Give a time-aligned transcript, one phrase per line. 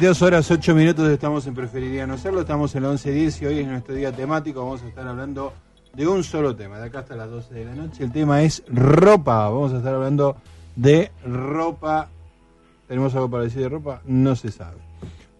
[0.00, 3.58] 22 horas 8 minutos estamos en Preferiría No Hacerlo, estamos en la 11.10 y hoy
[3.58, 5.52] es nuestro día temático, vamos a estar hablando
[5.92, 8.62] de un solo tema, de acá hasta las 12 de la noche, el tema es
[8.66, 10.38] ropa, vamos a estar hablando
[10.74, 12.08] de ropa,
[12.88, 14.00] ¿tenemos algo para decir de ropa?
[14.06, 14.78] No se sabe.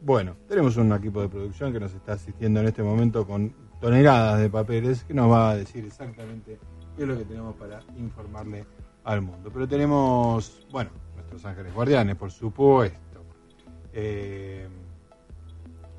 [0.03, 4.41] Bueno, tenemos un equipo de producción que nos está asistiendo en este momento con toneladas
[4.41, 6.58] de papeles que nos va a decir exactamente
[6.98, 8.66] qué es lo que tenemos para informarle
[9.05, 9.48] al mundo.
[9.50, 13.09] Pero tenemos, bueno, nuestros ángeles guardianes, por supuesto.
[13.93, 14.69] Eh,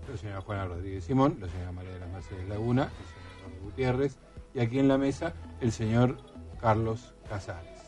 [0.10, 3.66] la señora Juana Rodríguez Simón, la señora María de las Mercedes Laguna, el señor Eduardo
[3.66, 4.18] Gutiérrez
[4.54, 6.18] y aquí en la mesa el señor
[6.60, 7.80] Carlos Casares.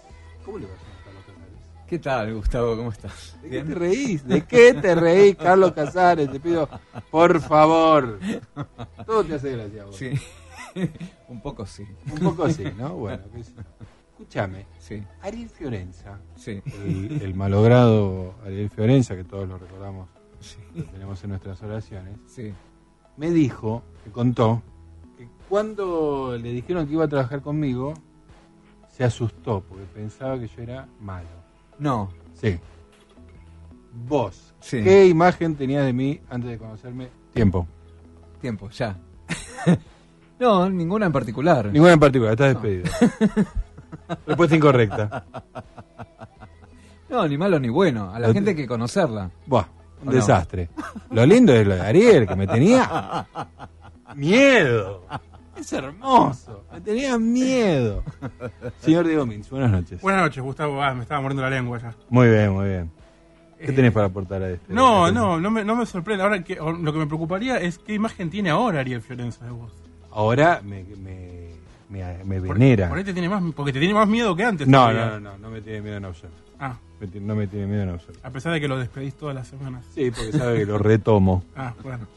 [0.45, 1.87] ¿Cómo le va, señor Carlos Casares?
[1.87, 2.77] ¿Qué tal, Gustavo?
[2.77, 3.37] ¿Cómo estás?
[3.41, 4.27] ¿De qué te reís?
[4.27, 6.31] ¿De qué te reís, Carlos Casares?
[6.31, 6.69] Te pido,
[7.11, 8.19] por favor.
[9.05, 9.95] Todo te hace gracia a vos.
[9.95, 10.11] Sí.
[11.27, 11.85] Un poco sí.
[12.11, 12.95] Un poco así, ¿no?
[12.95, 13.53] Bueno, que sí.
[14.23, 14.65] Escúchame.
[14.79, 15.03] Sí.
[15.21, 16.61] Ariel Fiorenza, Sí.
[16.83, 20.07] el, el malogrado Ariel Fiorenza, que todos lo recordamos,
[20.39, 20.57] Sí.
[20.75, 22.53] lo tenemos en nuestras oraciones, Sí.
[23.17, 24.61] me dijo, me contó,
[25.17, 27.93] que cuando le dijeron que iba a trabajar conmigo,
[28.89, 31.27] se asustó porque pensaba que yo era malo.
[31.79, 32.09] No.
[32.33, 32.59] Sí.
[34.07, 34.83] Vos, Sí.
[34.83, 37.09] ¿qué imagen tenías de mí antes de conocerme?
[37.33, 37.67] Tiempo.
[38.41, 38.97] Tiempo, ya.
[40.39, 41.67] no, ninguna en particular.
[41.71, 42.85] Ninguna en particular, estás despedido.
[44.27, 45.25] Respuesta incorrecta.
[47.09, 48.11] No, ni malo ni bueno.
[48.13, 49.29] A la gente hay que conocerla.
[49.45, 49.65] Buah,
[50.01, 50.17] un ¿O no?
[50.17, 50.69] desastre.
[51.11, 53.27] Lo lindo es lo de Ariel, que me tenía
[54.15, 55.03] miedo.
[55.55, 56.65] Es hermoso.
[56.73, 58.03] Me tenía miedo.
[58.79, 60.01] Señor Diego Mins, buenas noches.
[60.01, 60.81] Buenas noches, Gustavo.
[60.81, 61.93] Ah, me estaba mordiendo la lengua ya.
[62.09, 62.91] Muy bien, muy bien.
[63.59, 64.73] ¿Qué Eh, tenés para aportar a este?
[64.73, 66.23] No, a este- no, no me, no me sorprende.
[66.23, 69.71] Ahora que, lo que me preocuparía es qué imagen tiene ahora Ariel Fiorenza de vos.
[70.11, 71.51] Ahora me, me,
[71.89, 72.89] me, me venera.
[72.89, 74.67] Por ahí te tiene más, porque te tiene más miedo que antes.
[74.67, 76.39] No, no, no, no, no me tiene miedo en absoluto.
[76.59, 78.19] Ah, Me No me tiene miedo en absoluto.
[78.25, 79.85] a pesar de que lo despedís todas las semanas.
[79.93, 82.07] Sí, porque sabe que lo retomo, Ah, bueno.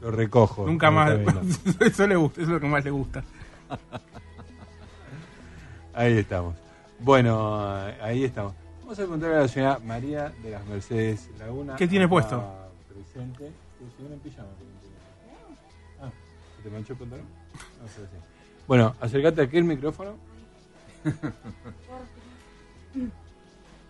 [0.00, 0.66] lo recojo.
[0.66, 1.12] Nunca más.
[1.80, 3.22] eso le gusta, eso es lo que más le gusta.
[5.94, 6.54] Ahí estamos.
[6.98, 7.58] Bueno,
[8.00, 8.54] ahí estamos.
[8.80, 11.76] Vamos a contarle a la señora María de las Mercedes Laguna.
[11.76, 12.42] ¿Qué tiene puesto?
[12.88, 13.50] Presente.
[13.78, 14.48] Sí, señora en pijama.
[16.00, 16.10] Ah,
[16.56, 17.26] ¿se ¿te manchó el pantalón?
[17.82, 18.31] No sé si.
[18.72, 20.14] Bueno, acércate aquí el micrófono.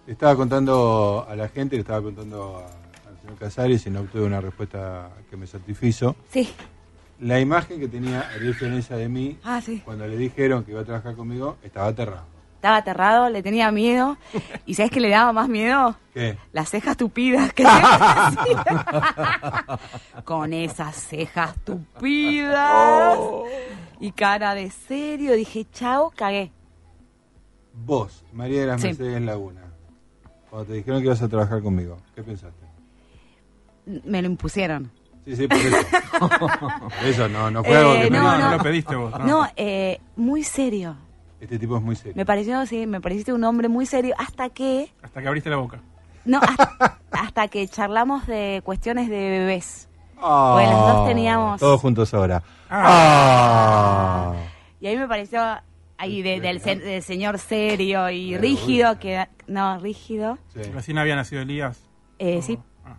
[0.05, 4.01] Le estaba contando a la gente, le estaba contando a- al señor Casares y no
[4.01, 6.17] obtuve una respuesta que me satisfizo.
[6.33, 6.53] Sí.
[7.21, 9.83] La imagen que tenía Ariel Fiorenza de mí Ah, sí.
[9.85, 12.27] cuando le dijeron que iba a trabajar conmigo, estaba aterrado.
[12.63, 14.17] Estaba aterrado, le tenía miedo.
[14.67, 15.97] ¿Y sabes qué le daba más miedo?
[16.15, 16.39] ¿Qué?
[16.53, 17.65] Las cejas tupidas que.
[20.25, 23.19] Con esas cejas tupidas.
[23.99, 25.33] Y cara de serio.
[25.35, 26.53] Dije, chao, cagué.
[27.75, 28.87] Vos, María de las Sí.
[28.87, 29.63] Mercedes Laguna,
[30.49, 32.65] cuando te dijeron que ibas a trabajar conmigo, ¿qué pensaste?
[34.05, 34.89] Me lo impusieron.
[35.25, 35.77] Sí, sí, por eso.
[37.05, 39.11] eso, no, no fue Eh, algo que me no, lo pediste vos.
[39.19, 39.27] No.
[39.27, 40.95] No, eh, muy serio.
[41.43, 42.15] Este tipo es muy serio.
[42.17, 44.15] Me pareció, sí, me pareciste un hombre muy serio.
[44.17, 44.93] Hasta que.
[45.03, 45.81] Hasta que abriste la boca.
[46.25, 49.89] No, hasta, hasta que charlamos de cuestiones de bebés.
[50.19, 52.43] Ah, Porque las dos teníamos- Todos juntos ahora.
[52.71, 54.33] Ah.
[54.35, 54.35] Ah.
[54.81, 55.43] Y ahí me pareció
[55.99, 60.63] ahí de- del, se- del señor serio y rígido, que no, rígido, Sí.
[60.73, 61.81] Recién había nacido Elías.
[62.21, 62.57] eh, sí.
[62.85, 62.97] Ah.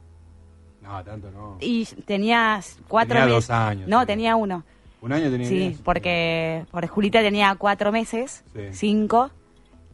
[0.82, 1.58] No, tanto no.
[1.62, 4.06] Y tenías cuatro Tenía dos años, No, sí.
[4.08, 4.64] tenía uno.
[5.04, 8.62] ¿Un año tenía Sí, porque, porque Julita tenía cuatro meses, Sí.
[8.72, 9.30] cinco,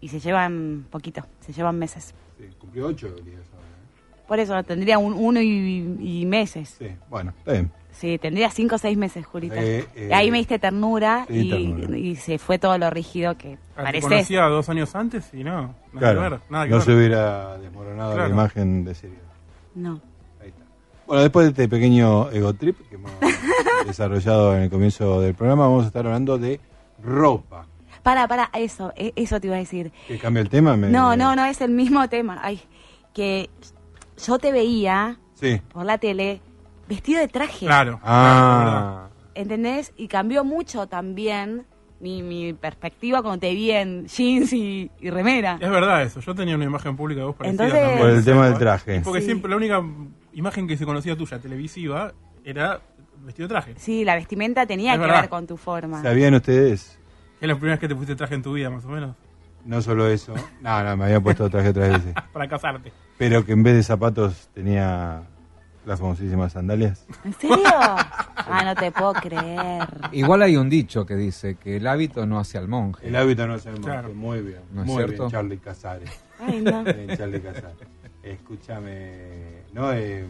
[0.01, 2.13] y se llevan poquito, se llevan meses.
[2.37, 3.65] Sí, cumplió ocho días ahora.
[3.67, 4.23] ¿eh?
[4.27, 6.75] Por eso tendría un, uno y, y meses.
[6.77, 7.71] Sí, bueno, está bien.
[7.91, 9.55] Sí, tendría cinco o seis meses, Julita.
[9.61, 11.97] Eh, eh, y ahí me diste ternura, sí, y, ternura.
[11.97, 14.07] y se fue todo lo rígido que Ah, Te parece.
[14.07, 15.73] conocía dos años antes y no.
[15.91, 16.39] Nada Claro, que ver.
[16.51, 16.85] Nada que no ver.
[16.85, 19.23] se hubiera desmoronado la imagen de seriedad.
[19.73, 19.99] No.
[21.09, 23.09] Bueno, después de este pequeño ego trip que hemos
[23.87, 26.59] desarrollado en el comienzo del programa, vamos a estar hablando de
[27.03, 27.65] ropa.
[28.03, 29.91] Para, para, eso, e- eso te iba a decir.
[30.07, 30.77] ¿Que cambia el tema?
[30.77, 32.39] Me- No, me- no, no, es el mismo tema.
[32.43, 32.61] Ay,
[33.11, 33.49] que
[34.23, 35.59] yo te veía Sí.
[35.73, 36.41] por la tele
[36.87, 37.65] vestido de traje.
[37.65, 37.99] Claro.
[38.03, 39.93] Ah, ¿Entendés?
[39.97, 41.65] Y cambió mucho también
[41.99, 45.53] mi, mi perspectiva cuando te vi en jeans y, y remera.
[45.55, 45.65] es verdad.
[45.65, 46.19] Es verdad eso.
[46.19, 47.99] Yo tenía una imagen pública de vos parecida Entonces- también.
[48.07, 49.01] Por el tema del traje.
[49.01, 49.25] Porque Sí.
[49.25, 49.83] siempre la única
[50.33, 52.79] imagen que se conocía tuya televisiva era
[53.23, 53.73] vestido de traje.
[53.77, 55.21] Sí, la vestimenta tenía Es que verdad.
[55.21, 56.01] ver con tu forma.
[56.01, 56.97] ¿Sabían ustedes?
[57.41, 59.15] Es la primera vez que te pusiste traje en tu vida, más o menos.
[59.65, 60.33] No solo eso.
[60.61, 62.13] No, no, me había puesto traje otras veces.
[62.33, 62.91] Para casarte.
[63.17, 65.23] Pero que en vez de zapatos tenía
[65.85, 67.05] las famosísimas sandalias.
[67.25, 67.57] ¿En serio?
[67.65, 69.87] Ah, no te puedo creer.
[70.11, 73.07] Igual hay un dicho que dice que el hábito no hace al monje.
[73.07, 73.85] El hábito no es el monje.
[73.89, 74.13] Claro.
[74.13, 74.61] Muy bien.
[74.71, 75.23] ¿No es muy cierto?
[75.23, 76.09] bien, Charlie Casares.
[76.39, 76.83] Ay, no.
[76.85, 77.75] Bien, Charlie Casares.
[78.23, 79.58] Escúchame.
[79.73, 80.25] No, eh,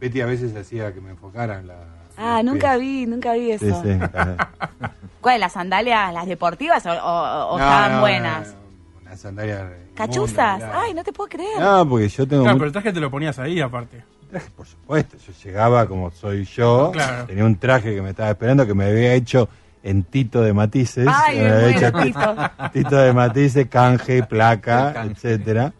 [0.00, 1.76] Betty a veces hacía que me enfocaran la.
[2.16, 2.80] Ah, nunca pies.
[2.80, 3.82] vi, nunca vi Sí, eso.
[3.82, 3.90] sí.
[5.20, 5.40] ¿Cuáles?
[5.40, 8.48] ¿Las sandalias, las deportivas o, o- o No, estaban no, buenas?
[8.48, 9.62] no, no, Unas sandalias.
[9.94, 10.62] ¿Cachuzas?
[10.72, 11.60] Ay, no te puedo creer.
[11.60, 12.42] No, porque yo tengo.
[12.44, 14.04] Claro, pero el traje te lo ponías ahí aparte.
[14.30, 15.16] traje, por supuesto.
[15.18, 16.90] Yo llegaba como soy yo.
[16.92, 17.26] Claro.
[17.26, 19.48] Tenía un traje que me estaba esperando que me había hecho
[19.82, 21.06] en Tito de Matices.
[21.08, 22.36] Ay, me me había hecho Tito.
[22.72, 25.12] Tito de Matices, canje, placa, Canje.
[25.12, 25.72] etcétera.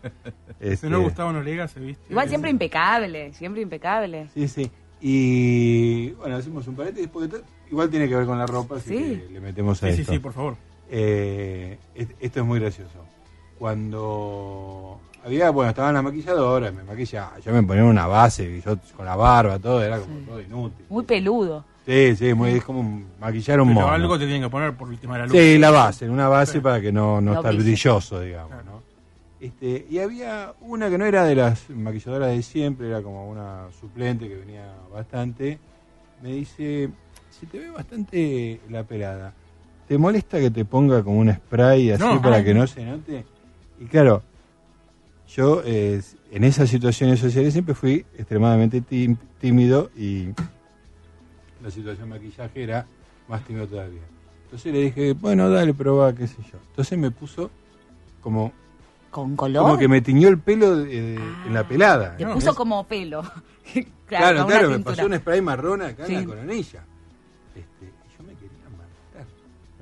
[0.60, 2.02] Si Este, no Gustavo Noriega se viste.
[2.10, 4.28] Igual siempre impecable, siempre impecable.
[4.34, 4.70] Sí, sí.
[5.00, 8.88] Y bueno, hacemos un paréntesis porque to- igual tiene que ver con la ropa, así
[8.96, 9.22] Sí.
[9.28, 10.12] que le metemos a Sí, sí, esto.
[10.14, 10.56] sí, por favor.
[10.90, 13.04] Eh, es- esto es muy gracioso.
[13.58, 18.76] Cuando había, bueno, estaban las maquilladoras, me maquillaba, yo me ponía una base, y yo
[18.96, 20.24] con la barba, todo, era como Sí.
[20.26, 20.86] todo inútil.
[20.88, 21.64] Muy peludo.
[21.86, 23.92] Sí, sí, muy, es como maquillar un Pero mono.
[23.92, 25.36] algo te tienen que poner por el tema de la luz.
[25.36, 26.60] Sí, la base, una base Sí.
[26.60, 28.64] para que no, no No estar brilloso, digamos, Claro.
[28.64, 28.77] ¿no?
[29.40, 33.68] Este, y había una que no era de las maquilladoras de siempre, era como una
[33.80, 35.58] suplente que venía bastante.
[36.22, 36.90] Me dice,
[37.30, 39.32] se te ve bastante la pelada.
[39.86, 42.20] ¿Te molesta que te ponga como un spray así No.
[42.20, 42.44] para Ay.
[42.44, 43.24] que no se note?
[43.80, 44.22] Y claro,
[45.28, 46.02] yo eh,
[46.32, 50.30] en esas situaciones sociales siempre fui extremadamente tím- tímido y
[51.62, 52.86] la situación de maquillaje era
[53.28, 54.00] más tímido todavía.
[54.44, 56.58] Entonces le dije, bueno, dale, probá, qué sé yo.
[56.70, 57.50] Entonces me puso
[58.20, 58.52] como,
[59.22, 59.62] ¿Con color?
[59.64, 62.16] como que me tiñó el pelo de- de- Ah, en la pelada.
[62.16, 62.34] Te ¿no?
[62.34, 63.22] puso como pelo.
[64.06, 66.82] Claro, claro, me pasó un spray marrón acá en la coronilla.
[67.54, 69.26] Este, yo me quería matar.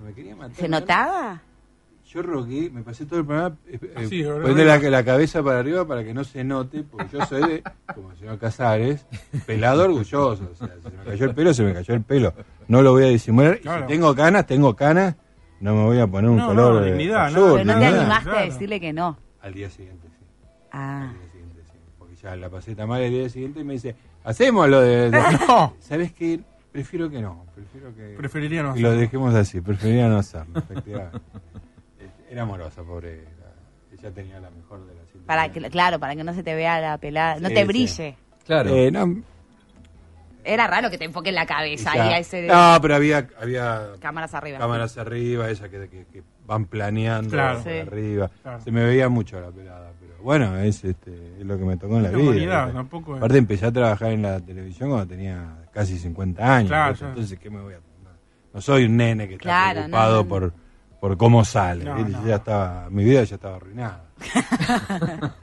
[0.05, 0.56] Me quería matar.
[0.56, 1.41] ¿Se notaba?
[2.12, 5.87] Yo rogué, me pasé todo el programa eh, eh, poniendo la, la cabeza para arriba
[5.87, 7.62] para que no se note, porque yo soy de,
[7.94, 9.06] como el señor Casares,
[9.47, 10.49] pelado orgulloso.
[10.50, 12.32] O sea, si se me cayó el pelo, se me cayó el pelo.
[12.67, 13.61] No lo voy a disimular.
[13.62, 15.15] Y si tengo canas, tengo canas.
[15.61, 17.87] No me voy a poner un No, color no, eh, dignidad, absurdo, Pero no te
[17.87, 19.19] animaste a decirle que no.
[19.46, 20.25] Al día siguiente, sí.
[20.72, 21.02] Ah.
[21.10, 21.78] Al día siguiente, sí.
[21.98, 23.94] Porque ya la pasé tan mal el día siguiente y me dice,
[24.25, 25.10] hacemos lo de...
[25.10, 26.40] de- No, ¿Sabes qué?
[26.72, 27.46] Prefiero que no.
[27.54, 28.14] Prefiero que...
[28.19, 29.00] preferiría no que lo hacerlo.
[29.02, 29.60] dejemos así.
[29.60, 31.19] Preferiría no hacerlo, efectivamente.
[32.31, 33.22] Era amorosa, pobre.
[33.22, 35.05] la- Ella tenía la mejor de las.
[35.26, 37.67] Para que, claro, para que no se te vea la pelada, no Sí, te sí.
[37.67, 38.17] brille.
[38.44, 38.70] Claro.
[38.74, 39.22] Eh, no,
[40.44, 43.26] Era raro que te enfoque en la cabeza y a ese de no, pero había,
[43.41, 44.58] había cámaras arriba.
[44.58, 47.60] cámaras arriba, que, que- que van planeando Claro.
[47.62, 47.70] Sí.
[47.70, 48.31] arriba.
[48.43, 48.60] Claro.
[48.60, 51.96] Se me veía mucho la pelada, pero bueno, es, este, es lo que me tocó
[51.96, 52.70] en la La vida.
[52.72, 56.69] tampoco es- Aparte empecé a trabajar en la televisión cuando tenía casi 50 años.
[56.70, 56.96] Claro.
[57.08, 58.10] Entonces, ¿qué me voy a no,
[58.55, 60.29] no soy un nene que está Claro, preocupado no, no, no.
[60.29, 60.53] por
[60.98, 61.84] por cómo sale.
[61.84, 62.12] No, ¿viste?
[62.12, 62.26] no.
[62.26, 64.05] Ya estaba, mi vida ya estaba arruinada.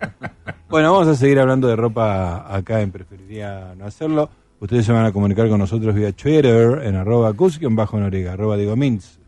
[0.69, 4.29] bueno, vamos a seguir hablando de ropa acá en Preferiría No Hacerlo.
[4.59, 8.55] Ustedes se van a comunicar con nosotros vía Twitter en arroba Cusquion bajo Noriega, arroba
[8.57, 9.19] Diego Mintz.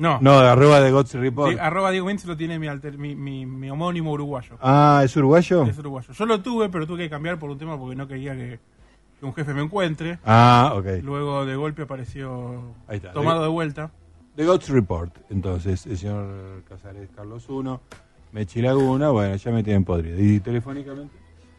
[0.00, 1.52] No, No, arroba de Gods Report.
[1.52, 4.56] Sí, arroba Diego Mintz lo tiene mi, alter- mi, mi, mi homónimo uruguayo.
[4.60, 5.64] Ah, ¿es uruguayo?
[5.64, 6.12] Es uruguayo.
[6.12, 8.58] Yo lo tuve, pero tuve que cambiar por un tema porque no quería que,
[9.20, 10.18] que un jefe me encuentre.
[10.24, 10.86] Ah, ok.
[11.02, 13.12] Luego de golpe apareció Ahí está.
[13.12, 13.90] tomado de vuelta.
[14.36, 15.14] The Gods Report.
[15.28, 17.78] Entonces, el señor Casares Carlos I,
[18.32, 20.18] Mechi Laguna, bueno, ya me tienen podrido.
[20.18, 21.14] ¿Y telefónicamente?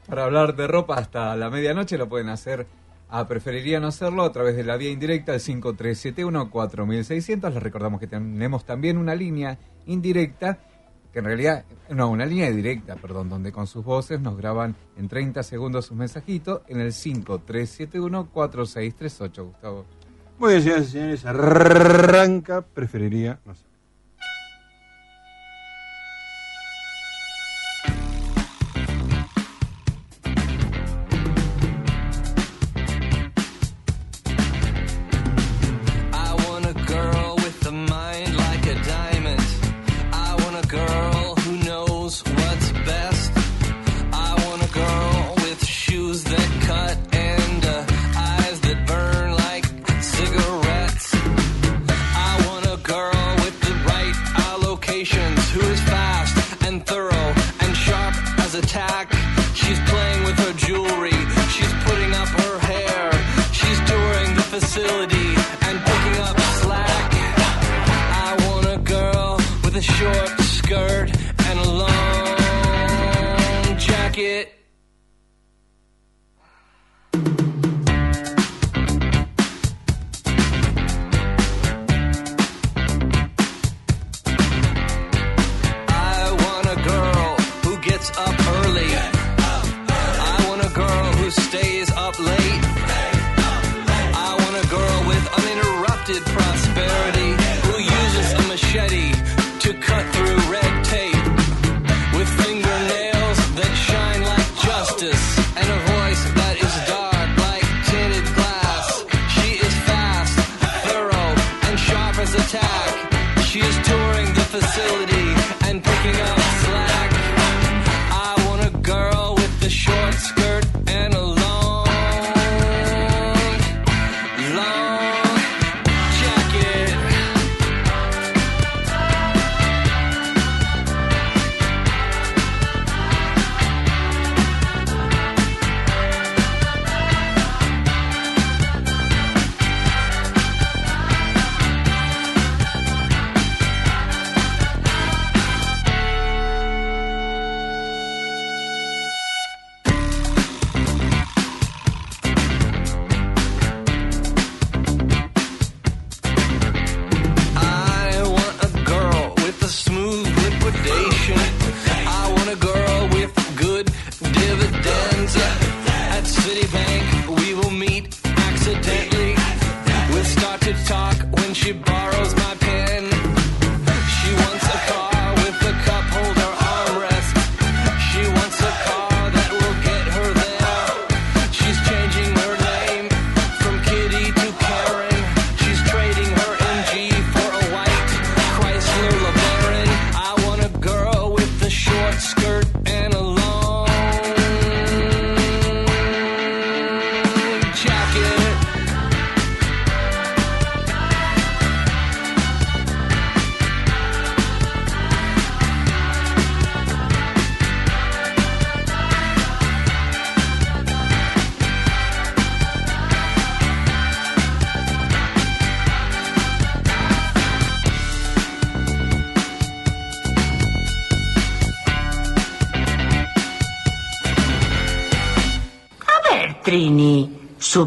[0.08, 2.66] Para hablar de ropa hasta la medianoche lo pueden hacer
[3.12, 7.53] a preferiría no hacerlo a través de la vía indirecta al 5371-4600.
[7.53, 10.58] Les recordamos que tenemos también una línea indirecta,
[11.12, 15.10] que en realidad, no, una línea directa, perdón, donde con sus voces nos graban en
[15.10, 19.86] 30 segundos sus mensajitos en el 5371-4638, Gustavo.
[20.39, 23.71] Muy bien, señoras y señores, arranca, preferiría, no sé.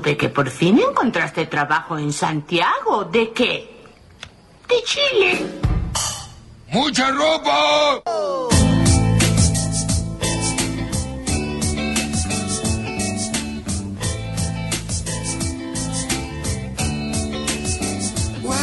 [0.04, 3.04] Supe que por fin encontraste trabajo en Santiago.
[3.04, 3.86] ¿De qué?
[4.68, 5.46] De Chile.
[6.68, 8.02] ¡Mucha ropa!
[18.42, 18.54] Wow,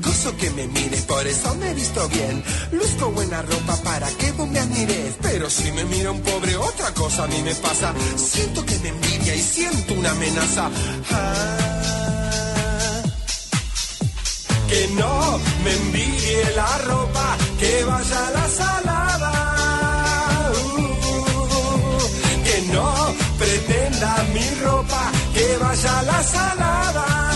[0.00, 2.42] gozo que me mires, por eso me he visto bien.
[2.76, 5.14] Luzco buena ropa para que vos me admires.
[5.22, 7.94] Pero si me mira un pobre, otra cosa a mí me pasa.
[8.16, 10.70] Siento que me envidia y siento una amenaza.
[11.10, 13.02] Ah,
[14.68, 19.32] que no me envidie la ropa, que vaya a la salada.
[20.76, 27.35] Uh, que no pretenda mi ropa, que vaya a la salada.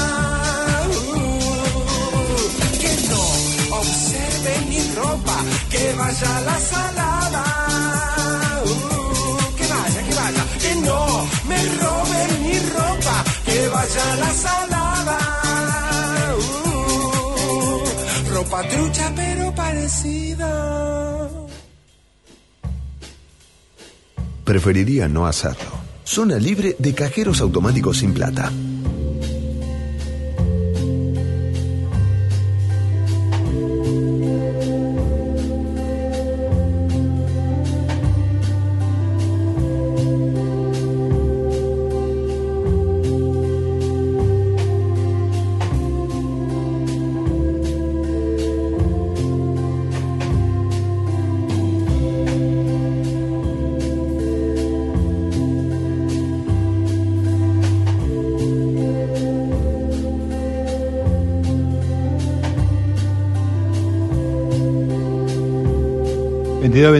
[5.90, 7.44] Que vaya la salada.
[8.64, 11.00] Uh, que vaya, que vaya, que no
[11.48, 15.18] me robe mi ropa, que vaya la salada.
[16.36, 20.50] Uh, ropa trucha pero parecida.
[24.44, 25.70] Preferiría no hacerlo.
[26.04, 28.52] Zona libre de cajeros automáticos sin plata.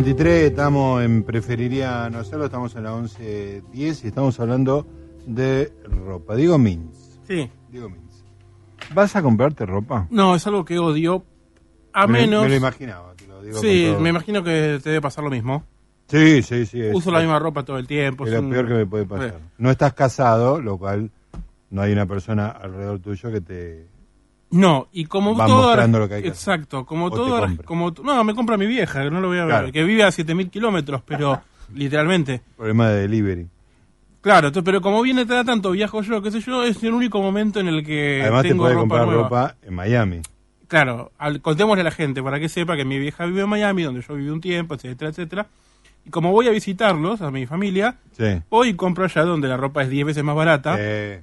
[0.02, 4.86] Bien, 22-23, estamos en Preferiría no hacerlo, estamos en la 11-10 y estamos hablando
[5.26, 6.34] de ropa.
[6.36, 7.20] Digo Mins.
[7.26, 7.50] Sí.
[7.70, 8.24] Digo Mins.
[8.94, 10.06] ¿Vas a comprarte ropa?
[10.10, 11.24] No, es algo que odio.
[11.92, 12.42] A Me- menos.
[12.44, 13.58] Me lo imaginaba, te lo digo.
[13.58, 15.64] sí, me imagino que te debe pasar lo mismo.
[16.08, 16.80] Sí, sí, sí.
[16.80, 18.24] es- Uso la misma ropa todo el tiempo.
[18.24, 19.38] Es es lo un- peor que me puede pasar.
[19.58, 21.10] No estás casado, lo cual
[21.70, 23.86] no hay una persona alrededor tuyo que te
[24.52, 25.62] No, y como Van todo.
[25.68, 26.54] mostrando lo que hay que hacer.
[26.54, 27.46] exacto, como O te todo.
[27.64, 29.72] Como, no, me compra mi vieja, que no lo voy a ver, Claro.
[29.72, 31.40] que vive a 7000 kilómetros, pero
[31.74, 32.40] literalmente.
[32.56, 33.46] Problema de delivery.
[34.20, 37.58] Claro, pero como viene cada tanto, viajo yo, qué sé yo, es el único momento
[37.60, 39.22] en el que Además te tengo puede ropa comprar nueva.
[39.22, 40.20] ropa en Miami.
[40.68, 43.82] Claro, al- contémosle a la gente para que sepa que mi vieja vive en Miami,
[43.84, 45.46] donde yo viví un tiempo, etcétera, etcétera.
[46.04, 48.42] Y como voy a visitarlos, a mi familia, Sí.
[48.50, 50.76] voy y compro allá donde la ropa es 10 veces más barata.
[50.78, 51.22] Eh,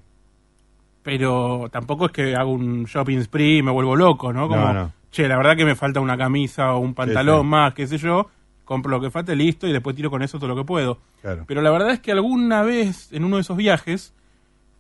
[1.08, 4.50] pero tampoco es que hago un shopping spree y me vuelvo loco, ¿no?
[4.50, 4.92] Como, No, no.
[5.10, 7.48] che, la verdad que me falta una camisa o un pantalón sí.
[7.48, 8.28] más, qué sé yo,
[8.66, 10.98] compro lo que falte, listo, y después tiro con eso todo lo que puedo.
[11.22, 11.46] claro.
[11.48, 14.14] Pero la verdad es que alguna vez en uno de esos viajes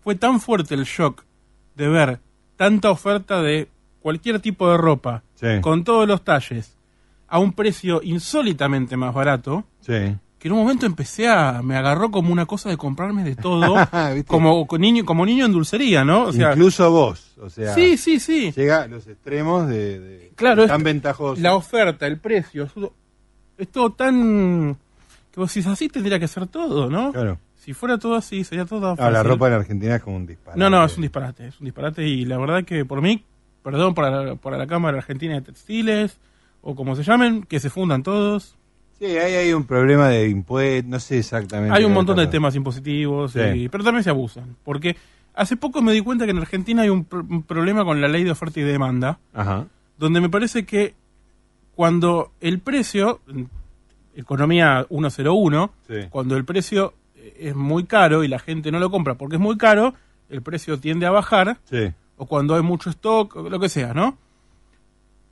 [0.03, 1.24] fue tan fuerte el shock
[1.75, 2.19] de ver
[2.57, 3.69] tanta oferta de
[4.01, 5.62] cualquier tipo de ropa, Sí.
[5.62, 6.75] con todos los talles,
[7.29, 10.13] a un precio insólitamente más barato, Sí.
[10.48, 13.75] Que en un momento empecé a, me agarró como una cosa de comprarme de todo,
[14.27, 16.24] como, niño, como niño en dulcería, ¿no?
[16.25, 17.34] O sea, Incluso vos.
[17.42, 18.51] O sea, sí, sí, sí.
[18.56, 21.39] llega a los extremos de, de- Claro, tan es- ventajosos.
[21.39, 22.94] La oferta, el precio, es todo-
[23.58, 24.77] es todo tan...
[25.32, 27.12] que vos decís, así tendría que ser todo, ¿no?
[27.12, 27.39] Claro.
[27.56, 29.13] Si fuera todo así, sería todo No, fácil.
[29.13, 30.60] la ropa en Argentina es como un disparate.
[30.60, 33.24] No, no, es un disparate, es un disparate y la verdad que por mí,
[33.62, 36.18] perdón para la, para la Cámara Argentina de Textiles,
[36.62, 38.55] o como se llamen, que se fundan todos.
[39.00, 41.75] Sí, ahí hay un problema de impuestos, no sé exactamente.
[41.77, 43.40] Hay un montón de temas impositivos, Sí.
[43.40, 44.55] y- pero también se abusan.
[44.64, 44.96] Porque
[45.36, 48.07] hace poco me di cuenta que en Argentina hay un, pr- un problema con la
[48.07, 49.20] ley de oferta y demanda.
[49.33, 49.66] Ajá.
[50.00, 50.94] donde me parece que
[51.74, 53.20] cuando el precio,
[54.16, 55.96] economía 101, Sí.
[56.10, 56.94] cuando el precio
[57.40, 59.94] es muy caro y la gente no lo compra porque es muy caro,
[60.29, 61.92] el precio tiende a bajar, Sí.
[62.18, 64.18] o cuando hay mucho stock, lo que sea, ¿no?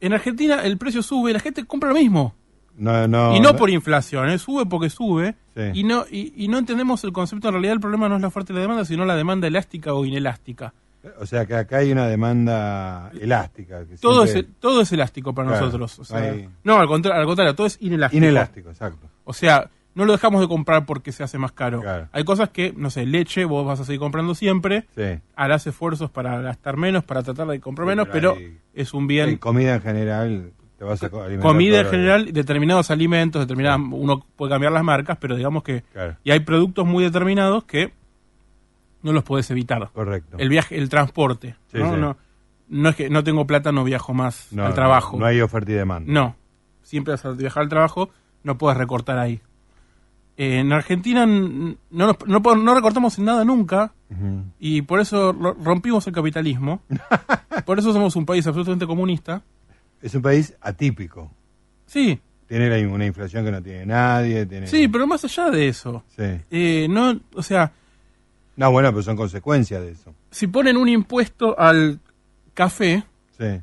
[0.01, 2.34] En Argentina el precio sube y la gente compra lo mismo.
[2.77, 4.38] No, no, y no por inflación, ¿eh?
[4.38, 5.35] sube porque sube.
[5.55, 5.61] Sí.
[5.75, 7.47] Y, no, y, y no entendemos el concepto.
[7.47, 9.93] En realidad el problema no es la oferta y la demanda, sino la demanda elástica
[9.93, 10.73] o inelástica.
[11.19, 13.85] O sea que acá hay una demanda elástica.
[13.85, 15.99] que Todo, siempre- es, todo es elástico para Claro, nosotros.
[15.99, 18.17] O sea, hay- No, al contrario, al contrario, todo es inelástico.
[18.23, 19.07] Inelástico, exacto.
[19.23, 21.79] O sea, no lo dejamos de comprar porque se hace más caro.
[21.81, 22.09] Claro.
[22.11, 25.19] Hay cosas que, no sé, leche, vos vas a seguir comprando siempre, Sí.
[25.35, 28.93] harás esfuerzos para gastar menos, para tratar de comprar Sí, menos, pero pero hay- es
[28.93, 29.29] un bien.
[29.29, 33.79] Y comida en general, te vas a co- alimentar comida en general, determinados alimentos, determinadas,
[33.91, 36.15] uno puede cambiar las marcas, pero digamos que Claro.
[36.23, 37.93] y hay productos muy determinados que
[39.03, 39.89] no los puedes evitar.
[39.93, 40.38] Correcto.
[40.39, 41.93] El viaje, el transporte, Sí, ¿no?
[41.93, 41.99] sí.
[41.99, 42.17] No,
[42.67, 45.17] no es que no tengo plata, no viajo más No, al trabajo.
[45.19, 46.11] No hay oferta y demanda.
[46.11, 46.35] No,
[46.81, 48.09] siempre vas a viajar al trabajo,
[48.43, 49.39] no puedes recortar ahí.
[50.38, 53.93] Eh, en Argentina no, no, recortamos en nada nunca
[54.59, 56.81] y por eso ro- rompimos el capitalismo.
[57.65, 59.43] por eso somos un país absolutamente comunista.
[60.06, 61.32] Es un país atípico.
[61.88, 64.46] Sí, Tiene una inflación que no tiene nadie.
[64.46, 64.68] Tiene...
[64.68, 66.24] sí, pero más allá de eso, Sí.
[66.52, 67.72] eh, no, o sea,
[68.56, 70.13] No, bueno, pero son consecuencias de eso.
[70.30, 72.00] si ponen un impuesto al
[72.54, 73.04] café
[73.38, 73.62] Sí.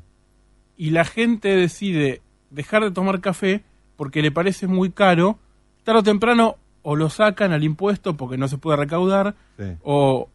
[0.75, 3.63] y la gente decide dejar de tomar café
[3.95, 5.39] porque le parece muy caro,
[5.85, 9.77] tarde o temprano o lo sacan al impuesto porque no se puede recaudar, Sí.
[9.83, 10.27] o,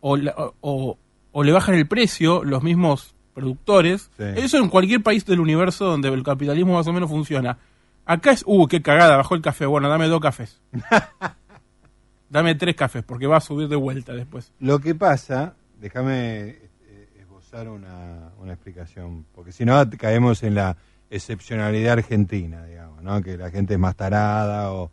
[0.00, 0.98] o, la- o-
[1.32, 4.10] o le bajan el precio los mismos productores.
[4.16, 4.24] Sí.
[4.36, 7.58] Eso en cualquier país del universo donde el capitalismo más o menos funciona.
[8.06, 9.66] Acá es, uh, qué cagada, bajó el café.
[9.66, 10.60] Bueno, dame dos cafés.
[12.28, 14.52] dame tres cafés porque va a subir de vuelta después.
[14.60, 20.76] Lo que pasa, déjame eh, esbozar una, una explicación, porque si no caemos en la
[21.10, 23.22] excepcionalidad argentina, digamos, ¿no?
[23.22, 24.90] Que la gente es más tarada o...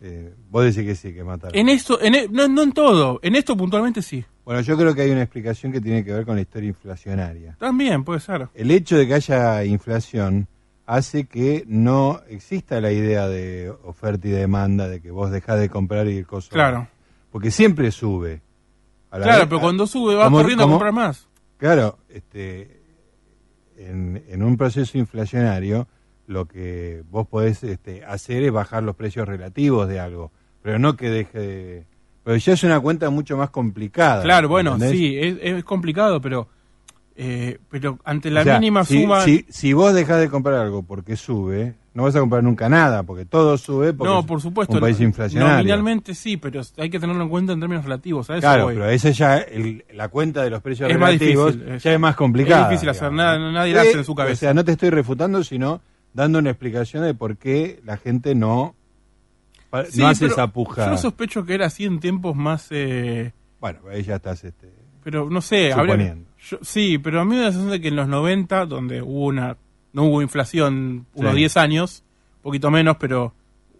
[0.00, 1.58] eh, vos decís que sí, que es más tarada.
[1.58, 4.24] En esto, en e- no, no en todo, en esto puntualmente sí.
[4.50, 7.54] Bueno, yo creo que hay una explicación que tiene que ver con la historia inflacionaria.
[7.60, 8.48] También puede ser.
[8.52, 10.48] El hecho de que haya inflación
[10.86, 15.68] hace que no exista la idea de oferta y demanda, de que vos dejás de
[15.68, 16.52] comprar y el costo...
[16.52, 16.88] Claro.
[17.30, 18.42] Porque siempre sube.
[19.12, 21.28] A la Claro, vez- pero cuando sube va ¿Cómo- corriendo a comprar más.
[21.56, 22.80] Claro, este,
[23.76, 25.86] en, en un proceso inflacionario,
[26.26, 30.96] lo que vos podés este, hacer es bajar los precios relativos de algo, pero no
[30.96, 31.86] que deje de...
[32.24, 34.22] Pero ya es una cuenta mucho más complicada.
[34.22, 34.98] Claro, bueno, ¿entendés?
[34.98, 36.48] sí, es, es complicado, pero
[37.16, 39.20] eh, pero ante la O sea, mínima si, suma...
[39.22, 43.02] Si, si vos dejás de comprar algo porque sube, no vas a comprar nunca nada,
[43.02, 44.74] porque todo sube porque no, por supuesto.
[44.74, 45.56] un país inflacionario.
[45.58, 48.30] Nominalmente sí, pero hay que tenerlo en cuenta en términos relativos.
[48.30, 48.74] A eso Claro, voy.
[48.74, 51.92] pero esa ya, el- la cuenta de los precios Es más relativos difícil, es- ya
[51.92, 52.62] es más complicada.
[52.62, 54.40] es difícil hacer, nada- nadie la hace en su O cabeza.
[54.40, 55.82] sea, no te estoy refutando, sino
[56.14, 58.74] dando una explicación de por qué la gente no,
[59.90, 60.90] Sí, no hace esa puja.
[60.90, 62.66] Yo sospecho que era así en tiempos más...
[62.70, 64.42] eh, Bueno, ahí ya estás...
[64.44, 64.72] Este,
[65.04, 66.16] pero no sé, habría-
[66.48, 69.00] yo- sí, pero a mí me da la sensación de que en los 90, donde
[69.02, 69.56] hubo una
[69.92, 71.38] no hubo inflación unos Sí.
[71.38, 72.04] 10 años,
[72.36, 73.32] un poquito menos, pero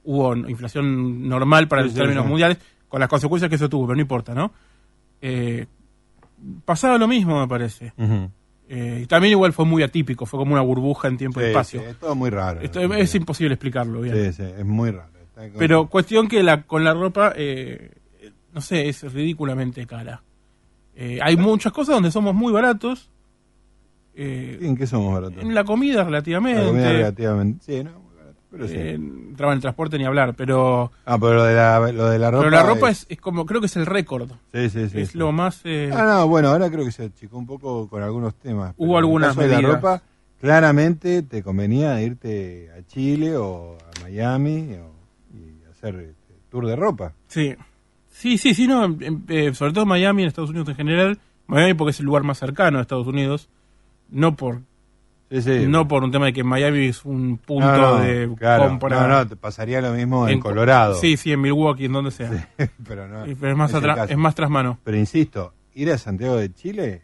[0.04, 2.28] hubo inflación normal para Sí, los sí, términos sí.
[2.30, 4.50] mundiales, con las consecuencias que eso tuvo, pero no importa, ¿no?
[5.20, 5.66] Eh,
[6.64, 7.92] pasaba lo mismo, me parece.
[8.68, 11.48] Eh, y también igual fue muy atípico, fue como una burbuja en tiempo y Sí,
[11.50, 11.80] espacio.
[11.80, 12.60] sí, es todo muy raro.
[12.60, 14.14] Esto es, es imposible explicarlo bien.
[14.16, 15.09] Sí, sí, es muy raro.
[15.58, 17.90] Pero cuestión que la, con la ropa, eh,
[18.52, 20.22] no sé, es ridículamente cara.
[20.94, 23.10] Eh, hay muchas cosas donde somos muy baratos.
[24.14, 25.42] eh, ¿En qué somos baratos?
[25.42, 26.60] en la comida relativamente.
[26.62, 27.64] La comida relativamente.
[27.64, 28.74] Sí, no, muy barato, pero sí.
[28.76, 32.18] eh, entraba en el transporte ni hablar, pero, Ah, pero lo de la, lo de
[32.18, 32.44] la ropa.
[32.44, 34.30] pero la ropa es, es como, creo que es el récord.
[34.52, 35.00] Sí, sí, sí.
[35.00, 35.18] es sí.
[35.18, 35.60] lo más...
[35.64, 38.74] eh, Ah, no, bueno, ahora creo que se achicó un poco con algunos temas.
[38.76, 39.74] Hubo algunas de la medidas.
[39.76, 40.02] ropa,
[40.40, 44.99] claramente te convenía irte a Chile o a Miami o-
[45.80, 47.12] hacer este, tour de ropa.
[47.28, 47.54] Sí,
[48.10, 51.18] sí, sí, sí, no, em, eh, sobre todo Miami, en Estados Unidos en general.
[51.46, 53.48] Miami porque es el lugar más cercano a Estados Unidos,
[54.10, 54.60] no por
[55.30, 55.66] Sí, sí.
[55.68, 58.68] no por un tema de que Miami es un punto No, no, de claro.
[58.68, 59.00] compra.
[59.00, 60.94] No, no, te pasaría lo mismo en, En- Colorado.
[60.96, 62.48] Sí, sí, en Milwaukee, en donde sea.
[62.86, 63.24] pero no.
[63.38, 63.72] Pero es más,
[64.10, 64.78] es más tras mano.
[64.82, 67.02] Pero insisto, ir a Santiago de Chile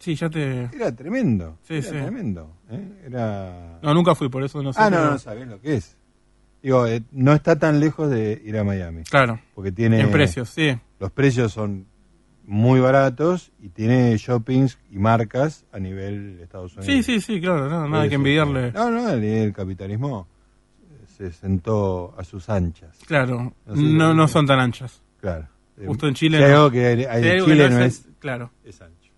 [0.00, 0.64] Sí, ya te...
[0.74, 1.58] era tremendo.
[1.62, 1.90] Sí, era sí.
[1.90, 2.52] tremendo.
[2.70, 3.02] ¿eh?
[3.06, 3.78] Era.
[3.82, 4.80] No, nunca fui, por eso no sé.
[4.80, 5.96] ah, no, no sabés lo que es.
[6.62, 9.04] Digo, eh, no está tan lejos de ir a Miami.
[9.04, 10.00] Claro, Porque tiene.
[10.00, 10.76] en precios, sí.
[10.98, 11.86] Los precios son
[12.44, 16.86] muy baratos y tiene shoppings y marcas a nivel de Estados Unidos.
[16.86, 18.72] Sí, sí, sí, claro, no, nada que envidiarle.
[18.72, 20.26] No, no, el, capitalismo
[21.16, 22.96] se sentó a sus anchas.
[23.06, 25.02] Claro, No sé, no, no son tan anchas.
[25.20, 25.46] Claro.
[25.86, 26.56] Justo en Chile Si hay no.
[26.56, 28.50] algo que hay, Si Chile no no es- es, Claro.
[28.64, 29.12] es ancho.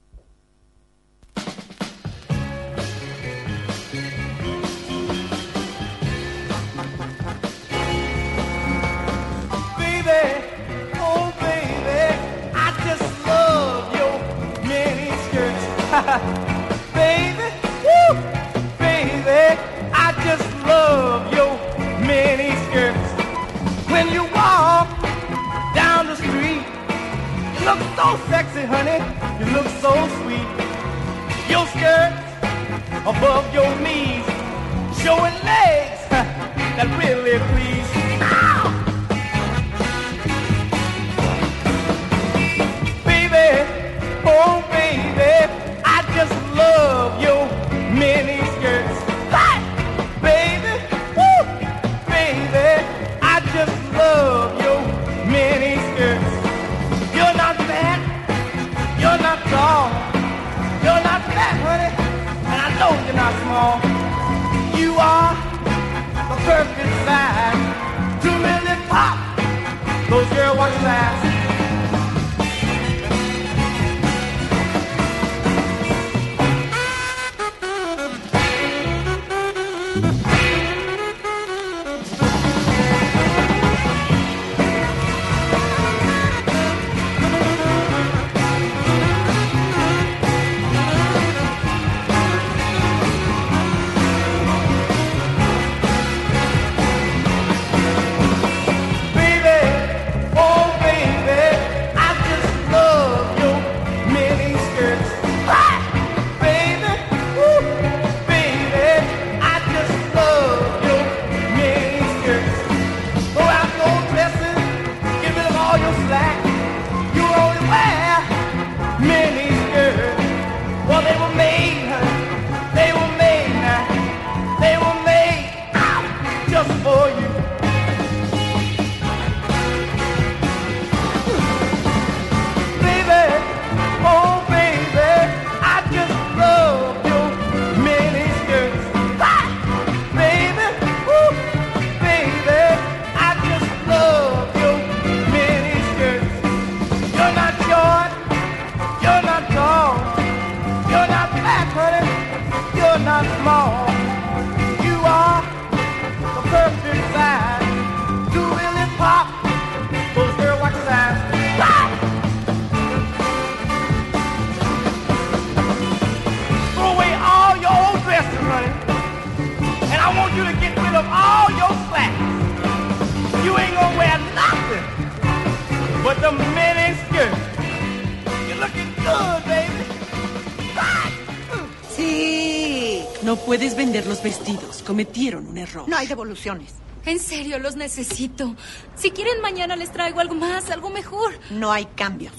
[184.91, 185.89] Cometieron un error.
[185.89, 186.73] No hay devoluciones.
[187.07, 188.57] En serio, los necesito.
[188.97, 191.33] Si quieren, mañana les traigo algo más, algo mejor.
[191.51, 192.33] No hay cambios.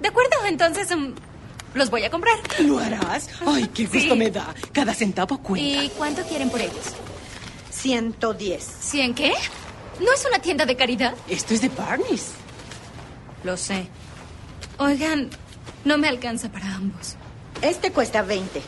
[0.00, 1.12] De acuerdo, entonces mm,
[1.74, 2.38] los voy a comprar.
[2.60, 3.28] ¿Lo harás?
[3.44, 4.14] Ay, qué gusto Sí.
[4.16, 4.54] me da.
[4.70, 5.82] Cada centavo cuenta.
[5.82, 6.94] ¿Y cuánto quieren por ellos?
[7.70, 8.62] 110.
[8.62, 9.32] ¿Cien qué?
[9.98, 11.16] ¿No es una tienda de caridad?
[11.28, 12.28] Esto es de Barney's.
[13.42, 13.88] Lo sé.
[14.78, 15.30] Oigan,
[15.84, 17.16] no me alcanza para ambos.
[17.60, 18.62] Este cuesta 20.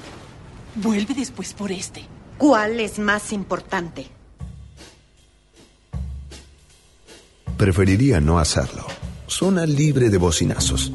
[0.75, 2.05] Vuelve después por este.
[2.39, 4.09] ¿Cuál es más importante?
[7.57, 8.85] Preferiría no hacerlo.
[9.27, 10.93] Zona libre de bocinazos.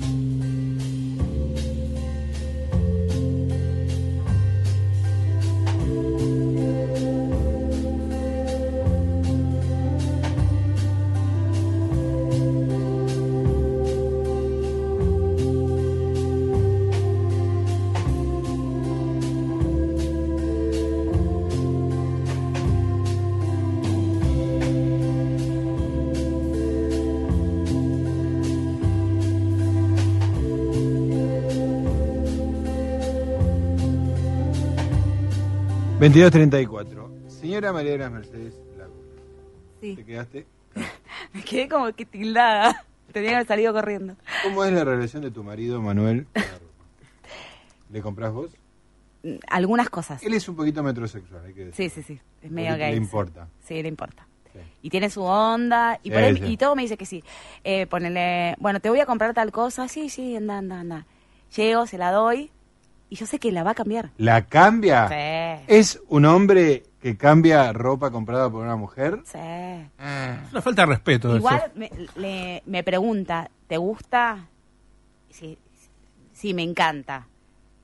[36.09, 37.11] Veintidós treinta y cuatro.
[37.27, 38.99] Señora María de las Mercedes Laguna.
[39.79, 39.95] Sí.
[39.95, 40.47] ¿Te quedaste?
[41.33, 42.83] Me quedé como que tildada.
[43.13, 44.15] Tenía que haber salido corriendo.
[44.43, 46.25] ¿Cómo es la relación de tu marido, Manuel?
[46.33, 46.83] con la ropa?
[47.91, 48.51] ¿Le compras vos?
[49.51, 50.23] Algunas cosas.
[50.23, 51.91] Él es un poquito metrosexual, hay que decir.
[51.91, 52.19] Sí, sí, sí.
[52.41, 52.91] Es medio Porque gay.
[52.93, 53.03] le sí.
[53.03, 53.47] importa.
[53.63, 54.25] Sí, le importa.
[54.81, 55.99] Y tiene su onda.
[56.01, 56.43] Y, Sí, por ahí- sí.
[56.43, 57.23] y todo me dice que sí.
[57.63, 59.87] Eh, ponele, bueno, te voy a comprar tal cosa.
[59.87, 61.05] Sí, sí, anda, anda, anda.
[61.55, 62.49] Llego, se la doy.
[63.09, 64.11] Y yo sé que la va a cambiar.
[64.17, 65.07] ¿La cambia?
[65.07, 65.63] Sí.
[65.67, 69.21] ¿Es un hombre que cambia ropa comprada por una mujer?
[69.25, 69.37] Sí.
[69.39, 71.35] Es una falta de respeto.
[71.35, 71.71] Igual eso.
[71.75, 74.45] me, le- me pregunta, ¿te gusta?
[75.29, 75.57] Sí,
[76.33, 77.27] sí, me encanta.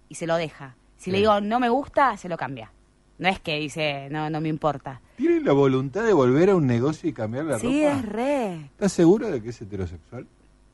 [0.10, 0.76] Y se lo deja.
[0.98, 1.22] Si le Sí.
[1.22, 2.72] digo, no me gusta, se lo cambia.
[3.18, 5.02] No es que dice, no, no me importa.
[5.16, 7.98] ¿Tiene la voluntad de volver a un negocio y cambiar la Sí, ropa?
[8.00, 8.56] es re.
[8.66, 10.28] ¿Estás seguro de que es heterosexual?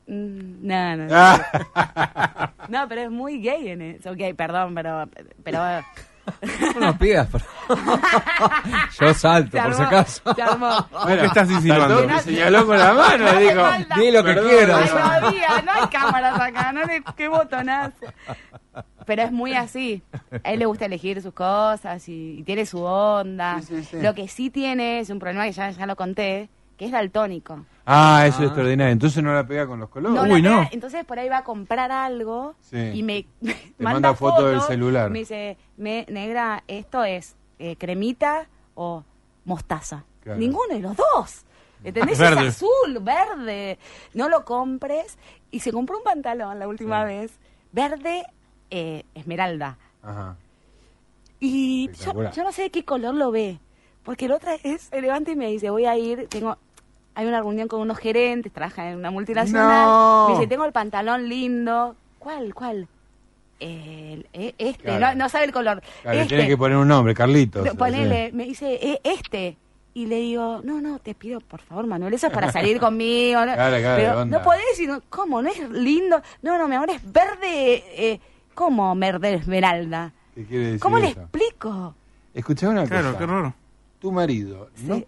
[0.06, 1.08] Mm, No, no.
[1.12, 2.52] Ah.
[2.68, 4.10] No, pero es muy gay en eso.
[4.10, 5.08] Ok, perdón, pero...
[5.42, 5.58] pero
[6.74, 7.42] No nos pidas, por-
[9.00, 10.22] Yo salto, por si acaso.
[11.04, 12.06] Bueno, ¿Qué estás insinuando?
[12.06, 13.62] me señaló con la mano y dijo...
[14.00, 14.92] Di lo que quieras.
[14.94, 17.96] Ay, no no hay cámaras acá, no le, qué botonazo.
[19.04, 20.02] Pero es muy así.
[20.44, 23.60] A él le gusta elegir sus cosas y, y tiene su onda.
[23.60, 23.96] Sí, sí, sí.
[24.00, 26.48] Lo que sí tiene es un problema que ya, ya lo conté,
[26.82, 27.64] que es daltónico.
[27.86, 28.92] Ah, eso es extraordinario.
[28.92, 30.20] Entonces no la pega con los colores.
[30.20, 30.62] No Uy, no.
[30.62, 32.76] pega, Entonces por ahí va a comprar algo Sí.
[32.76, 35.08] y me Te manda foto del celular.
[35.08, 39.04] Me dice, me, negra, esto es eh, cremita o
[39.44, 40.02] mostaza.
[40.24, 40.40] Claro.
[40.40, 41.44] Ninguno de los dos.
[41.84, 42.18] ¿Entendés?
[42.18, 42.48] Verde.
[42.48, 43.78] Es azul, verde.
[44.12, 45.16] No lo compres.
[45.52, 47.38] Y se compró un pantalón la última vez.
[47.70, 48.24] Verde
[48.70, 49.78] eh, esmeralda.
[50.02, 50.34] Ajá.
[51.38, 52.32] Y yo, Espectacular.
[52.32, 53.60] yo no sé de qué color lo ve.
[54.02, 56.58] Porque el otro es, se levanta y me dice, voy a ir, tengo,
[57.14, 59.86] hay una reunión con unos gerentes, trabaja en una multinacional.
[59.86, 60.26] No.
[60.28, 61.96] Me dice, tengo el pantalón lindo.
[62.18, 62.88] ¿Cuál, cuál?
[63.60, 65.06] El- eh, este, Claro.
[65.08, 65.82] no, no sabe el color.
[66.02, 66.34] Claro, este.
[66.34, 67.64] tiene que poner un nombre, Carlitos.
[67.64, 69.56] No, Ponele, me dice, "Eh, este.
[69.94, 73.44] Y le digo, no, no, te pido, por favor, Manuel, eso es para salir conmigo.
[73.44, 73.52] ¿no?
[73.52, 74.38] Claro, claro, Pero onda.
[74.38, 75.42] no podés, y no- ¿cómo?
[75.42, 76.20] ¿No es lindo?
[76.40, 77.84] No, no, mi amor, es verde.
[77.94, 78.20] Eh,
[78.54, 80.12] ¿Cómo verde esmeralda?
[80.34, 81.94] ¿Qué quiere decir ¿Cómo le explico?
[82.34, 83.18] Escuchá una Claro, cosa.
[83.18, 83.54] qué raro.
[84.00, 85.00] Tu marido no, Sí.
[85.00, 85.06] no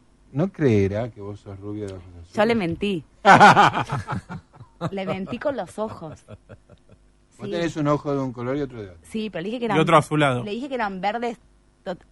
[0.50, 2.32] creerá que vos sos rubia de ojos azules.
[2.34, 3.04] Yo le mentí.
[4.90, 6.24] le mentí con los ojos.
[6.26, 7.50] Vos Sí.
[7.50, 9.00] tenés un ojo de un color y otro de otro.
[9.02, 9.76] Sí, pero le dije que eran.
[9.76, 10.44] Y otro azulado.
[10.44, 11.38] Le dije que eran verdes,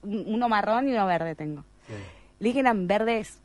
[0.03, 1.65] uno marrón y uno verde tengo.
[1.87, 1.93] Sí.
[2.39, 3.41] Le dije que eran verdes,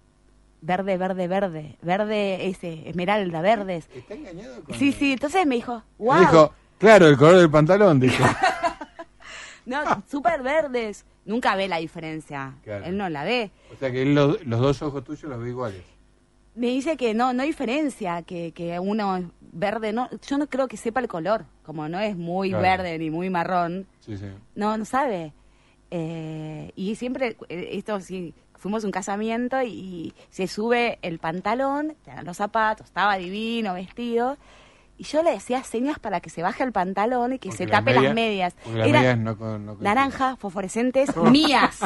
[0.62, 3.88] verde, verde, verde, verde, ese, esmeralda, verdes.
[3.94, 7.50] ¿Está engañado con Sí, sí, entonces me dijo, Me wow, Dijo, claro, el color del
[7.52, 8.24] pantalón, dijo.
[9.66, 11.06] no, súper verdes.
[11.28, 12.56] Nunca ve la diferencia.
[12.64, 12.86] Claro.
[12.86, 13.52] Él no la ve.
[13.72, 15.84] o sea que él los, los dos ojos tuyos los ve iguales.
[16.56, 20.48] Me dice que no, no hay diferencia, que, que uno es verde, no, yo no
[20.48, 22.64] creo que sepa el color, como no es muy Claro.
[22.64, 24.26] verde ni muy marrón, Sí, sí.
[24.56, 25.34] no, no sabe.
[25.92, 31.96] Eh, y siempre, eh, esto sí, fuimos a un casamiento y, se sube el pantalón,
[32.04, 34.38] te dan los zapatos, estaba divino, vestido,
[34.98, 37.70] y yo le decía señas para que se baje el pantalón y que Porque se
[37.70, 38.56] las tape medias- las medias.
[38.66, 41.80] las Eran medias no con- no con- naranjas, fosforescentes, mías.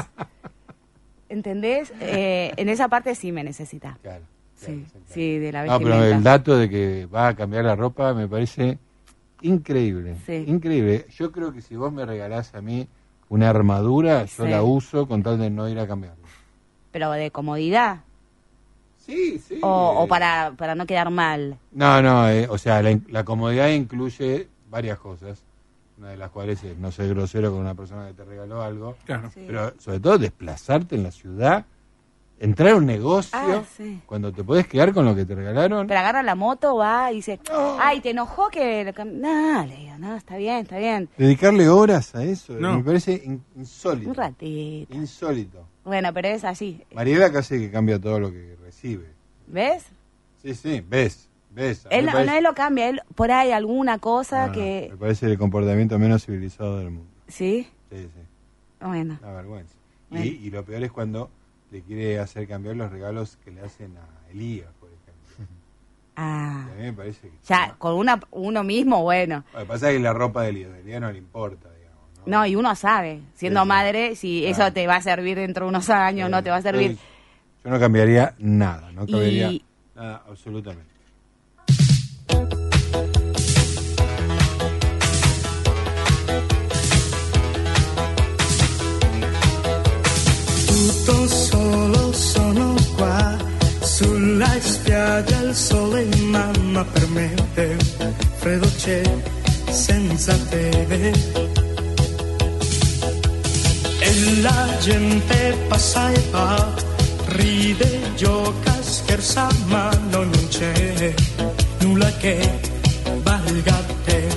[1.30, 1.94] ¿Entendés?
[2.02, 3.98] Eh, en esa parte sí me necesita.
[4.02, 4.24] Claro.
[4.56, 6.18] Sí, sí, de la No, pero vestimenta.
[6.18, 8.78] el dato de que va a cambiar la ropa me parece
[9.42, 10.18] increíble.
[10.26, 10.44] Sí.
[10.48, 11.08] Increíble.
[11.18, 12.88] Yo creo que si vos me regalás a mí
[13.30, 14.52] una armadura, yo Sí.
[14.52, 16.28] la uso con tal de no ir a cambiarla.
[16.92, 18.02] Pero de comodidad.
[19.06, 19.60] Sí, sí.
[19.62, 21.58] O, o para, para no quedar mal.
[21.72, 25.44] No, no, eh, o sea, la, la comodidad incluye varias cosas,
[25.98, 28.96] una de las cuales es no ser grosero con una persona que te regaló algo,
[29.06, 29.30] Claro.
[29.34, 29.44] Sí.
[29.48, 31.66] pero sobre todo desplazarte en la ciudad,
[32.40, 34.02] entrar a un negocio, Ah, sí.
[34.08, 35.86] cuando te puedes quedar con lo que te regalaron.
[35.88, 37.40] Pero agarra la moto, va y dice,
[37.80, 38.84] ay, ¿te enojó que...?
[38.84, 41.08] le cam-?" No, le digo, no, está bien, está bien.
[41.18, 42.78] Dedicarle horas a eso, No.
[42.78, 44.10] me parece in- insólito.
[44.10, 44.94] Un ratito.
[44.96, 45.68] Insólito.
[45.84, 46.84] Bueno, pero es así.
[46.94, 49.08] Mariela casi que cambia todo lo que recibe.
[49.48, 49.86] ¿Ves?
[50.42, 51.28] Sí, sí, ves.
[51.52, 51.86] ¿Ves?
[51.90, 54.88] Él, me no, parece- él lo cambia, él por ahí alguna cosa No, no, que...
[54.92, 57.12] Me parece el comportamiento menos civilizado del mundo.
[57.28, 57.68] ¿Sí?
[57.92, 58.22] Sí, sí.
[58.80, 59.20] Bueno.
[59.22, 59.76] Una vergüenza.
[60.10, 60.26] Y, Bueno.
[60.26, 61.30] y lo peor es cuando
[61.72, 65.56] le quiere hacer cambiar los regalos que le hacen a Elías, por ejemplo.
[66.16, 66.68] Ah.
[66.68, 67.38] Y a mí me parece que...
[67.48, 69.44] Ya, con una, uno mismo, bueno.
[69.54, 71.70] Lo que pasa es que la ropa de Elías, de Elías no le importa.
[72.26, 74.52] No, y uno sabe, siendo Sí, madre, si Claro.
[74.66, 76.98] eso te va a servir dentro de unos años, no te va a servir.
[77.64, 79.64] Yo no cambiaría nada, no cambiaría Y-
[79.96, 80.90] nada absolutamente.
[90.68, 93.38] Tutto solo sono qua
[93.82, 97.34] sulla spiaggia il sole mamma per me
[98.38, 99.02] freddo c'è
[99.70, 101.12] senza te
[104.42, 106.74] la gente passa e va
[107.38, 111.14] ride gioca scherza ma non c'è
[111.80, 112.38] nulla che
[113.24, 114.31] valga te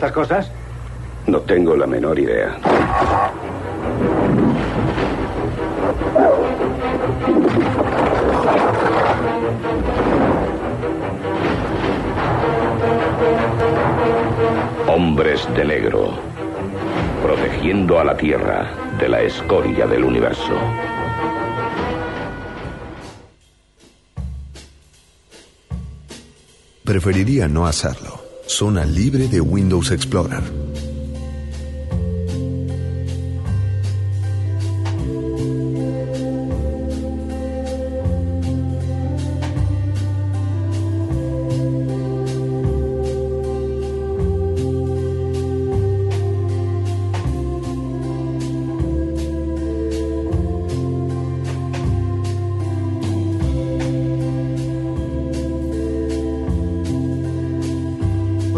[0.00, 0.50] estas cosas?
[1.26, 2.56] No tengo la menor idea.
[14.88, 16.14] Hombres de negro,
[17.22, 20.54] protegiendo a la Tierra de la escoria del universo.
[26.84, 27.99] Preferiría no hacerlo.
[28.60, 30.59] Zona libre de Windows Explorer.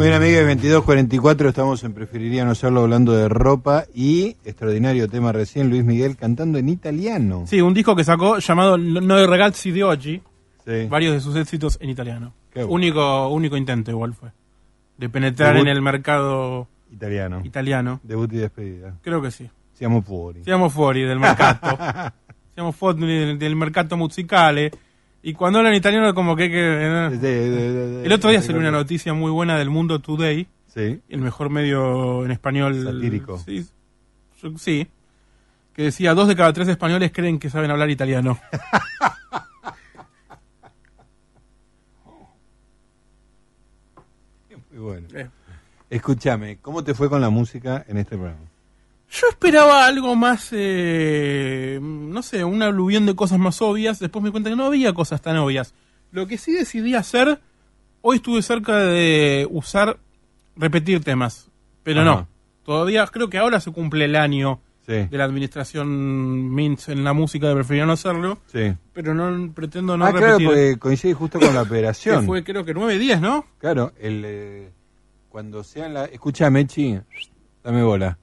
[0.03, 5.31] Muy bien, amigos, 2244, estamos en Preferiría no hacerlo hablando de ropa y extraordinario tema
[5.31, 7.45] recién, Luis Miguel cantando en italiano.
[7.47, 10.21] Sí, un disco que sacó llamado Noi ragazzi di oggi.
[10.67, 10.87] Sí.
[10.91, 12.35] Varios de sus éxitos en italiano.
[12.53, 12.71] Bueno.
[12.71, 14.31] Único, único intento igual fue.
[14.99, 17.41] De penetrar Debut- en el mercado Italiano.
[17.45, 18.01] italiano.
[18.03, 18.95] Debut y despedida.
[19.03, 19.49] Creo que sí.
[19.75, 20.43] Siamo fuori.
[20.43, 21.79] Siamo fuori del mercato.
[22.55, 24.73] Siamo fuori del, del mercato musicale.
[25.23, 26.51] Y cuando hablan italiano como que...
[26.51, 28.03] que, eh.
[28.05, 30.49] El otro día salió una noticia muy buena del Mundo Today.
[30.75, 32.83] El mejor medio en español.
[32.85, 33.39] Satírico.
[34.59, 34.89] Sí.
[35.75, 38.39] Que decía, dos de cada tres españoles creen que saben hablar italiano.
[44.73, 45.07] Muy bueno.
[45.15, 45.31] Eh.
[45.89, 48.52] Escúchame, ¿cómo te fue con la música en este programa?
[49.15, 53.99] Yo esperaba algo más, eh, no sé, una aluvión de cosas más obvias.
[53.99, 55.75] Después me di cuenta que no había cosas tan obvias.
[56.13, 57.39] Lo que sí decidí hacer,
[58.01, 59.99] hoy estuve cerca de usar,
[60.57, 61.51] repetir temas.
[61.83, 62.11] Pero Ajá.
[62.11, 62.29] no,
[62.65, 64.95] todavía creo que ahora se cumple el año Sí.
[64.95, 68.39] de la administración Mintz en la música, de preferir no hacerlo.
[68.47, 68.75] Sí.
[68.95, 72.27] Pero no pretendo no ah, claro, porque coincide justo con la que operación.
[72.27, 73.47] fue creo que nueve días, ¿no?
[73.59, 74.71] Claro, el, eh,
[75.29, 76.11] cuando sean las...
[76.11, 76.99] Escúchame, Chi,
[77.63, 78.19] dame bola.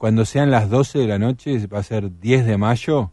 [0.00, 3.10] Cuando sean las 12 de la noche, va a ser 10 de mayo,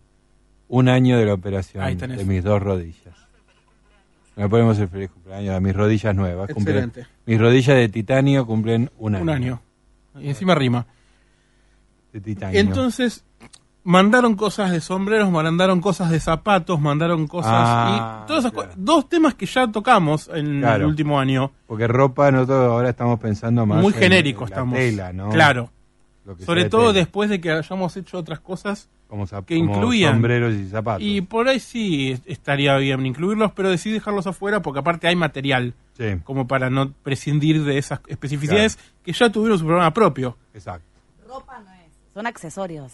[0.69, 3.13] un año de la operación de mis dos rodillas.
[4.37, 6.49] Me ponemos el feliz cumpleaños a mis rodillas nuevas.
[6.49, 7.05] cumplen- Excelente.
[7.25, 9.23] mis rodillas de titanio cumplen un año.
[9.23, 9.61] Un año.
[10.17, 10.85] Y encima rima.
[12.13, 12.57] De titanio.
[12.57, 13.25] Entonces,
[13.83, 17.51] mandaron cosas de sombreros, mandaron cosas de zapatos, mandaron cosas.
[17.53, 20.85] Ah, y todas esas co- Dos temas que ya tocamos en Claro.
[20.85, 21.51] el último año.
[21.67, 24.75] Porque ropa, nosotros ahora estamos pensando más Muy en- genérico en la estamos.
[24.79, 25.29] tela, ¿no?
[25.31, 25.69] Claro.
[26.27, 30.13] Lo que Sobre todo después de que hayamos hecho otras cosas Como que como incluían.
[30.15, 31.01] sombreros y zapatos.
[31.01, 35.73] Y por ahí sí estaría bien incluirlos, pero decidí dejarlos afuera porque aparte hay material.
[35.93, 36.17] Sí.
[36.25, 40.37] Como para no prescindir de esas especificidades que ya tuvieron su programa propio.
[40.53, 40.85] Exacto.
[41.27, 41.91] Ropa no es.
[42.13, 42.91] Son accesorios.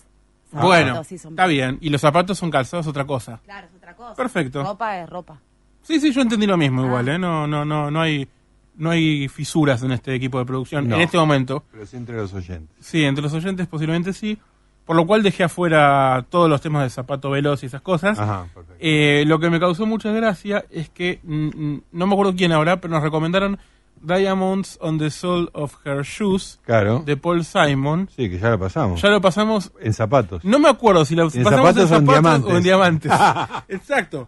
[0.52, 1.80] bueno, sí son- está bien.
[1.82, 3.40] Y los zapatos son calzados, otra cosa.
[3.44, 4.14] Claro, es otra cosa.
[4.14, 4.64] Perfecto.
[4.64, 5.40] Ropa es ropa.
[5.82, 6.58] Sí, sí, yo entendí lo Ah.
[6.58, 7.18] mismo igual, ¿eh?
[7.18, 8.28] No, no, no, no hay,
[8.76, 10.96] no hay fisuras en este equipo de producción No.
[10.96, 11.64] en este momento.
[11.72, 12.70] Pero sí entre los oyentes.
[12.80, 14.38] Sí, entre los oyentes posiblemente sí.
[14.86, 18.20] Por lo cual dejé afuera todos los temas de zapato veloz y esas cosas.
[18.20, 18.48] Ajá.
[18.80, 22.52] Eh, lo que me causó mucha gracia es que, mm, mm, no me acuerdo quién
[22.52, 23.58] ahora, pero nos recomendaron
[24.02, 27.02] Diamonds on the Sole of Her Shoes Claro.
[27.06, 28.10] de Paul Simon.
[28.14, 29.02] Sí, que ya lo pasamos.
[29.02, 29.72] Ya lo pasamos.
[29.80, 30.44] En zapatos.
[30.44, 32.52] No me acuerdo si lo En pasamos zapatos en o en zapatos diamantes.
[32.54, 33.12] o en diamantes.
[33.70, 34.28] Exacto.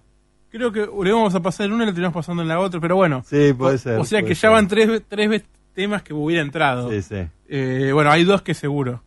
[0.58, 2.80] Creo que le vamos a pasar en una y le terminamos pasando en la otra,
[2.80, 3.24] pero bueno.
[3.26, 5.44] Sí, puede ser, O sea que ya van tres, tres
[5.74, 6.90] temas que hubiera entrado.
[6.90, 7.28] Sí, sí.
[7.50, 9.04] Eh, bueno, hay dos que seguro.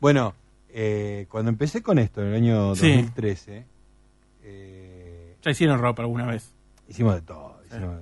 [0.00, 0.34] Bueno,
[0.70, 2.88] eh, cuando empecé con esto en el año Sí.
[2.96, 3.64] 2013,
[5.44, 6.52] Ya hicieron ropa alguna vez.
[6.88, 7.60] hicimos de todo.
[7.70, 7.96] hicimos-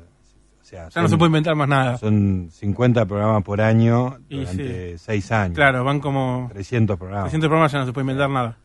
[0.63, 1.99] o sea, Ya no se puede inventar más nada.
[1.99, 5.55] Son 50 programas por año durante 6 años.
[5.55, 7.25] Claro, van como 300 programas.
[7.27, 8.57] 300 programas, ya no se puede inventar nada.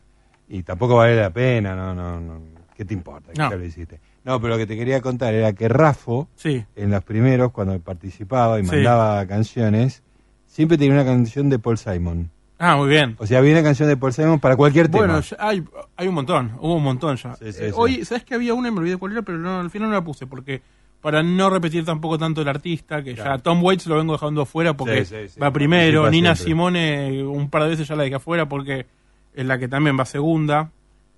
[0.48, 2.40] Y tampoco vale la pena, no, no, no.
[2.74, 3.30] ¿Qué te importa?
[3.36, 3.50] No.
[3.50, 4.00] Ya lo hiciste.
[4.24, 6.64] No, pero lo que te quería contar era que Rafo, Sí.
[6.76, 8.70] en los primeros, cuando participaba y Sí.
[8.76, 10.02] mandaba canciones,
[10.46, 12.30] siempre tenía una canción de Paul Simon.
[12.58, 13.16] Ah, muy bien.
[13.18, 15.20] O sea, había una canción de Paul Simon para cualquier Bueno, tema.
[15.22, 15.64] ya hay,
[15.96, 17.34] hay un montón, hubo un montón ya.
[17.34, 17.64] sí, Eh, sí.
[17.74, 19.22] Hoy, ¿sabes que había una y me olvidé cuál era?
[19.22, 20.62] Pero no, al final no la puse porque
[21.00, 23.36] para no repetir tampoco tanto el artista, que Claro.
[23.38, 26.50] ya Tom Waits lo vengo dejando afuera porque Sí, sí, sí, va primero, Nina siempre.
[26.52, 28.86] Simone un par de veces ya la dejé afuera porque
[29.34, 30.70] es la que también va segunda.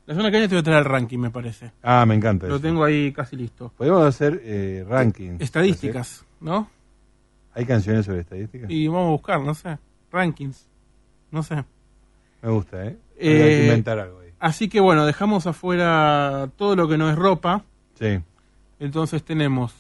[0.07, 1.73] La semana que viene te voy a traer el ranking, me parece.
[1.83, 2.47] Ah, me encanta.
[2.47, 2.63] Lo eso.
[2.63, 3.73] tengo ahí casi listo.
[3.77, 5.41] Podemos hacer eh, rankings.
[5.41, 6.69] Estadísticas, ¿no?
[7.55, 8.71] ¿Hay canciones sobre estadísticas?
[8.71, 9.79] Y vamos a buscar, no sé,
[10.13, 10.67] rankings.
[11.31, 11.65] No sé.
[12.43, 12.99] Me gusta, ¿eh?
[13.17, 14.29] Eh, Habría que inventar algo ahí.
[14.41, 17.65] Así que bueno, dejamos afuera todo lo que no es ropa.
[17.99, 18.21] Sí.
[18.79, 19.73] Entonces tenemos,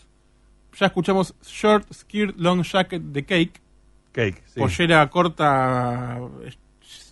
[0.78, 3.60] ya escuchamos Short Skirt Long Jacket de Cake.
[4.12, 4.60] Cake, sí.
[4.60, 6.52] Pollera corta, eh,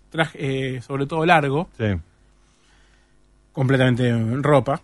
[0.08, 1.68] traje, eh, sobre todo largo.
[1.76, 1.84] Sí.
[3.52, 4.80] Completamente en ropa.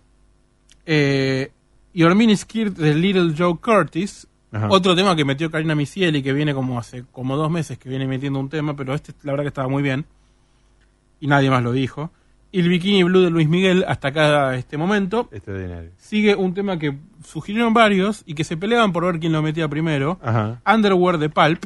[0.85, 1.51] Eh,
[1.93, 4.27] Your Mini Skirt de Little Joe Curtis.
[4.51, 4.67] Ajá.
[4.69, 8.07] Otro tema que metió Karina Misieli, que viene como hace como dos meses que viene
[8.07, 10.05] metiendo un tema, pero este la verdad que estaba muy bien.
[11.19, 12.11] Y nadie más lo dijo.
[12.51, 15.29] Y el Bikini Blue de Luis Miguel hasta acá este momento.
[15.31, 15.91] Extraordinario.
[15.97, 19.67] Sigue un tema que sugirieron varios y que se peleaban por ver quién lo metía
[19.67, 20.19] primero.
[20.23, 20.61] Ajá.
[20.65, 21.65] Underwear de Pulp.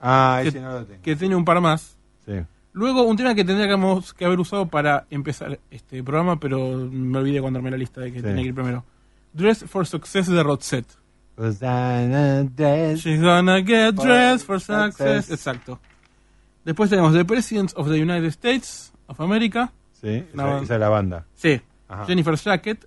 [0.00, 1.02] Ah, que, ese no lo tengo.
[1.02, 1.96] que tiene un par más.
[2.26, 2.32] Sí.
[2.74, 7.40] Luego un tema que tendríamos que haber usado para empezar este programa, pero me olvidé
[7.40, 8.24] cuando armé la lista de que Sí.
[8.24, 8.84] tenía que ir primero.
[9.32, 10.88] Dress for Success de Roxette.
[11.36, 15.30] Dress She's gonna get dressed for success.
[15.30, 15.80] Exacto.
[16.64, 19.72] Después tenemos The President of the United States of America.
[20.00, 21.26] Sí, esa, es la banda.
[21.34, 21.60] Sí.
[21.88, 22.06] Ajá.
[22.06, 22.86] Jennifer's Jacket.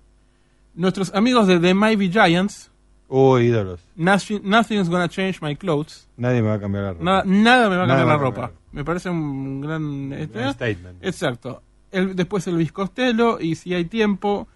[0.74, 2.67] Nuestros amigos de The Mighty Giants.
[3.08, 3.80] Uy, ídolos.
[3.96, 6.06] Nothing- Nothing's gonna change my clothes.
[6.16, 7.04] Nadie me va a cambiar la ropa.
[7.04, 8.40] Nada, nada me va a Nada cambiar me la ropa.
[8.48, 8.58] cambiar.
[8.72, 11.02] Me parece un gran, este, statement.
[11.04, 11.62] Exacto.
[11.90, 14.46] El, después Elvis Costello y si hay tiempo.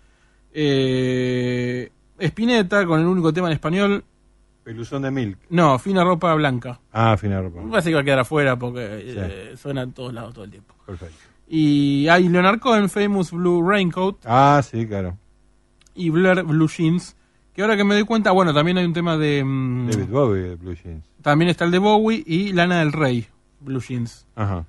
[0.53, 4.05] Eh, Spinetta con el único tema en español.
[4.65, 5.39] Peluzón de Milk.
[5.51, 6.79] No, fina ropa blanca.
[6.93, 7.61] Ah, fina ropa.
[7.71, 10.75] Parece que va a quedar afuera porque eh, suena en todos lados todo el tiempo.
[10.87, 11.17] Perfecto.
[11.49, 14.17] Y hay Leonard Cohen, Famous Blue Raincoat.
[14.25, 15.17] Ah, sí, claro.
[15.95, 17.17] Y Blair Blue Jeans.
[17.55, 19.45] Que ahora que me doy cuenta, bueno, también hay un tema de.
[19.45, 21.05] mm, David Bowie de Blue Jeans.
[21.21, 23.27] también está el de Bowie y Lana del Rey,
[23.61, 24.27] Blue Jeans.
[24.37, 24.65] Ajá.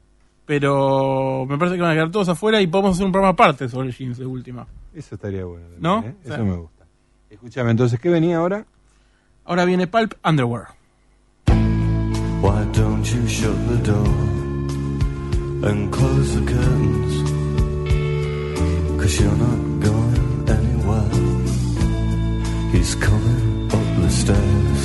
[0.46, 3.70] Pero me parece que van a quedar todos afuera y podemos hacer un programa aparte
[3.70, 4.68] sobre jeans de última.
[4.94, 5.66] Eso estaría bueno.
[5.68, 6.02] también, ¿No?
[6.06, 6.16] ¿eh?
[6.26, 6.86] Eso me gusta.
[7.30, 8.66] Escúchame, entonces, ¿qué venía ahora?
[9.46, 10.68] Ahora viene Pulp Underwear.
[11.48, 14.08] Why don't you shut the door
[15.72, 17.24] and close the curtains?
[19.00, 20.33] Cause you're not going.
[22.84, 24.84] He's coming up the stairs,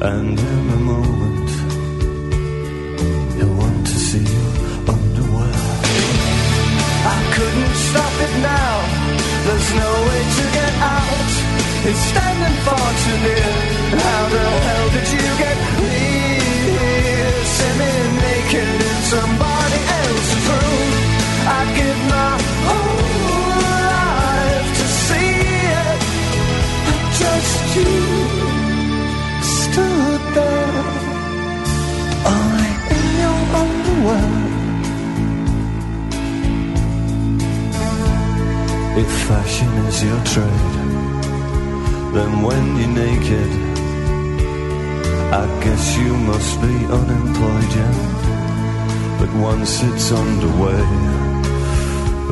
[0.00, 1.50] and in a moment,
[3.34, 4.54] he'll want to see your
[4.94, 5.54] underwear.
[7.18, 8.74] I couldn't stop it now,
[9.42, 11.30] there's no way to get out.
[11.90, 13.52] It's standing far too near.
[13.98, 17.34] How the hell did you get here?
[17.58, 20.90] Semi-naked in somebody else's room.
[21.58, 21.93] I'd give
[39.54, 40.74] fashion is your trade,
[42.14, 43.50] then when you're naked,
[45.32, 49.16] I guess you must be unemployed, yeah.
[49.20, 50.82] But once it's underway,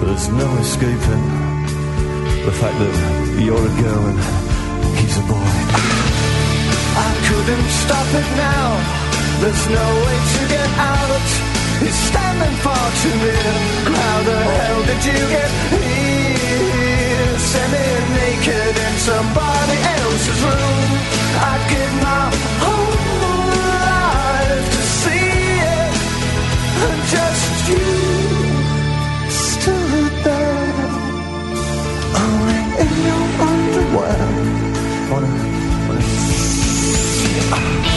[0.00, 1.26] there's no escaping
[2.46, 2.96] the fact that
[3.38, 4.18] you're a girl and
[4.98, 5.52] he's a boy.
[7.06, 8.68] I couldn't stop it now.
[9.42, 11.30] There's no way to get out.
[11.82, 13.52] He's standing far too near.
[13.98, 16.21] How the hell did you get here?
[17.52, 20.88] Semi-naked in somebody else's room.
[21.50, 22.24] I'd give my
[22.64, 22.96] whole
[23.52, 25.30] life to see
[25.80, 25.94] it.
[26.86, 27.90] And just you
[29.28, 30.88] stood there,
[32.22, 34.22] only in your underwear.
[35.10, 35.30] Wanna,
[35.88, 37.91] wanna see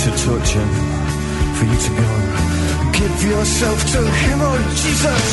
[0.00, 0.70] to touch him,
[1.56, 2.10] for you to go?
[2.96, 5.26] Give yourself to him, oh Jesus!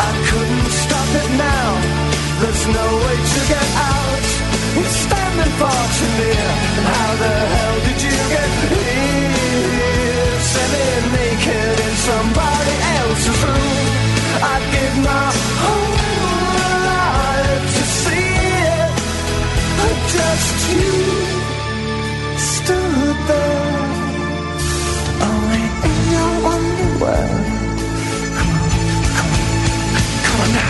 [0.00, 1.68] I couldn't stop it now.
[2.40, 4.26] There's no way to get out.
[4.76, 6.48] He's standing far too near.
[6.78, 10.40] And how the hell did you get here?
[10.40, 13.84] Semi-naked in somebody else's room.
[14.40, 15.28] I'd give my
[15.60, 15.96] whole
[16.88, 18.32] life to see
[18.72, 18.92] it.
[19.76, 21.19] But just you
[25.26, 27.28] only in your underwear.
[28.36, 28.70] Come on,
[29.16, 29.42] come on,
[30.24, 30.69] come on now.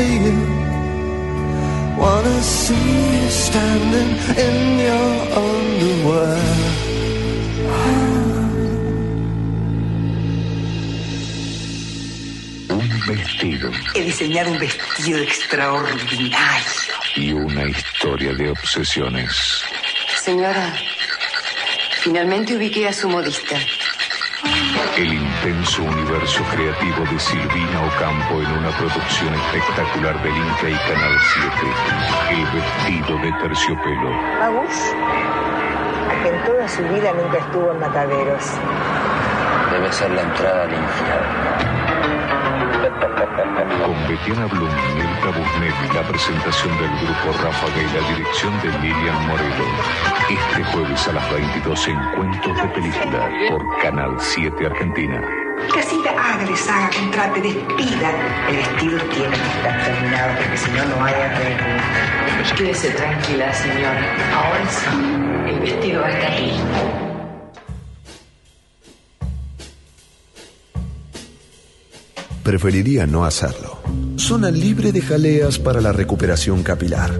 [0.00, 0.36] See you.
[2.02, 2.86] Wanna see
[3.22, 4.12] you standing
[4.46, 4.56] in
[4.88, 5.12] your
[5.44, 6.40] underwear.
[12.68, 16.64] Un vestido He diseñado un vestido extraordinario.
[17.16, 19.64] y una historia de obsesiones.
[20.22, 20.72] Señora,
[22.02, 23.56] finalmente ubiqué a su modista.
[24.96, 31.16] El intenso universo creativo de Silvina Ocampo en una producción espectacular del Inca y Canal
[31.32, 32.30] 7.
[32.30, 34.10] El vestido de terciopelo.
[34.42, 34.94] Agus,
[36.26, 38.44] en toda su vida nunca estuvo en mataderos.
[39.70, 41.79] Debe ser la entrada al infierno.
[43.00, 48.68] Con Betiana Blum, Mirka Busnet y la presentación del grupo Ráfaga y la dirección de
[48.78, 49.64] Lilian Morelo.
[50.28, 55.22] Este jueves a las 22 en Cuentos de Película por Canal 7 Argentina.
[55.72, 58.10] Que así haga, contrate, despida.
[58.48, 62.56] El vestido tiene que estar terminado porque si no, no hay arreglo.
[62.56, 64.02] Quédese tranquila, señora.
[64.34, 64.86] Ahora sí,
[65.48, 67.09] el vestido va a estar listo.
[72.42, 73.78] Preferiría no hacerlo.
[74.16, 77.10] Zona libre de jaleas para la recuperación capilar.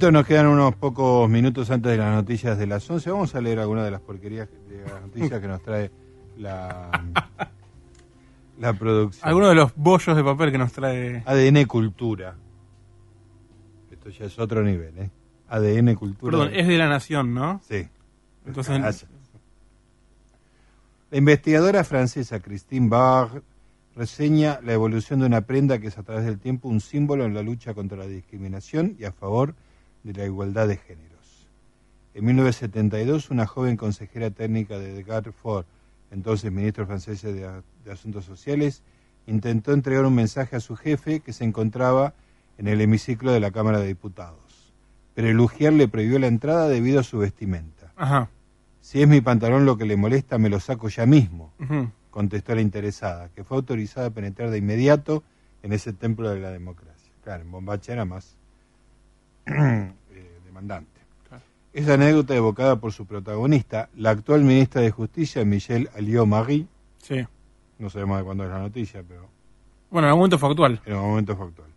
[0.00, 3.10] Nos quedan unos pocos minutos antes de las noticias de las 11.
[3.10, 5.90] Vamos a leer algunas de las porquerías, de las noticias que nos trae
[6.38, 6.90] la,
[8.58, 9.28] la producción.
[9.28, 11.22] Algunos de los bollos de papel que nos trae.
[11.26, 12.34] ADN Cultura.
[13.90, 15.10] Esto ya es otro nivel, ¿eh?
[15.48, 16.30] ADN Cultura.
[16.30, 17.60] Perdón, es de la nación, ¿no?
[17.68, 17.86] Sí.
[18.46, 19.10] Entonces, Gracias.
[21.10, 23.42] La investigadora francesa Christine Barr
[23.94, 27.34] reseña la evolución de una prenda que es a través del tiempo un símbolo en
[27.34, 29.69] la lucha contra la discriminación y a favor de
[30.04, 31.48] la igualdad de géneros.
[32.14, 35.64] En 1972, una joven consejera técnica de Edgar Ford,
[36.10, 38.82] entonces ministro francés de, de Asuntos Sociales,
[39.26, 42.14] intentó entregar un mensaje a su jefe que se encontraba
[42.58, 44.74] en el hemiciclo de la Cámara de Diputados.
[45.14, 47.92] Pero el Ujier le prohibió la entrada debido a su vestimenta.
[47.96, 48.30] Ajá.
[48.80, 51.52] Si es mi pantalón lo que le molesta, me lo saco ya mismo,
[52.10, 55.22] contestó la interesada, que fue autorizada a penetrar de inmediato
[55.62, 57.12] en ese templo de la democracia.
[57.22, 58.36] Claro, en Bombacha era más
[59.46, 59.92] eh,
[60.44, 60.88] demandante.
[61.72, 66.66] Esa anécdota evocada por su protagonista, la actual ministra de Justicia, Michelle Alliot-Marie,
[67.00, 67.24] Sí.
[67.78, 69.28] no sabemos de cuándo es la noticia, pero
[69.90, 70.80] Bueno, en algún momento fue actual.
[70.84, 71.70] en el momento fue actual,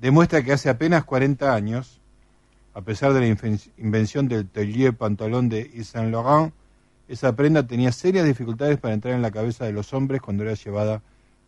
[0.00, 2.00] demuestra que hace apenas 40 años,
[2.72, 6.54] a pesar de la inven- invención del Tellier pantalón de Yves Saint Laurent,
[7.06, 10.54] esa prenda tenía serias dificultades para entrar en la cabeza de los hombres cuando era
[10.54, 11.02] llevada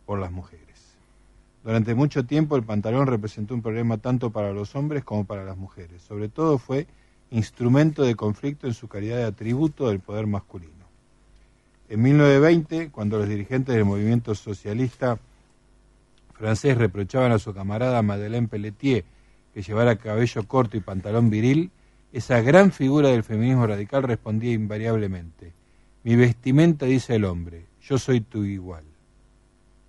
[0.05, 0.65] por las mujeres.
[1.65, 5.57] Durante mucho tiempo el pantalón representó un problema tanto para los hombres como para las
[5.57, 6.03] mujeres.
[6.03, 6.85] Sobre todo fue
[7.31, 10.85] instrumento de conflicto en su calidad de atributo del poder masculino.
[11.89, 15.17] En 1920, cuando los dirigentes del movimiento socialista
[16.35, 19.03] francés reprochaban a su camarada Madeleine Pelletier
[19.51, 21.71] que llevara cabello corto y pantalón viril,
[22.13, 25.53] esa gran figura del feminismo radical respondía invariablemente,
[26.03, 28.83] mi vestimenta dice el hombre, yo soy tu igual.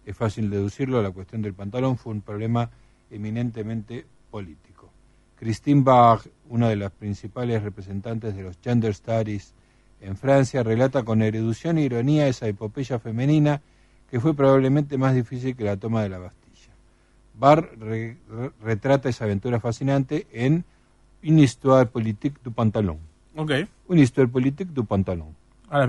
[0.07, 2.71] Es fácil deducirlo, la cuestión del pantalón fue un problema
[3.11, 4.89] eminentemente político.
[5.39, 9.53] Christine Bach, una de las principales representantes de los gender studies
[10.01, 13.61] en Francia, relata con erudición e ironía esa epopeya femenina
[14.11, 16.73] que fue probablemente más difícil que la toma de la Bastilla.
[17.35, 20.65] Barr re- re- retrata esa aventura fascinante en
[21.23, 22.99] Une histoire politique du pantalon.
[23.35, 23.51] Ok.
[23.89, 25.35] Une histoire politique du pantalon.
[25.69, 25.89] Ahora.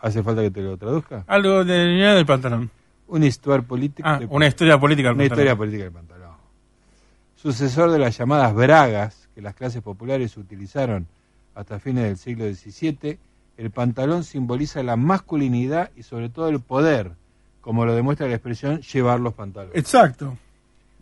[0.00, 1.24] ¿Hace falta que te lo traduzca?
[1.26, 2.70] Algo de la del pantalón.
[3.08, 4.02] Una histoire politique.
[4.08, 5.38] Ah, de- una historia política del Una pantalón.
[5.38, 6.34] historia política del pantalón.
[7.36, 11.06] Sucesor de las llamadas bragas que las clases populares utilizaron
[11.54, 13.18] hasta fines del siglo XVII,
[13.58, 17.12] el pantalón simboliza la masculinidad y sobre todo el poder,
[17.60, 19.76] como lo demuestra la expresión llevar los pantalones.
[19.76, 20.36] Exacto.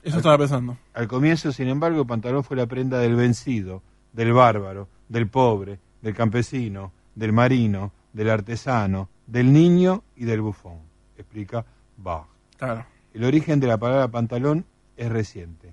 [0.02, 0.76] Eso estaba pensando.
[0.94, 3.82] Al comienzo, sin embargo, el pantalón fue la prenda del vencido,
[4.12, 10.78] del bárbaro, del pobre, del campesino, del marino, del artesano, del niño y del bufón,
[11.16, 11.64] explica
[12.02, 12.26] Bach.
[12.58, 12.84] Claro.
[13.14, 14.64] El origen de la palabra pantalón
[14.96, 15.72] es reciente.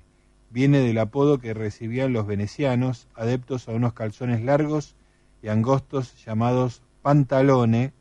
[0.50, 4.96] Viene del apodo que recibían los venecianos, adeptos a unos calzones largos
[5.42, 7.94] y angostos llamados pantalone,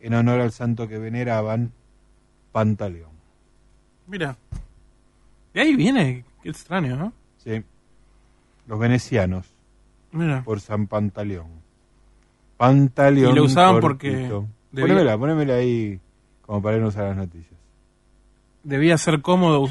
[0.00, 1.72] en honor al santo que veneraban,
[2.52, 3.10] Pantaleón.
[4.06, 4.36] Mira.
[5.52, 6.24] De ahí viene.
[6.42, 7.12] Qué extraño, ¿no?
[7.38, 7.62] Sí.
[8.68, 9.46] Los venecianos,
[10.12, 10.42] Mira.
[10.44, 11.48] por San Pantaleón.
[12.56, 13.32] Pantaleón.
[13.32, 13.88] Y lo usaban cortito.
[13.90, 16.00] porque debía- Ponémela, ponémela ahí
[16.42, 17.57] como para irnos a las noticias.
[18.62, 19.68] Debía ser cómodo.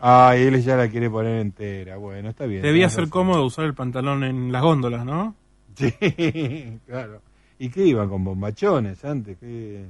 [0.00, 1.96] Ah, y él ya la quiere poner entera.
[1.96, 2.62] Bueno, está bien.
[2.62, 3.10] Debía ser razón.
[3.10, 5.34] cómodo usar el pantalón en las góndolas, ¿no?
[5.76, 5.90] Sí,
[6.86, 7.22] claro.
[7.58, 9.38] ¿Y qué iban con bombachones antes?
[9.38, 9.86] ¿Qué?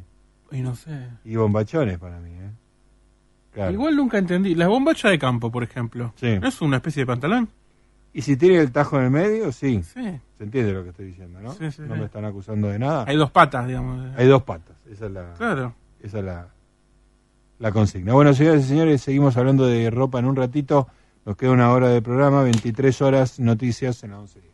[0.53, 1.09] Y no sé.
[1.25, 2.51] Y bombachones para mí, ¿eh?
[3.53, 3.73] Claro.
[3.73, 4.55] Igual nunca entendí.
[4.55, 6.13] La bombacha de campo, por ejemplo.
[6.17, 6.39] Sí.
[6.41, 7.49] ¿No es una especie de pantalón?
[8.13, 9.51] ¿Y si tiene el tajo en el medio?
[9.51, 9.83] Sí.
[9.83, 10.21] Sí.
[10.39, 11.53] Se entiende lo que estoy diciendo, ¿no?
[11.55, 13.05] Sí, sí, no me están acusando de nada.
[13.09, 14.15] Hay dos patas, digamos.
[14.17, 14.77] Hay dos patas.
[14.91, 15.75] Esa es la, Claro.
[16.01, 16.49] esa es la,
[17.59, 18.13] la consigna.
[18.13, 20.89] Bueno, señoras y señores, seguimos hablando de ropa en un ratito.
[21.25, 24.45] Nos queda una hora de programa, 23 horas, noticias en la 11.10.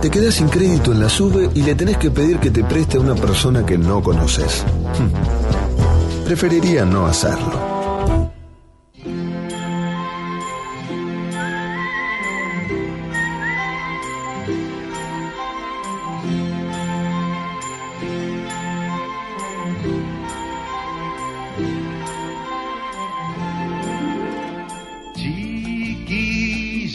[0.00, 2.96] te quedas sin crédito en la sube y le tenés que pedir que te preste
[2.96, 4.64] a una persona que no conoces.
[6.24, 7.65] Preferiría no hacerlo.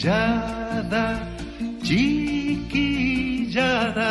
[0.02, 1.06] Chiquillada,
[1.80, 4.10] chiquillada,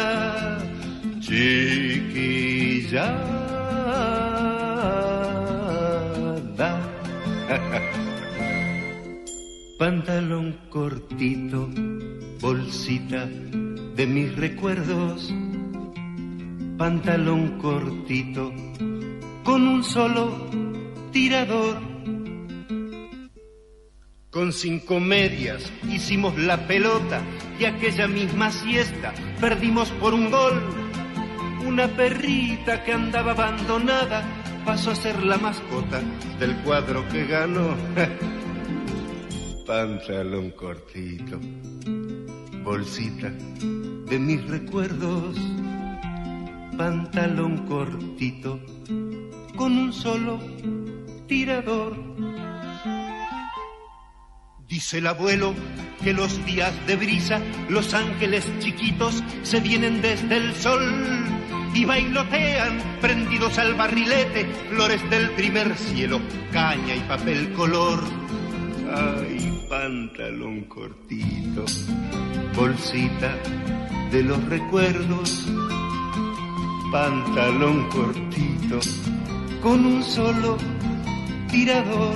[1.19, 3.11] chiquillada.
[9.77, 11.67] Pantalón cortito,
[12.39, 13.27] bolsita
[13.97, 15.35] de mis recuerdos.
[16.77, 18.53] Pantalón cortito,
[19.43, 20.31] con un solo
[21.11, 21.90] tirador.
[24.31, 27.21] Con cinco medias hicimos la pelota
[27.59, 30.63] y aquella misma siesta perdimos por un gol.
[31.67, 34.23] Una perrita que andaba abandonada
[34.63, 36.01] pasó a ser la mascota
[36.39, 37.75] del cuadro que ganó.
[39.67, 41.37] Pantalón cortito,
[42.63, 45.35] bolsita de mis recuerdos.
[46.77, 48.61] Pantalón cortito
[49.57, 50.39] con un solo
[51.27, 51.97] tirador.
[54.71, 55.53] Dice el abuelo
[56.01, 60.81] que los días de brisa, los ángeles chiquitos se vienen desde el sol
[61.73, 66.21] y bailotean prendidos al barrilete, flores del primer cielo,
[66.53, 68.01] caña y papel color.
[68.95, 71.65] Ay, pantalón cortito,
[72.55, 73.35] bolsita
[74.09, 75.49] de los recuerdos,
[76.93, 78.79] pantalón cortito
[79.61, 80.57] con un solo
[81.49, 82.15] tirador.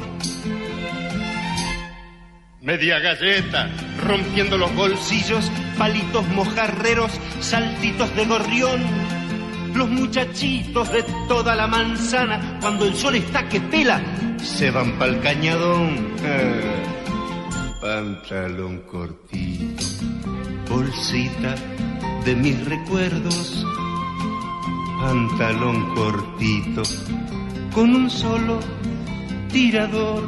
[2.65, 3.69] Media galleta,
[4.03, 8.81] rompiendo los bolsillos, palitos mojarreros, saltitos de gorrión.
[9.75, 14.01] Los muchachitos de toda la manzana, cuando el sol está que pela,
[14.39, 16.07] se van pa'l cañadón.
[16.25, 19.83] Ah, pantalón cortito,
[20.67, 21.53] bolsita
[22.25, 23.63] de mis recuerdos.
[25.01, 26.81] Pantalón cortito,
[27.71, 28.59] con un solo
[29.51, 30.27] tirador.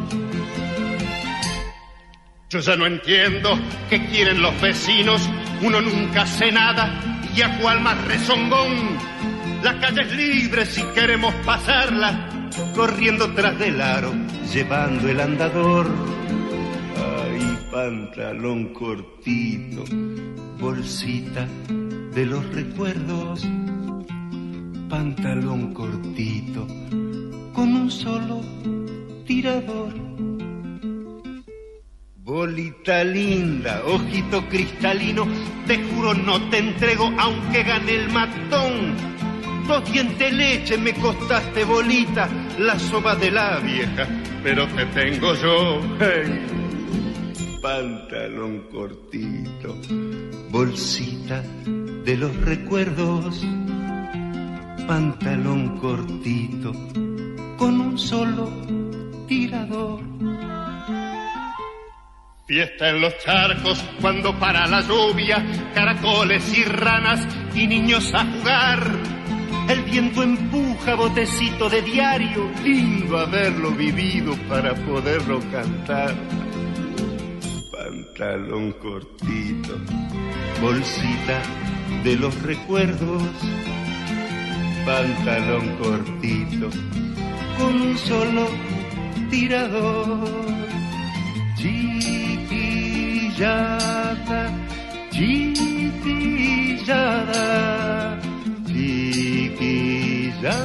[2.49, 5.29] Yo ya no entiendo qué quieren los vecinos,
[5.61, 8.97] uno nunca hace nada y a cual más rezongón.
[9.63, 14.13] La calle es libre si queremos pasarla, corriendo tras del aro,
[14.53, 15.87] llevando el andador.
[16.95, 19.83] Ay, pantalón cortito,
[20.57, 23.45] bolsita de los recuerdos,
[24.87, 26.65] pantalón cortito,
[27.53, 28.41] con un solo
[29.25, 30.16] tirador.
[32.27, 35.25] Bolita linda, ojito cristalino,
[35.65, 38.97] te juro no te entrego aunque gane el matón.
[39.65, 42.27] Dos dientes leche me costaste bolita,
[42.59, 44.05] la soba de la vieja,
[44.43, 45.79] pero te tengo yo.
[46.01, 47.59] Hey.
[47.61, 49.77] Pantalón cortito,
[50.49, 51.41] bolsita
[52.03, 53.41] de los recuerdos.
[54.85, 56.73] Pantalón cortito,
[57.57, 58.51] con un solo
[59.29, 60.01] tirador.
[62.47, 68.89] Fiesta en los charcos cuando para la lluvia, caracoles y ranas y niños a jugar.
[69.67, 76.15] El viento empuja botecito de diario, lindo haberlo vivido para poderlo cantar.
[77.69, 79.77] Pantalón cortito,
[80.61, 81.41] bolsita
[82.05, 83.23] de los recuerdos.
[84.85, 86.69] Pantalón cortito,
[87.57, 88.47] con un solo
[89.29, 90.47] tirador
[93.37, 94.41] chiquillada,
[95.11, 95.77] chiquillada,
[98.65, 100.57] chiquillada.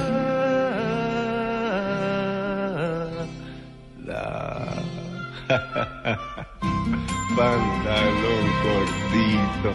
[7.36, 9.70] Pantalón cortito,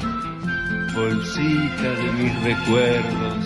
[0.96, 3.44] bolsita de mis recuerdos.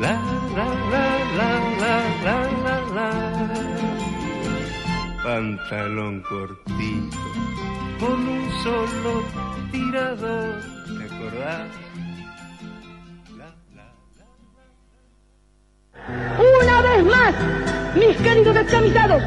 [0.00, 0.14] La,
[0.56, 1.06] la, la,
[1.38, 3.08] la, la, la, la, la
[5.28, 7.16] pantalón cortito,
[7.98, 9.22] con un solo
[9.72, 11.88] tirador, ¿te?
[16.38, 17.34] Una vez más,
[17.94, 19.22] mis queridos descamisados,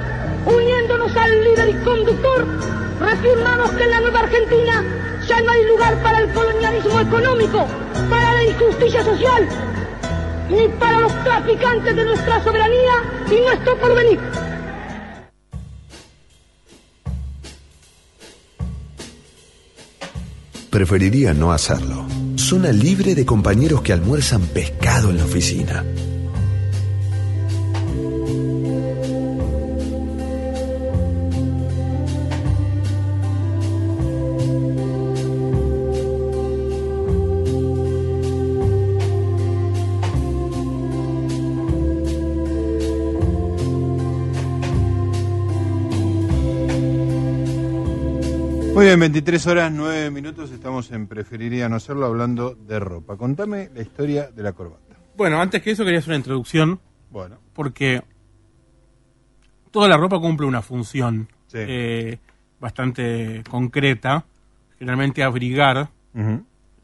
[0.45, 2.47] uniéndonos al líder y conductor,
[2.99, 4.83] reafirmamos que en la nueva Argentina
[5.27, 7.67] ya no hay lugar para el colonialismo económico,
[8.09, 9.47] para la injusticia social,
[10.49, 14.19] ni para los traficantes de nuestra soberanía y nuestro porvenir.
[20.71, 22.07] Preferiría no hacerlo.
[22.37, 25.83] zona libre de compañeros que almuerzan pescado en la oficina.
[48.81, 53.15] Muy bien, 23 horas 9 minutos, estamos en Preferiría no hacerlo hablando de ropa.
[53.15, 54.95] Contame la historia de la corbata.
[55.15, 56.79] Bueno, antes que eso quería hacer una introducción.
[57.11, 57.37] Bueno.
[57.53, 58.01] Porque
[59.69, 61.59] toda la ropa cumple una función Sí.
[61.59, 62.17] eh,
[62.59, 64.25] bastante concreta.
[64.79, 65.87] Generalmente abrigar.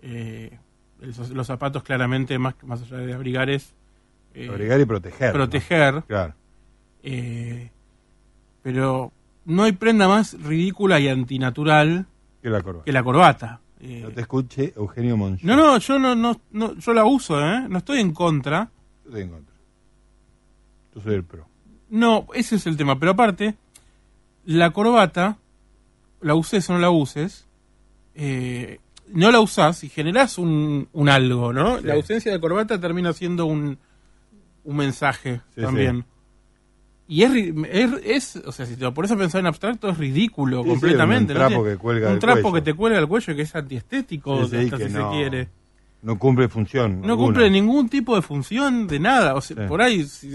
[0.04, 0.52] Eh,
[1.02, 3.74] el- los zapatos claramente, más, más allá de abrigar, es...
[4.36, 5.34] eh, Abrigar y proteger, ¿no?
[5.34, 6.04] Proteger.
[6.04, 6.36] Claro.
[7.02, 7.72] Eh,
[8.62, 9.12] pero
[9.48, 12.06] no hay prenda más ridícula y antinatural
[12.44, 12.86] Que la corbata.
[12.86, 13.60] que la corbata.
[13.80, 15.42] Eh, No te escuche Eugenio Monch.
[15.44, 17.66] no, no, yo no, no, no, yo la uso, ¿eh?
[17.70, 18.70] No estoy en contra.
[19.04, 19.56] Yo estoy en contra.
[20.96, 21.48] Yo soy el pro.
[21.90, 23.00] No, ese es el tema.
[23.00, 23.56] Pero aparte,
[24.46, 25.38] la corbata,
[26.22, 27.48] la uses o no la uses,
[28.16, 28.80] eh,
[29.14, 31.80] no la usás y generás un, un algo, ¿no?
[31.80, 31.86] Sí.
[31.86, 33.78] La ausencia de corbata termina siendo un,
[34.64, 36.04] un mensaje Sí, también.
[37.10, 37.32] Y es,
[37.72, 40.64] es, es- o sea, si te lo pones a pensar en abstracto, es ridículo Sí,
[40.66, 41.34] sí, completamente.
[41.34, 42.56] un trapo que cuelga Un trapo cuello.
[42.56, 45.16] que te cuelga al cuello que es antiestético, Sí, sí, hasta que si no, se
[45.18, 45.48] quiere.
[46.02, 47.02] No cumple función.
[47.02, 47.26] No alguna.
[47.28, 49.36] cumple ningún tipo de función de nada.
[49.36, 50.34] O sea, por ahí, si,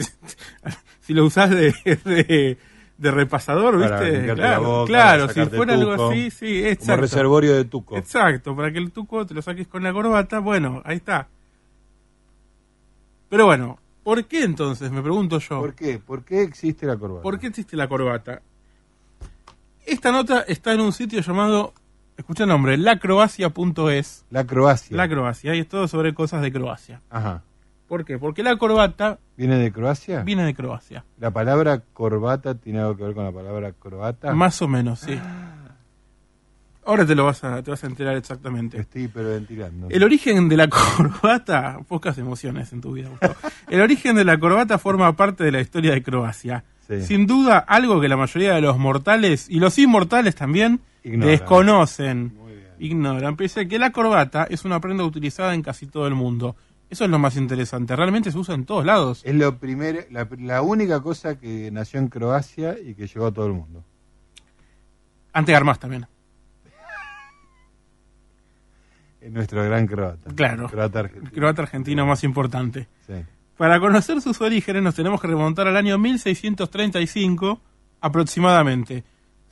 [1.00, 1.72] si lo usás de,
[2.04, 2.56] de,
[2.98, 4.34] de repasador, Para ¿viste?
[4.34, 7.00] claro, boca, claro si fuera algo así, sí, Como exacto.
[7.02, 7.96] reservorio de tuco.
[7.98, 11.28] Exacto, para que el tuco te lo saques con la corbata, bueno, ahí está.
[13.28, 14.90] Pero bueno, ¿por qué entonces?
[14.90, 15.60] Me pregunto yo.
[15.60, 15.98] ¿Por qué?
[15.98, 17.22] ¿Por qué existe la corbata?
[17.22, 18.42] ¿Por qué existe la corbata?
[19.86, 21.74] Esta nota está en un sitio llamado,
[22.16, 24.24] escucha el nombre, lacroacia.es.
[24.30, 24.96] La Croacia.
[24.96, 27.00] La Croacia, y es todo sobre cosas de Croacia.
[27.10, 27.42] Ajá.
[27.88, 28.18] ¿Por qué?
[28.18, 30.22] Porque la corbata ¿Viene de Croacia?
[30.22, 31.04] viene de Croacia.
[31.18, 34.32] ¿La palabra corbata tiene algo que ver con la palabra croata?
[34.32, 35.18] Más o menos, sí.
[36.84, 38.80] Ahora te lo vas a, te vas a enterar exactamente.
[38.80, 39.88] Estoy hiperventilando.
[39.88, 43.34] El origen de la corbata, pocas emociones en tu vida, Gustavo.
[43.68, 46.64] El origen de la corbata forma parte de la historia de Croacia.
[46.88, 47.02] Sí.
[47.02, 51.28] Sin duda, algo que la mayoría de los mortales y los inmortales también Ignoran.
[51.30, 52.32] desconocen.
[52.80, 56.56] Ignoran, pese a que la corbata es una prenda utilizada en casi todo el mundo.
[56.90, 57.94] Eso es lo más interesante.
[57.94, 59.22] Realmente se usa en todos lados.
[59.24, 63.32] Es lo primer, la, la única cosa que nació en Croacia y que llegó a
[63.32, 63.84] todo el mundo.
[65.32, 66.06] Ante armas también.
[69.11, 70.30] Es nuestro gran croata.
[70.34, 70.68] Claro.
[70.68, 71.26] Croata argentino.
[71.28, 72.88] El croata argentino más importante.
[73.06, 73.14] Sí.
[73.56, 77.60] Para conocer sus orígenes nos tenemos que remontar al año 1635
[78.00, 79.04] aproximadamente.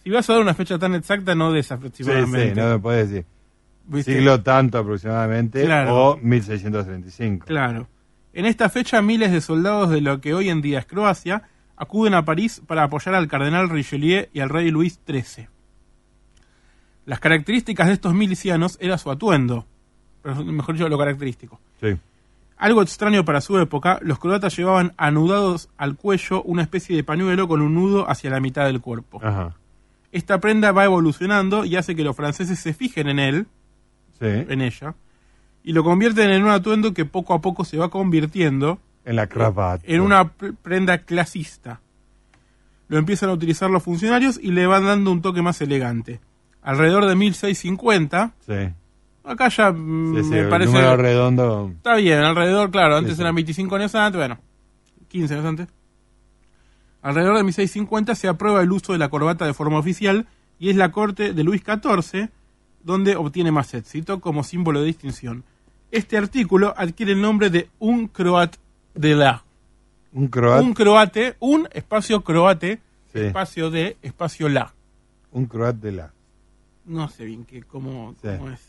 [0.02, 3.10] Si vas a dar una fecha tan exacta, no des Sí, sí, no me puedes
[3.10, 3.26] decir.
[3.86, 4.14] ¿Viste?
[4.14, 5.94] Siglo tanto aproximadamente Claro.
[6.12, 7.46] o 1635.
[7.46, 7.88] Claro.
[8.32, 11.42] En esta fecha, miles de soldados de lo que hoy en día es Croacia
[11.76, 15.48] acuden a París para apoyar al cardenal Richelieu y al rey Luis XIII.
[17.10, 19.66] Las características de estos milicianos era su atuendo,
[20.44, 21.58] mejor dicho, lo característico.
[21.80, 21.96] Sí.
[22.56, 27.48] Algo extraño para su época, los croatas llevaban anudados al cuello una especie de pañuelo
[27.48, 29.18] con un nudo hacia la mitad del cuerpo.
[29.24, 29.56] Ajá.
[30.12, 33.46] Esta prenda va evolucionando y hace que los franceses se fijen en él,
[34.20, 34.26] Sí.
[34.26, 34.94] en ella,
[35.64, 39.26] y lo convierten en un atuendo que poco a poco se va convirtiendo En la
[39.26, 39.82] cravata.
[39.84, 41.80] en una pr- prenda clasista.
[42.86, 46.20] Lo empiezan a utilizar los funcionarios y le van dando un toque más elegante.
[46.62, 48.52] Alrededor de 1650, Sí.
[49.24, 50.72] acá ya mm, Sí, sí, me el parece...
[50.72, 51.70] número redondo.
[51.76, 54.38] Está bien, alrededor, claro, antes eran 25 años antes, bueno,
[55.08, 55.68] 15 años antes.
[57.02, 60.26] Alrededor de 1650 se aprueba el uso de la corbata de forma oficial
[60.58, 62.28] y es la corte de Luis XIV
[62.84, 65.44] donde obtiene más éxito como símbolo de distinción.
[65.90, 68.56] Este artículo adquiere el nombre de un croat
[68.94, 69.44] de la.
[70.12, 70.62] Un croata.
[70.62, 72.80] Un croate, un espacio croate,
[73.12, 73.20] Sí.
[73.20, 74.72] espacio de, espacio la.
[75.32, 76.12] Un croat de la.
[76.90, 78.28] No sé bien qué, cómo, Sí.
[78.36, 78.60] cómo es.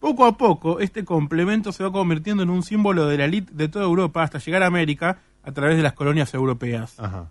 [0.00, 3.68] Poco a poco, este complemento se va convirtiendo en un símbolo de la elite de
[3.68, 6.98] toda Europa hasta llegar a América a través de las colonias europeas.
[6.98, 7.30] Ajá.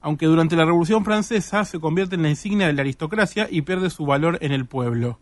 [0.00, 3.88] Aunque durante la Revolución Francesa se convierte en la insignia de la aristocracia y pierde
[3.90, 5.18] su valor en el pueblo.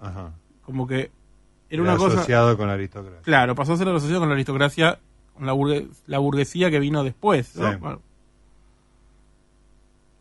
[0.00, 0.32] Ajá.
[0.62, 1.10] Como que era
[1.70, 2.16] Era una cosa...
[2.18, 3.20] asociado con la aristocracia.
[3.22, 4.98] Claro, pasó a ser asociado con la aristocracia,
[5.34, 7.54] con la, burgue- la burguesía que vino después.
[7.56, 7.70] ¿no?
[7.70, 7.76] Sí.
[7.78, 8.00] Bueno.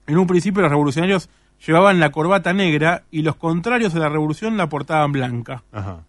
[0.07, 1.29] En un principio los revolucionarios
[1.65, 5.63] llevaban la corbata negra y los contrarios a la revolución la portaban blanca.
[5.71, 6.03] Ajá.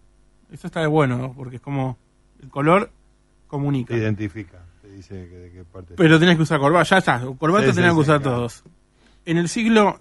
[0.51, 1.33] Eso está de bueno, ¿no?
[1.33, 1.97] porque es como
[2.41, 2.91] el color
[3.47, 3.93] comunica.
[3.93, 4.59] Te identifica.
[4.81, 5.95] Te dice que de qué parte.
[5.97, 8.37] Pero tenés que usar corbata, ya está, corbata Sí, sí, tenían que usar claro.
[8.37, 8.63] todos.
[9.25, 9.99] En el siglo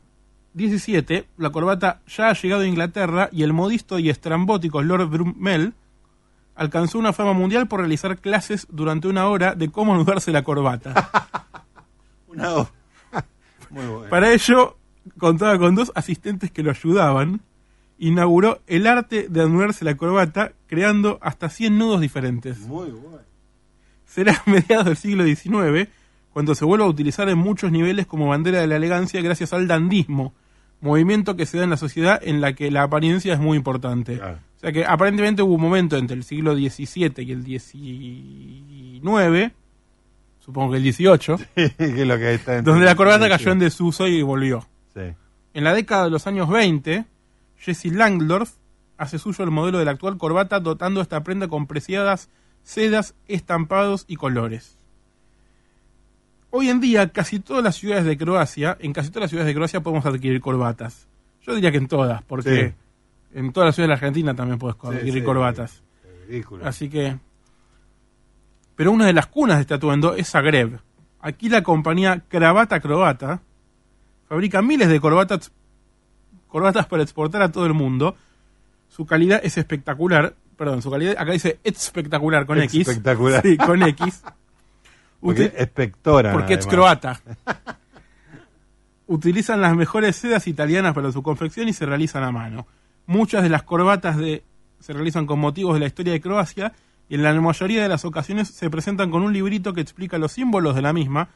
[0.54, 5.74] 17, la corbata ya ha llegado a Inglaterra y el modisto y estrambótico Lord Brumel
[6.54, 11.10] alcanzó una fama mundial por realizar clases durante una hora de cómo anudarse la corbata.
[12.28, 12.70] Una hora.
[13.70, 14.10] Muy bueno.
[14.10, 14.76] Para ello,
[15.18, 17.40] contaba con dos asistentes que lo ayudaban.
[17.98, 22.58] Inauguró el arte de anudarse la corbata, creando hasta 100 nudos diferentes.
[22.60, 23.18] Muy bueno.
[24.06, 25.88] Será a mediados del siglo XIX
[26.32, 29.68] cuando se vuelva a utilizar en muchos niveles como bandera de la elegancia gracias al
[29.68, 30.34] dandismo,
[30.80, 34.20] movimiento que se da en la sociedad en la que la apariencia es muy importante.
[34.20, 39.52] O sea que aparentemente hubo un momento entre el siglo XVII y el XIX,
[40.40, 43.60] supongo que el XVIII, que es lo que está entre- donde la corbata cayó en
[43.60, 44.66] desuso y volvió.
[44.94, 45.14] Sí.
[45.54, 47.04] En la década de los años 20,
[47.58, 48.54] Jesse Langdorf
[48.96, 52.28] hace suyo el modelo de la actual corbata dotando esta prenda con preciadas
[52.62, 54.78] sedas, estampados y colores.
[56.50, 59.54] Hoy en día, casi todas las ciudades de Croacia, en casi todas las ciudades de
[59.54, 61.08] Croacia podemos adquirir corbatas.
[61.42, 62.74] Yo diría que en todas, porque
[63.34, 65.82] en todas las ciudades de la Argentina también puedes Sí, adquirir sí, corbatas.
[66.28, 66.66] Ridículo.
[66.66, 67.18] Así que.
[68.76, 70.78] Pero una de las cunas de este atuendo es Zagreb.
[71.20, 73.42] Aquí la compañía Cravata Croata
[74.28, 75.52] fabrica miles de corbatas,
[76.48, 78.16] corbatas para exportar a todo el mundo.
[78.88, 80.34] Su calidad es espectacular.
[80.56, 82.88] Perdón, su calidad, acá dice espectacular con X.
[82.88, 83.42] Espectacular.
[83.42, 84.22] Sí, con X.
[85.20, 86.32] Porque espectora.
[86.32, 87.18] porque es croata.
[89.06, 92.66] Utilizan las mejores sedas italianas para su confección y se realizan a mano.
[93.06, 94.44] Muchas de las corbatas de,
[94.80, 96.74] se realizan con motivos de la historia de Croacia
[97.08, 100.32] y en la mayoría de las ocasiones se presentan con un librito que explica los
[100.32, 101.30] símbolos de la misma,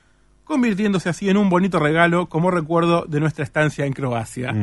[0.48, 4.54] convirtiéndose así en un bonito regalo como recuerdo de nuestra estancia en Croacia.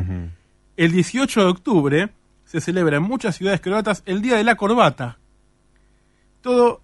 [0.75, 2.09] El 18 de octubre
[2.43, 5.19] se celebra en muchas ciudades croatas el Día de la Corbata.
[6.41, 6.81] Todo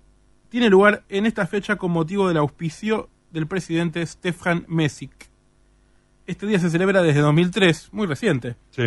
[0.49, 5.11] tiene lugar en esta fecha con motivo del auspicio del presidente Stefan Mesic.
[6.27, 8.55] Este día se celebra desde 2003, muy reciente.
[8.69, 8.83] Sí.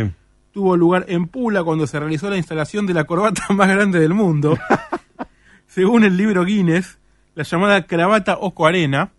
[0.53, 4.15] Tuvo lugar en Pula cuando se realizó la instalación de la corbata más grande del
[4.15, 4.57] mundo.
[5.67, 6.99] Según el libro Guinness,
[7.35, 9.11] la llamada cravata Oco Arena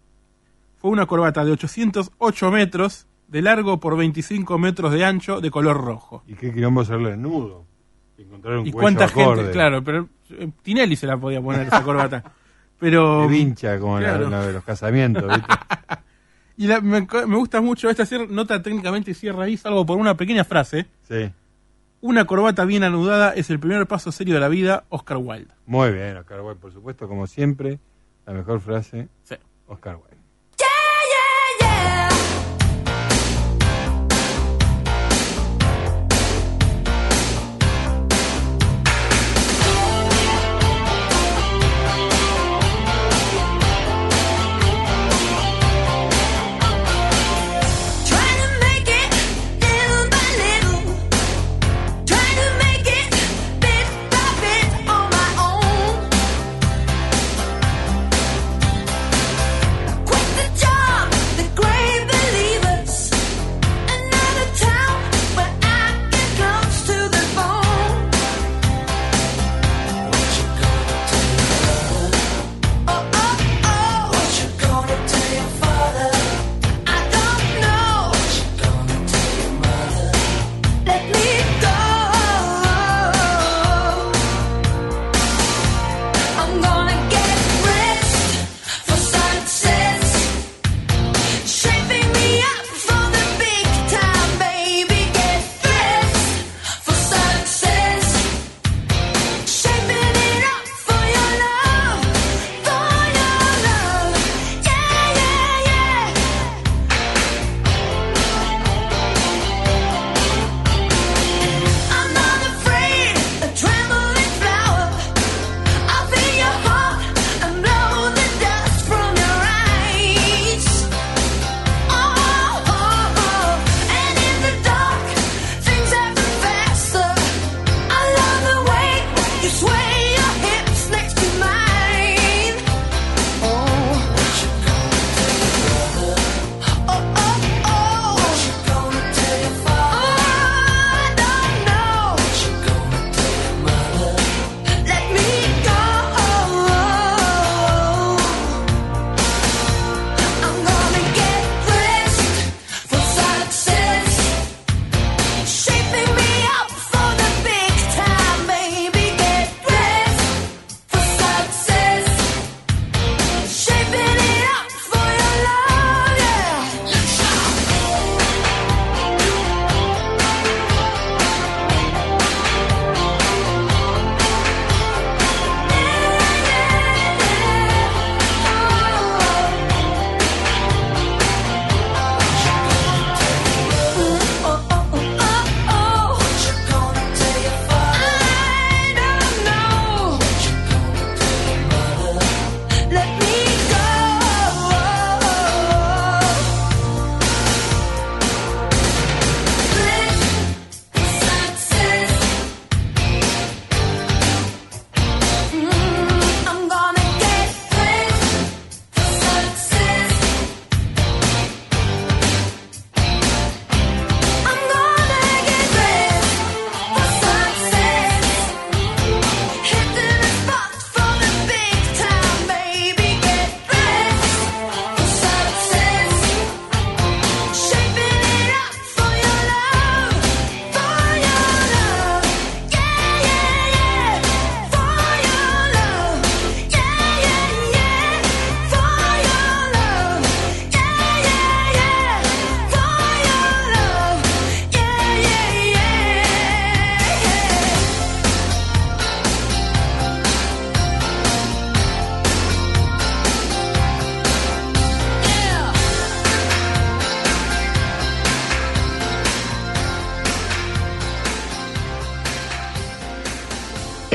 [0.85, 5.83] fue una corbata de 808 metros de largo por 25 metros de ancho de color
[5.83, 6.21] rojo.
[6.27, 7.65] ¿Y qué quilombo hacerle el nudo?
[8.19, 9.37] Y encontrar un ¿Y cuánta acorde.
[9.37, 9.51] gente?
[9.51, 12.23] Claro, pero eh, Tinelli se la podía poner esa corbata.
[12.79, 13.21] Pero.
[13.23, 14.29] De vincha, como la- Claro.
[14.29, 15.53] la, de los casamientos, ¿viste?
[16.57, 20.43] Y la- me, me gusta mucho esta nota técnicamente cierra ahí, salvo por una pequeña
[20.43, 20.85] frase.
[21.09, 21.31] Sí.
[22.01, 25.51] Una corbata bien anudada es el primer paso serio de la vida, Oscar Wilde.
[25.65, 27.79] Muy bien, Oscar Wilde, por supuesto, como siempre,
[28.27, 29.33] la mejor frase, Sí.
[29.65, 30.15] Oscar Wilde.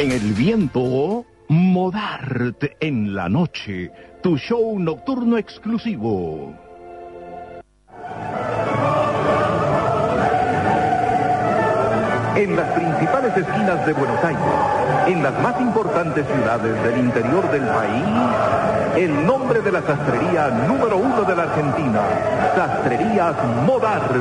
[0.01, 3.93] En el viento, Modart en la noche,
[4.23, 6.55] tu show nocturno exclusivo.
[12.35, 14.70] En las principales esquinas de Buenos Aires,
[15.07, 18.05] en las más importantes ciudades del interior del país,
[18.97, 22.01] el nombre de la sastrería número uno de la Argentina,
[22.55, 23.35] Sastrerías
[23.67, 24.13] Modart,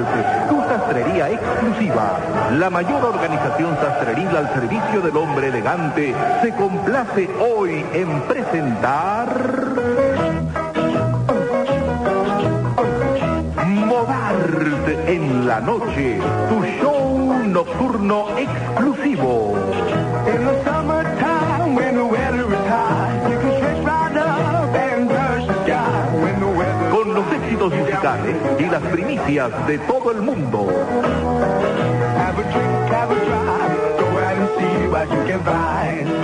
[0.50, 2.18] tu sastrería exclusiva,
[2.58, 9.28] la mayor organización sastreril al servicio del hombre elegante, se complace hoy en presentar...
[13.66, 16.20] Modart en la noche,
[16.50, 16.99] tu show
[17.52, 19.56] nocturno exclusivo.
[20.28, 25.48] In the summertime, when the weather is high, you can stretch right up and touch
[25.48, 26.10] the sky.
[26.22, 30.68] When the weather Con los éxitos musicales y las primicias de todo el mundo.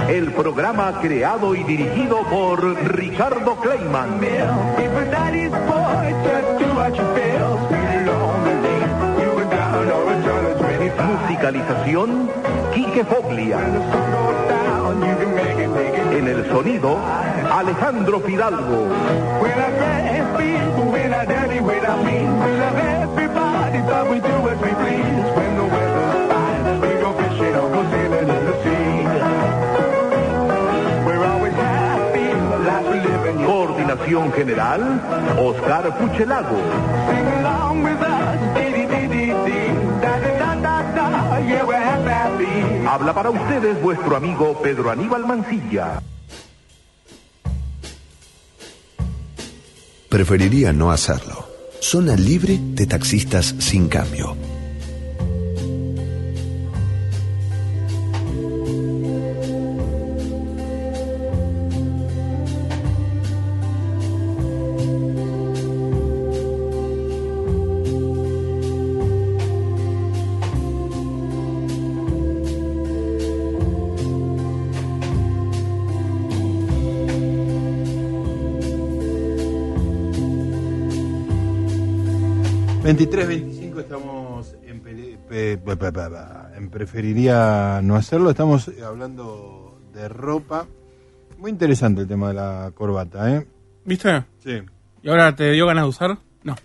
[0.07, 2.63] El programa creado y dirigido por
[2.95, 4.19] Ricardo Kleiman.
[11.35, 12.29] Musicalización,
[12.73, 13.59] Quique Foglia.
[16.13, 16.97] En el sonido,
[17.51, 18.87] Alejandro Fidalgo.
[33.45, 35.01] Coordinación General,
[35.37, 36.55] Oscar Puchelago.
[42.87, 46.01] Habla para ustedes vuestro amigo Pedro Aníbal Mancilla.
[50.09, 51.45] Preferiría no hacerlo.
[51.81, 54.35] Zona libre de taxistas sin cambio.
[82.85, 84.79] Veintitrés, 25 estamos en,
[86.55, 88.29] en preferiría no hacerlo.
[88.29, 90.67] Estamos hablando de ropa.
[91.39, 93.47] Muy interesante el tema de la corbata, ¿eh?
[93.85, 94.23] ¿Viste?
[94.43, 94.61] Sí.
[95.01, 96.17] ¿Y ahora te dio ganas de usar?
[96.43, 96.55] No.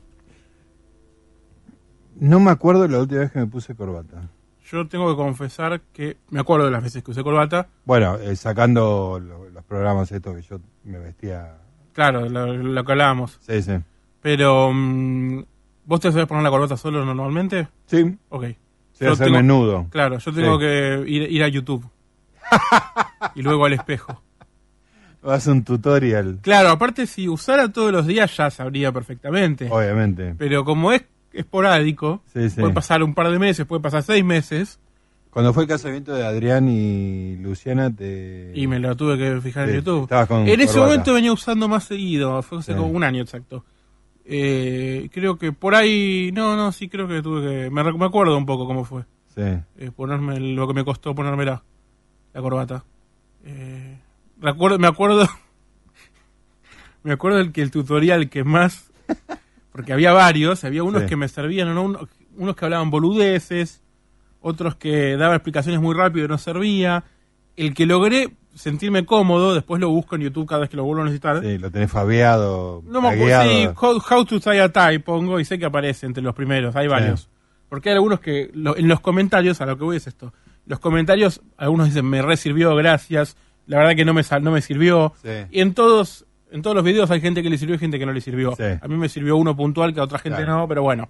[2.16, 4.28] No me acuerdo la última vez que me puse corbata.
[4.70, 7.68] Yo tengo que confesar que me acuerdo de las veces que usé corbata.
[7.86, 11.56] Bueno, eh, sacando lo- los programas estos que yo me vestía.
[11.94, 13.38] Claro, lo, lo que hablábamos.
[13.40, 13.72] Sí, sí.
[14.20, 15.44] Pero, mm,
[15.90, 17.66] ¿vos te sabés poner la corbata solo normalmente?
[17.86, 18.16] Sí.
[18.28, 18.44] Ok.
[18.92, 19.88] Sé hacer menudo.
[19.90, 20.60] Claro, yo tengo Sí.
[20.60, 21.84] que ir, ir a YouTube.
[23.34, 24.22] y luego al espejo.
[25.22, 26.38] Vas a un tutorial.
[26.42, 29.68] Claro, aparte si usara todos los días ya sabría perfectamente.
[29.70, 30.34] Obviamente.
[30.38, 31.02] Pero como es
[31.32, 32.60] esporádico, Sí, sí.
[32.60, 34.78] puede pasar un par de meses, puede pasar seis meses,
[35.30, 38.52] Cuando fue el casamiento de Adrián y Luciana, te.
[38.54, 40.08] y me lo tuve que fijar en YouTube.
[40.26, 40.80] con en ese corbata.
[40.86, 43.64] momento venía usando más seguido, fue hace como un año exacto.
[44.24, 48.36] Eh, creo que por ahí, no, no, sí creo que tuve que, me, me acuerdo
[48.36, 49.04] un poco cómo fue.
[49.34, 49.42] Sí.
[49.42, 51.62] eh, ponerme lo que me costó ponerme la,
[52.32, 52.84] la corbata.
[53.44, 53.98] Eh,
[54.40, 55.26] recuerdo, me acuerdo,
[57.02, 58.90] me acuerdo del que el tutorial que más,
[59.72, 61.08] porque había varios, había unos Sí.
[61.08, 61.82] que me servían, ¿no?
[61.84, 63.82] Uno- unos que hablaban boludeces,
[64.40, 67.04] otros que daban explicaciones muy rápido y no servía.
[67.56, 71.02] El que logré sentirme cómodo, después lo busco en YouTube cada vez que lo vuelvo
[71.02, 71.40] a necesitar.
[71.42, 72.82] Sí, lo tenés fabeado.
[72.86, 76.06] No me acuerdo, sí, how, how to tie a tie pongo y sé que aparece
[76.06, 77.28] entre los primeros, hay varios.
[77.68, 80.32] Porque hay algunos que lo- en los comentarios, a lo que voy es esto,
[80.66, 83.36] los comentarios, algunos dicen me resirvió, gracias,
[83.66, 85.12] la verdad que no me sal- no me sirvió.
[85.22, 85.28] Sí.
[85.50, 88.06] Y en todos en todos los videos hay gente que le sirvió y gente que
[88.06, 88.56] no le sirvió.
[88.56, 88.64] Sí.
[88.82, 90.58] A mí me sirvió uno puntual que a otra gente Claro.
[90.58, 91.08] no, pero bueno.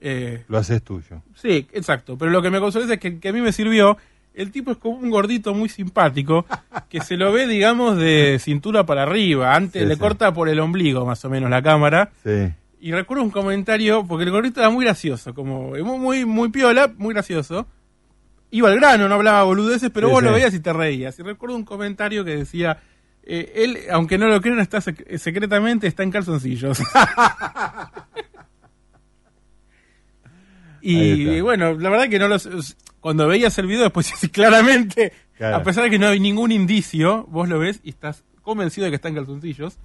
[0.00, 1.22] Eh, Lo haces tuyo.
[1.34, 2.16] Sí, exacto.
[2.16, 3.96] Pero lo que me consuela es que, que a mí me sirvió,
[4.36, 6.46] el tipo es como un gordito muy simpático,
[6.88, 9.54] que se lo ve, digamos, de cintura para arriba.
[9.54, 10.00] Antes Sí, le sí.
[10.00, 12.10] corta por el ombligo, más o menos, la cámara.
[12.22, 12.52] Sí.
[12.80, 17.14] Y recuerdo un comentario, porque el gordito era muy gracioso, como muy, muy, piola, muy
[17.14, 17.66] gracioso.
[18.50, 21.18] Iba al grano, no hablaba boludeces, pero vos lo veías y te reías.
[21.18, 22.78] Y recuerdo un comentario que decía,
[23.24, 26.78] eh, él, aunque no lo crean, está sec- secretamente está en calzoncillos.
[30.92, 32.48] Y bueno, la verdad que no los,
[33.00, 35.56] cuando veías el video después sí, claramente, Claro.
[35.56, 38.90] a pesar de que no hay ningún indicio, vos lo ves y estás convencido de
[38.90, 39.78] que está en calzoncillos.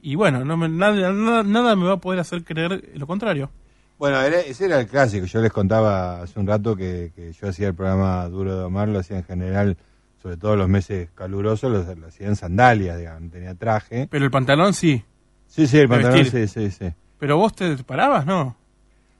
[0.00, 3.50] Y bueno, no me- nada, nada, nada me va a poder hacer creer lo contrario.
[3.98, 5.26] Bueno, era- ese era el clásico.
[5.26, 8.88] Yo les contaba hace un rato que, que yo hacía el programa Duro de Omar,
[8.88, 9.76] lo hacía en general
[10.20, 14.06] sobre todo los meses calurosos, lo hacía en sandalias, digamos, no tenía traje.
[14.10, 15.04] Pero el pantalón sí.
[15.48, 16.86] Sí, sí, el pantalón, sí, sí, sí.
[17.18, 18.56] Pero vos te parabas, ¿no?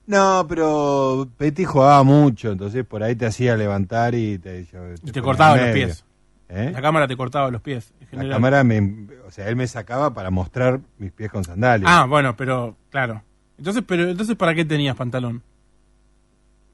[0.06, 4.96] No, pero Petty jugaba mucho, entonces por ahí te hacía levantar y te, yo- Y
[4.96, 6.04] te ponía cortaba los pies.
[6.48, 6.70] ¿Eh?
[6.74, 7.92] La cámara te cortaba los pies.
[8.10, 11.90] en La cámara, me, o sea, él me sacaba para mostrar mis pies con sandalias.
[11.90, 13.22] Ah, bueno, pero claro.
[13.56, 15.40] Entonces, pero entonces ¿para qué tenías pantalón?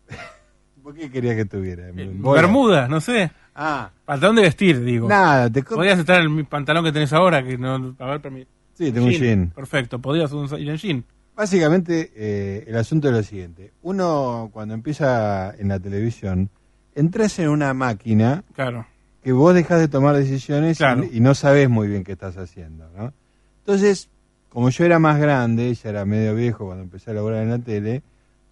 [0.83, 1.85] ¿Por qué quería que tuviera?
[1.93, 2.41] Bola.
[2.43, 3.31] Bermuda, no sé.
[3.55, 3.91] Ah.
[4.05, 5.09] Pantalón de vestir, digo.
[5.09, 7.95] Nada, te Podías estar en el pantalón que tenés ahora, que no...
[7.99, 9.51] A ver, permi- Sí, tengo un jean.
[9.55, 11.05] Perfecto, podías ir en jean.
[11.39, 13.71] Básicamente, eh, el asunto es lo siguiente.
[13.83, 16.51] Uno, cuando empieza en la televisión,
[16.97, 18.87] entras en una máquina Claro.
[19.23, 21.05] que vos dejas de tomar decisiones Claro.
[21.05, 23.13] y, y no sabes muy bien qué estás haciendo, ¿no?
[23.61, 24.09] Entonces,
[24.49, 27.59] como yo era más grande, ya era medio viejo cuando empecé a laburar en la
[27.61, 28.03] tele,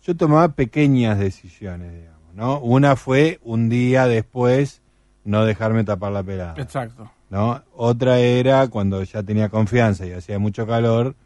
[0.04, 2.60] yo tomaba pequeñas decisiones, digamos, ¿no?
[2.60, 4.80] Una fue un día después
[5.24, 6.54] no dejarme tapar la pelada.
[6.56, 7.10] Exacto.
[7.30, 7.60] ¿no?
[7.74, 11.16] Otra era cuando ya tenía confianza y hacía mucho calor,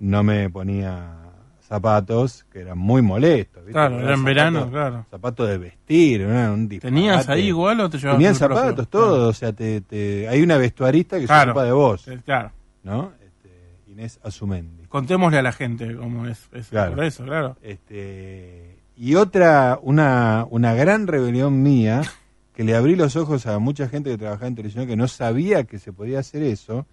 [0.00, 1.16] no me ponía
[1.60, 3.62] zapatos, que eran muy molestos.
[3.64, 3.72] ¿viste?
[3.72, 5.06] Claro, era en verano, claro.
[5.08, 6.94] Zapatos de vestir, era un disparate.
[6.96, 10.56] ¿Tenías ahí igual o te llevabas Tenían zapatos, todo, o sea, te, te- hay una
[10.56, 11.44] vestuarista que Claro.
[11.44, 12.50] se ocupa de vos, Eh, Claro.
[12.82, 13.12] ¿no?
[13.24, 13.50] Este,
[13.92, 14.84] Inés Azumendi.
[14.88, 16.96] Contémosle a la gente cómo es, es Claro.
[16.96, 17.56] por eso, claro.
[17.62, 22.02] Este, y otra, una, una gran rebelión mía,
[22.54, 25.62] que le abrí los ojos a mucha gente que trabajaba en televisión que no sabía
[25.64, 26.84] que se podía hacer eso,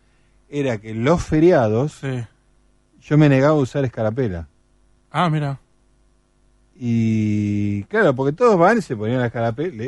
[0.50, 2.00] era que los feriados
[3.02, 4.48] yo me negaba a usar escarapela.
[5.12, 5.60] Ah, mira.
[6.80, 9.84] Y claro, porque todos van y se ponían la escarapela,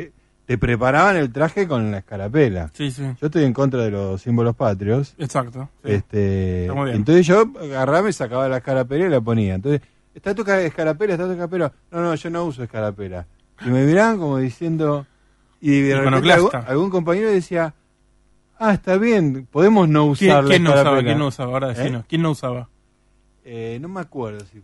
[0.46, 2.70] te preparaban el traje con la escarapela.
[2.74, 3.02] Sí, sí.
[3.20, 5.14] Yo estoy en contra de los símbolos patrios.
[5.18, 5.68] Exacto.
[5.84, 5.92] sí.
[5.92, 6.96] Este, Está muy bien.
[6.96, 9.54] entonces yo agarraba y sacaba la escarapela y la ponía.
[9.54, 9.82] Entonces,
[10.14, 11.12] ¿está tu ca- escarapela?
[11.12, 11.72] ¿Está tu escarapela?
[11.92, 13.26] No, no, yo no uso escarapela.
[13.64, 15.06] Y me miraban como diciendo...
[15.60, 17.74] Y de repente algún, algún compañero decía,
[18.58, 20.80] ah, está bien, podemos no ¿Quién, usar la quién no usaba?
[20.80, 21.06] escarapela".
[21.06, 21.52] ¿Quién no usaba?
[21.52, 22.02] Ahora ¿Eh?
[22.08, 22.68] ¿Quién no usaba?
[23.44, 24.58] Eh, no me acuerdo, si,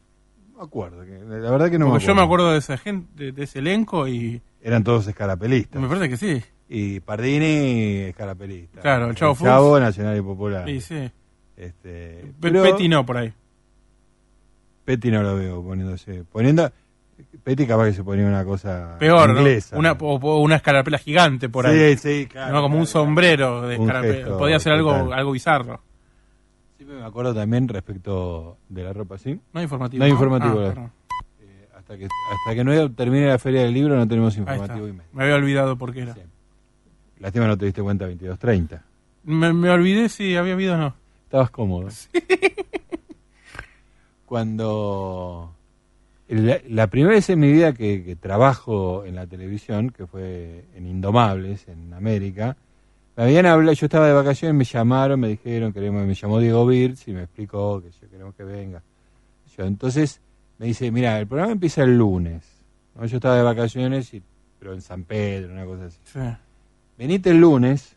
[0.52, 2.14] no me acuerdo, que- la verdad que no Porque me yo acuerdo.
[2.14, 5.80] me acuerdo de esa gente, de, ese elenco y Eran todos escarapelistas.
[5.80, 6.42] me parece que sí.
[6.68, 8.80] Y Pardini, escarapelista.
[8.80, 9.36] Claro, el Chavo.
[9.40, 10.64] Chavo, Nacional y Popular.
[10.66, 11.10] Sí, sí.
[11.56, 13.32] Este, Pe- pero- Petty no, por ahí.
[14.84, 16.24] Petty no lo veo poniéndose.
[16.30, 16.70] Poniendo.
[17.42, 19.40] Petty capaz que se ponía una cosa Peor, ¿no?
[19.78, 21.96] Una, o- o una escarapela gigante por Sí, ahí.
[21.96, 24.14] sí, claro, No, como un sombrero de Un escarapela.
[24.14, 25.12] gesto Podía ser algo, total.
[25.14, 25.80] algo bizarro.
[26.76, 29.40] Siempre me acuerdo también respecto de la ropa, ¿sí?
[29.52, 29.98] No hay informativo.
[30.00, 30.60] No hay informativo.
[30.60, 30.92] Ah, perdón.
[31.40, 34.92] eh, hasta que hasta que no termine la feria del libro no tenemos informativo y.
[35.12, 36.14] Me había olvidado por qué era.
[37.18, 38.80] Lástima no te diste cuenta 22.30.
[39.24, 40.94] Me, me olvidé si había habido o no.
[41.24, 41.88] Estabas cómodo.
[44.26, 45.52] Cuando
[46.28, 50.64] la, la primera vez en mi vida que, que trabajo en la televisión, que fue
[50.74, 52.56] en Indomables, en América,
[53.16, 56.66] me habían hablado, yo estaba de vacaciones, me llamaron, me dijeron, queremos, me llamó Diego
[56.66, 58.82] Birz y me explicó que yo queremos que venga.
[59.56, 60.20] Yo, entonces
[60.58, 62.44] me dice, mira, el programa empieza el lunes.
[62.94, 63.06] ¿no?
[63.06, 64.22] Yo estaba de vacaciones, y,
[64.58, 65.98] pero en San Pedro, una cosa así.
[66.04, 66.20] Sí.
[66.98, 67.96] Venite el lunes,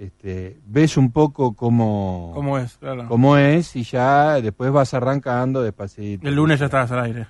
[0.00, 2.76] este, ves un poco cómo, ¿Cómo es?
[2.76, 3.06] Claro.
[3.06, 6.26] cómo es y ya después vas arrancando despacito.
[6.26, 7.26] El lunes ya estabas al aire.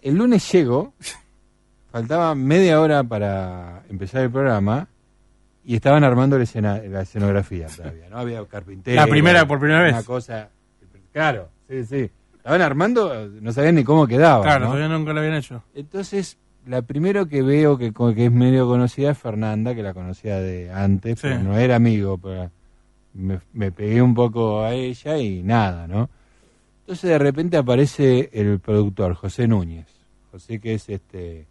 [0.00, 0.94] El lunes llego,
[1.92, 4.88] faltaba media hora para empezar el programa
[5.64, 8.18] y estaban armando la, escena, la escenografía todavía, ¿no?
[8.18, 8.96] Había carpintero.
[8.96, 10.06] La primera, por primera Una vez.
[10.06, 10.48] cosa,
[11.12, 12.10] claro, sí, sí.
[12.36, 14.42] Estaban armando, no sabían ni cómo quedaba.
[14.42, 14.72] Claro, ¿no?
[14.72, 15.62] todavía nunca lo habían hecho.
[15.74, 20.38] Entonces, la primero que veo que, que es medio conocida es Fernanda, que la conocía
[20.40, 21.28] de antes, Sí.
[21.28, 22.50] pero no era amigo, pero
[23.12, 26.08] me, me pegué un poco a ella y nada, ¿no?
[26.80, 29.86] Entonces de repente aparece el productor, José Núñez.
[30.32, 31.46] José que es este,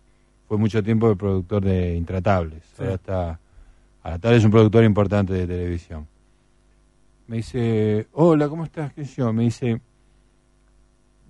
[0.48, 2.64] fue mucho tiempo el productor de Intratables.
[2.76, 2.82] Sí.
[2.84, 3.40] Ahora está,
[4.18, 6.08] tal es un productor importante de televisión.
[7.28, 8.92] Me dice, hola, ¿cómo estás?
[8.94, 9.32] ¿Qué yo?
[9.32, 9.80] Me dice,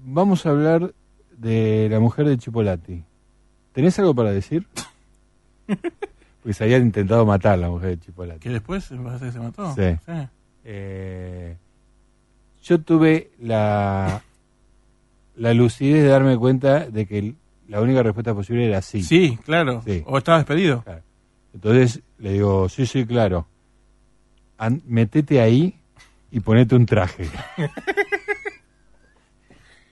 [0.02, 0.94] vamos a hablar
[1.38, 3.04] de la mujer de Chipolati.
[3.74, 4.66] ¿Tenés algo para decir?
[5.68, 8.40] Porque se había intentado matar la mujer de Chipolati.
[8.40, 9.76] ¿Que después se mató?
[9.76, 9.98] Sí.
[10.64, 11.58] Eh,
[12.64, 14.22] yo tuve la,
[15.36, 17.34] la lucidez de darme cuenta de que
[17.68, 19.04] la única respuesta posible era sí.
[19.04, 19.82] Sí, claro.
[19.86, 20.04] Sí.
[20.06, 20.82] O estaba despedido.
[20.84, 21.02] Claro.
[21.54, 23.48] Entonces le digo, sí, sí, claro.
[24.58, 25.76] An- metete ahí
[26.32, 27.28] y ponete un traje.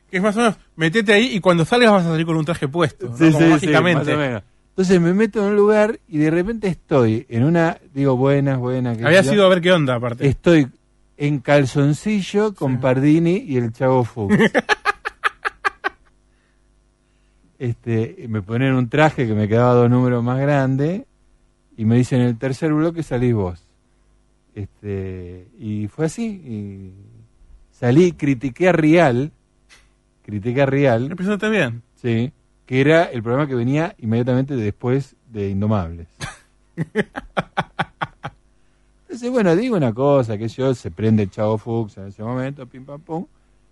[0.10, 2.46] Que es más o menos, metete ahí y cuando salgas vas a salir con un
[2.46, 3.10] traje puesto.
[3.10, 3.18] ¿no?
[3.18, 4.06] Sí, Como sí, sí, mágicamente.
[4.06, 4.44] más o menos.
[4.70, 9.02] Entonces me meto en un lugar y de repente estoy en una, digo, buenas, buenas.
[9.02, 10.28] Había sido a ver qué onda, aparte.
[10.28, 10.68] Estoy
[11.18, 14.38] en calzoncillo con Pardini y el Chavo Fuchs.
[17.60, 21.08] este, me ponen un traje que me quedaba dos números más grande
[21.78, 23.64] y me dice, en el tercer bloque salís vos.
[24.56, 26.92] Este, y fue así, y
[27.72, 29.32] salí, critiqué a Real,
[30.24, 31.12] critiqué a Real.
[31.12, 31.84] Empezaste bien.
[32.02, 32.32] Sí,
[32.66, 36.08] que era el programa que venía inmediatamente después de Indomables.
[39.04, 42.66] Entonces, bueno, digo una cosa, que yo se prende el Chavo Fuchs en ese momento,
[42.66, 43.26] pim pam pum.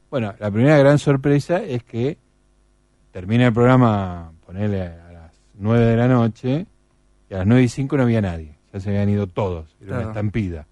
[0.10, 2.18] Bueno, la primera gran sorpresa es que
[3.12, 6.66] termina el programa, ponerle a las 9 de la noche,
[7.36, 8.56] a las 9 y 5 no había nadie.
[8.74, 10.02] Ya se habían ido todos, era Claro.
[10.04, 10.68] una estampida.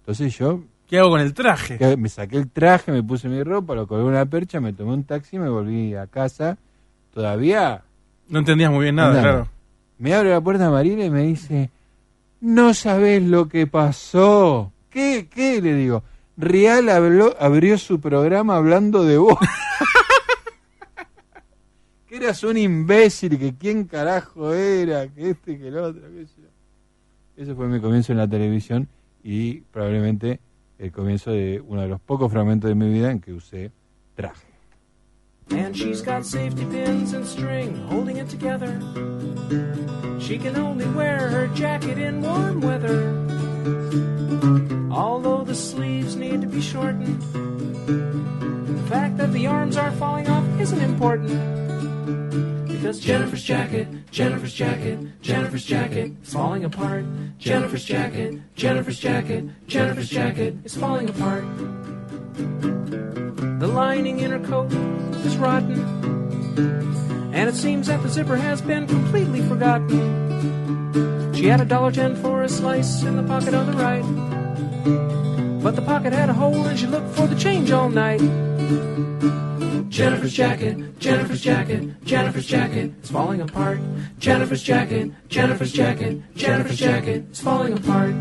[0.00, 1.96] Entonces yo ¿Qué hago con el traje?
[1.96, 4.92] Me saqué el traje, me puse mi ropa, lo colgué en una percha, me tomé
[4.92, 6.58] un taxi y me volví a casa.
[7.14, 7.82] Todavía
[8.28, 9.48] No entendías muy bien nada, claro.
[9.98, 11.70] me abre la puerta Marina y me dice,
[12.40, 14.72] no sabés lo que pasó.
[14.90, 15.26] ¿Qué?
[15.34, 15.62] ¿Qué?
[15.62, 16.02] Le digo,
[16.36, 19.38] Real habló, abrió su programa hablando de vos.
[22.14, 26.48] que eras un imbécil, que quién carajo era, que este, que el otro, sé yo.
[27.36, 28.88] Ese fue mi comienzo en la televisión
[29.24, 30.38] y probablemente
[30.78, 33.72] el comienzo de uno de los pocos fragmentos de mi vida en que usé
[34.14, 34.46] traje.
[35.50, 38.80] And she's got safety pins and string holding it together.
[40.20, 43.12] She can only wear her jacket in warm weather.
[44.90, 47.20] Although the sleeves need to be shortened,
[47.84, 51.64] the fact that the arms are falling off isn't important.
[52.04, 57.06] Because Jennifer's jacket, Jennifer's jacket, Jennifer's jacket is falling apart.
[57.38, 61.44] Jennifer's jacket, Jennifer's jacket, Jennifer's jacket is falling apart.
[63.60, 64.70] The lining in her coat
[65.24, 65.80] is rotten,
[67.32, 71.32] and it seems that the zipper has been completely forgotten.
[71.34, 74.04] She had a dollar ten for a slice in the pocket on the right,
[75.62, 78.20] but the pocket had a hole and she looked for the change all night.
[79.94, 83.78] Jennifer's jacket, Jennifer's jacket, Jennifer's jacket is falling apart.
[84.18, 88.12] Jennifer's jacket, Jennifer's jacket, Jennifer's jacket is falling apart.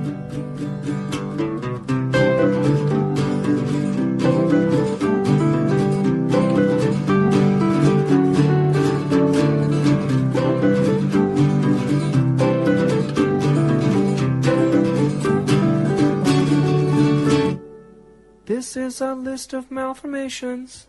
[18.46, 20.86] This is a list of malformations,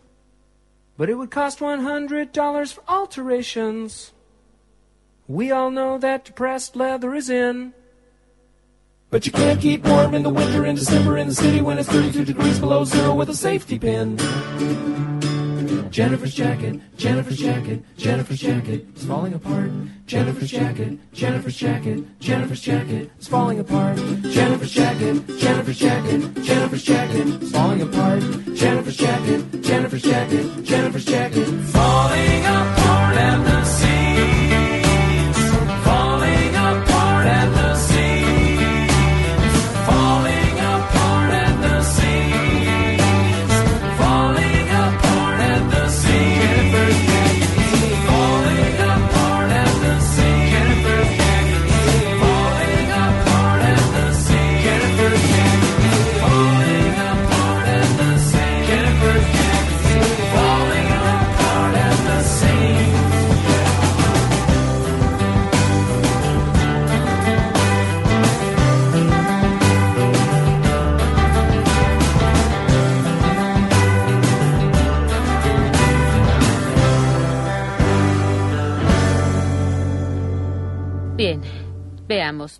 [0.97, 4.13] but it would cost $100 for alterations.
[5.27, 7.73] We all know that depressed leather is in.
[9.09, 11.89] But you can't keep warm in the winter in December in the city when it's
[11.89, 14.17] 32 degrees below zero with a safety pin.
[15.89, 19.71] Jennifer's jacket, Jennifer's jacket, Jennifer's jacket is falling apart.
[20.05, 23.97] Jennifer's jacket, Jennifer's jacket, Jennifer's jacket is falling apart.
[23.97, 28.21] Jennifer's jacket, Jennifer's jacket, Jennifer's jacket is falling apart.
[28.53, 33.94] Jennifer's jacket, Jennifer's jacket, Jennifer's jacket falling apart at the seams.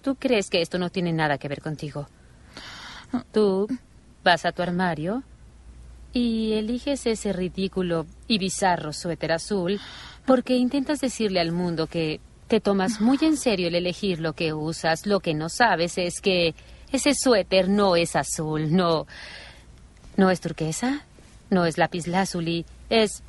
[0.06, 2.08] ¿Tú crees que esto no tiene nada que ver contigo?
[3.32, 3.68] Tú
[4.24, 5.24] vas a tu armario
[6.14, 9.82] y eliges ese ridículo y bizarro suéter azul
[10.28, 14.54] porque intentas decirle al mundo que te tomas muy en serio el elegir lo que
[14.54, 15.08] usas.
[15.08, 16.54] Lo que no sabes es que
[16.92, 19.08] ese suéter no es azul, no.
[20.18, 21.04] No es turquesa,
[21.50, 23.24] no es lapislázuli, es.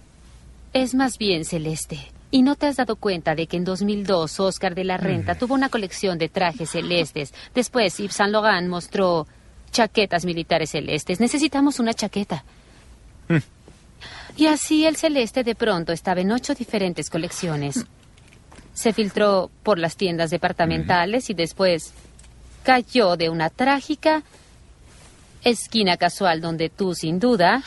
[0.74, 2.15] es más bien celeste.
[2.30, 5.54] ¿Y no te has dado cuenta de que en 2002 Oscar de la Renta tuvo
[5.54, 7.32] una colección de trajes celestes?
[7.54, 9.26] Después Yves Saint Laurent mostró
[9.70, 11.20] chaquetas militares celestes.
[11.20, 12.44] Necesitamos una chaqueta.
[14.36, 17.86] Y así el celeste de pronto estaba en ocho diferentes colecciones.
[18.74, 21.94] Se filtró por las tiendas departamentales y después
[22.62, 24.22] cayó de una trágica
[25.42, 27.62] esquina casual donde tú, sin duda,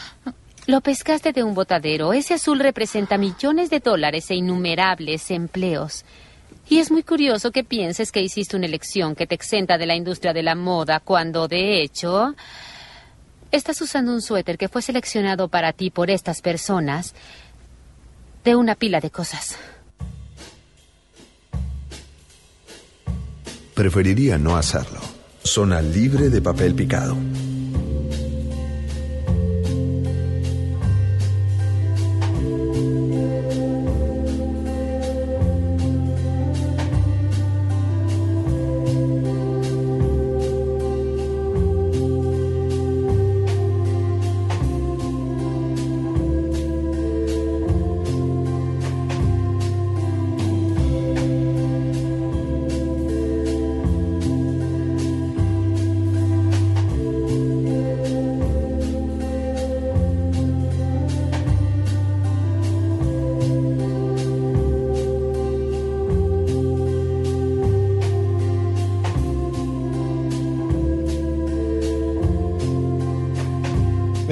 [0.69, 2.13] lo pescaste de un botadero.
[2.13, 6.05] Ese azul representa millones de dólares e innumerables empleos.
[6.69, 9.95] Y es muy curioso que pienses que hiciste una elección que te exenta de la
[9.95, 12.35] industria de la moda cuando, de hecho,
[13.51, 17.15] estás usando un suéter que fue seleccionado para ti por estas personas
[18.43, 19.57] de una pila de cosas.
[23.79, 24.99] preferiría no hacerlo.
[25.41, 27.15] Zona libre de papel picado.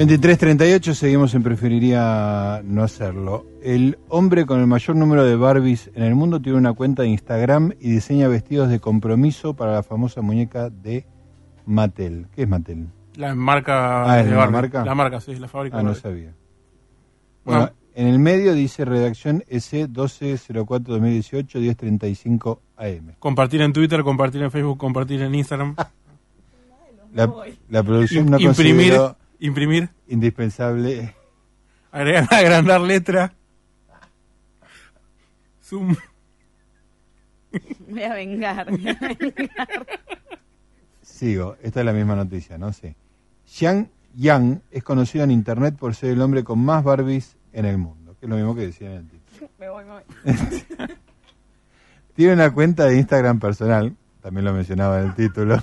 [0.08, 3.44] ...2338, seguimos en Preferiría no hacerlo.
[3.62, 7.08] El hombre con el mayor número de Barbies en el mundo tiene una cuenta de
[7.08, 11.04] Instagram y diseña vestidos de compromiso para la famosa muñeca de
[11.66, 12.26] Mattel.
[12.34, 12.88] ¿Qué es Mattel?
[13.16, 14.10] La marca.
[14.10, 14.52] Ah, ¿es de la Barbie.
[14.52, 14.84] marca?
[14.86, 15.76] La marca, sí, la fábrica.
[15.76, 16.00] Ah, no Barbie.
[16.00, 16.32] sabía.
[17.44, 23.14] Bueno, en el medio dice redacción S 1204-2018, 1035 AM.
[23.18, 25.76] Compartir en Twitter, compartir en Facebook, compartir en Instagram.
[27.14, 27.32] La,
[27.70, 31.14] la producción no imprimir, consideró imprimir, indispensable.
[31.90, 33.32] agregar, agrandar letra.
[35.62, 35.96] Zoom.
[37.86, 38.70] Me voy a vengar.
[38.70, 39.86] me voy a vengar.
[41.02, 42.72] Sigo, esta es la misma noticia, ¿no?
[42.72, 42.94] Sí.
[43.46, 47.78] Xiang Yang es conocido en internet por ser el hombre con más Barbies en el
[47.78, 49.50] mundo, que es lo mismo que decía en el título.
[49.58, 50.02] Me voy, me voy.
[52.14, 55.62] Tiene una cuenta de Instagram personal, también lo mencionaba en el título.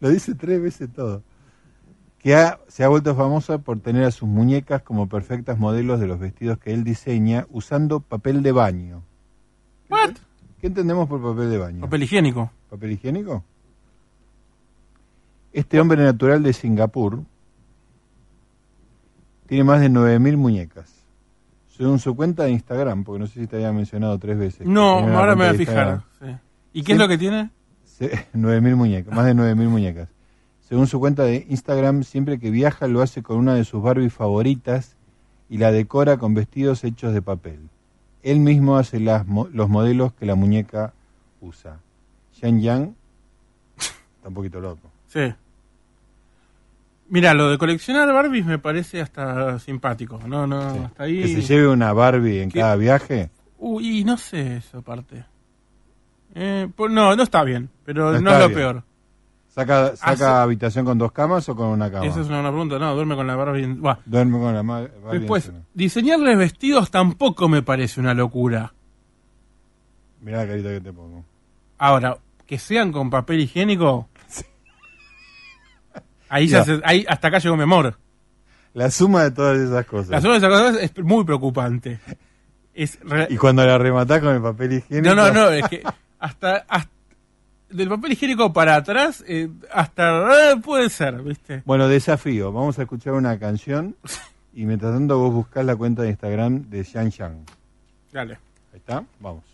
[0.00, 1.22] Lo dice tres veces todo.
[2.22, 6.06] Que ha- se ha vuelto famosa por tener a sus muñecas como perfectas modelos de
[6.06, 9.02] los vestidos que él diseña usando papel de baño.
[9.90, 10.12] What?
[10.60, 11.80] ¿Qué entendemos por papel de baño?
[11.80, 12.50] Papel higiénico.
[12.70, 13.42] ¿Papel higiénico?
[15.52, 17.24] Este hombre natural de Singapur
[19.46, 20.90] tiene más de 9.000 muñecas.
[21.76, 24.66] Según su cuenta de Instagram, porque no sé si te había mencionado tres veces.
[24.66, 26.02] No, ahora me voy a fijar.
[26.20, 26.26] Sí.
[26.74, 27.50] ¿Y qué es lo que tiene?
[27.84, 30.08] Se- 9.000 muñecas, más de 9.000 muñecas.
[30.72, 34.14] Según su cuenta de Instagram, siempre que viaja lo hace con una de sus Barbies
[34.14, 34.96] favoritas
[35.50, 37.68] y la decora con vestidos hechos de papel.
[38.22, 40.94] Él mismo hace las los modelos que la muñeca
[41.42, 41.78] usa.
[42.40, 42.94] Xian Yang
[44.16, 44.90] está un poquito loco.
[45.08, 45.34] Sí.
[47.10, 50.20] Mira, lo de coleccionar Barbies me parece hasta simpático.
[50.26, 51.20] No, no, hasta ahí.
[51.20, 52.60] Que se lleve una Barbie en ¿Qué?
[52.60, 53.28] cada viaje.
[53.58, 55.22] Uy, no sé esa parte.
[56.34, 58.54] Eh, pues no, no está bien, pero No es lo bien.
[58.58, 58.82] peor.
[59.54, 62.06] ¿Saca, saca Hace- habitación con dos camas o con una cama?
[62.06, 62.78] Esa es una buena pregunta.
[62.78, 63.66] No, duerme con la Barbie.
[63.66, 63.98] Buah.
[64.06, 68.72] Duerme con la Barbie Después, diseñarles vestidos tampoco me parece una locura.
[70.22, 71.24] Mirá la carita que te pongo.
[71.78, 72.16] Ahora,
[72.46, 74.08] que sean con papel higiénico.
[76.28, 76.64] Ahí Ya.
[76.64, 77.98] se- ahí, hasta acá llegó mi amor.
[78.74, 80.08] La suma de todas esas cosas.
[80.10, 82.00] La suma de esas cosas es muy preocupante.
[82.72, 85.14] Es re- Y cuando la rematás con el papel higiénico.
[85.14, 85.82] No, no, no, es que
[86.18, 86.90] hasta, hasta-
[87.72, 91.62] del papel higiénico para atrás, eh, hasta eh, puede ser, ¿viste?
[91.64, 92.52] Bueno, desafío.
[92.52, 93.96] Vamos a escuchar una canción
[94.54, 97.44] y mientras tanto vos buscás la cuenta de Instagram de Xian Yang.
[98.12, 98.34] Dale.
[98.72, 99.51] Ahí está, vamos.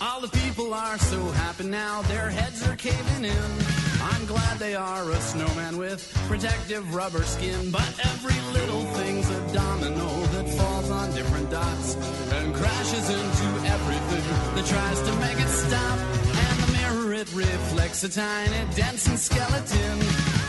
[0.00, 3.52] All the people are so happy now, their heads are caving in.
[4.00, 9.52] I'm glad they are a snowman with protective rubber skin, but every little thing's a
[9.52, 11.96] domino that falls on different dots
[12.30, 15.98] and crashes into everything that tries to make it stop.
[15.98, 20.00] And the mirror it reflects a tiny dancing skeleton,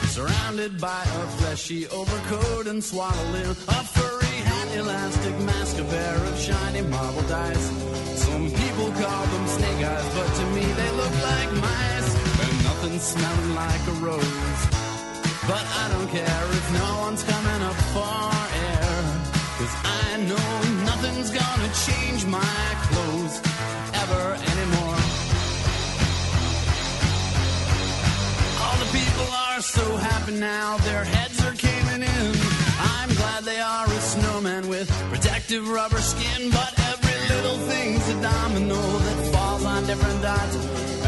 [0.10, 4.29] surrounded by a fleshy overcoat and swaddling a furry
[4.60, 7.68] hat, elastic mask, a pair of shiny marble dice.
[8.26, 12.12] Some people call them snake eyes, but to me they look like mice.
[12.44, 14.62] And nothing smelling like a rose.
[15.48, 18.22] But I don't care if no one's coming up for
[18.68, 18.98] air.
[19.58, 20.52] Cause I know
[20.90, 23.36] nothing's gonna change my clothes
[24.02, 25.00] ever anymore.
[28.64, 32.32] All the people are so happy now, their heads are caving in.
[32.96, 33.88] I'm glad they are
[34.40, 40.22] snowman with protective rubber skin, but every little thing's a domino that falls on different
[40.22, 40.56] dots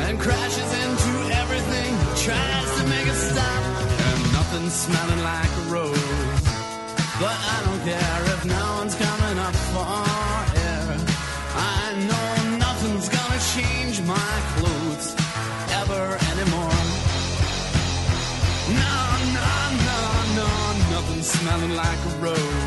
[0.04, 1.92] and crashes into everything,
[2.28, 3.64] tries to make it stop,
[4.08, 6.42] and nothing's smelling like a rose.
[7.24, 9.88] But I don't care if no one's coming up for
[10.68, 10.88] air.
[11.56, 15.16] I know nothing's gonna change my clothes
[15.80, 16.82] ever anymore.
[18.82, 18.98] No,
[19.38, 19.52] no,
[19.88, 20.00] no,
[20.40, 20.50] no,
[20.96, 22.61] nothing's smelling like a rose.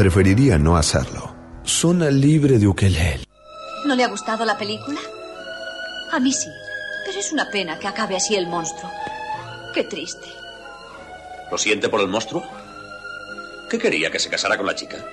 [0.00, 1.34] Preferiría no hacerlo.
[1.62, 3.28] Zona libre de Ukelel.
[3.84, 4.98] ¿No le ha gustado la película?
[6.10, 6.48] A mí sí,
[7.04, 8.90] pero es una pena que acabe así el monstruo.
[9.74, 10.39] Qué triste.
[11.50, 12.42] ¿Lo siente por el monstruo?
[13.68, 14.10] ¿Qué quería?
[14.10, 15.04] ¿Que se casara con la chica?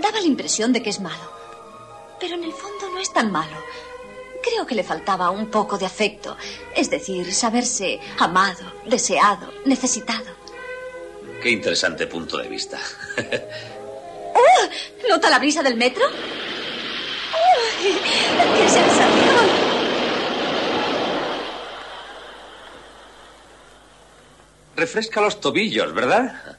[0.00, 1.32] Daba la impresión de que es malo,
[2.20, 3.56] pero en el fondo no es tan malo.
[4.42, 6.36] Creo que le faltaba un poco de afecto,
[6.74, 10.36] es decir, saberse amado, deseado, necesitado.
[11.42, 12.78] Qué interesante punto de vista.
[14.34, 15.08] ¡Oh!
[15.08, 16.04] ¿Nota la brisa del metro?
[17.80, 19.27] ¡Qué sensación!
[24.78, 26.56] Refresca los tobillos, ¿verdad?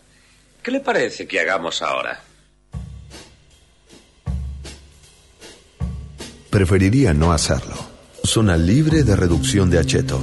[0.62, 2.22] ¿Qué le parece que hagamos ahora?
[6.50, 7.76] Preferiría no hacerlo.
[8.26, 10.22] Zona libre de reducción de acheto.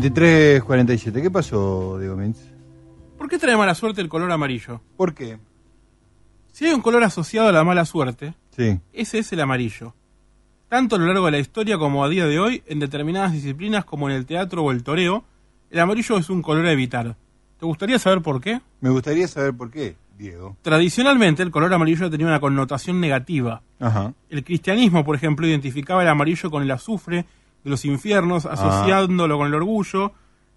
[0.00, 1.22] 23.47.
[1.22, 2.38] ¿Qué pasó, Diego Mintz?
[3.18, 4.80] ¿Por qué trae mala suerte el color amarillo?
[4.96, 5.38] ¿Por qué?
[6.52, 8.78] Si hay un color asociado a la mala suerte, Sí.
[8.92, 9.94] ese es el amarillo.
[10.68, 13.84] Tanto a lo largo de la historia como a día de hoy, en determinadas disciplinas
[13.84, 15.24] como en el teatro o el toreo,
[15.70, 17.16] el amarillo es un color a evitar.
[17.58, 18.60] ¿Te gustaría saber por qué?
[18.80, 20.56] Me gustaría saber por qué, Diego.
[20.62, 23.62] Tradicionalmente el color amarillo tenía una connotación negativa.
[23.80, 24.12] Ajá.
[24.28, 27.24] El cristianismo, por ejemplo, identificaba el amarillo con el azufre
[27.66, 30.12] de los infiernos, asociándolo con el orgullo,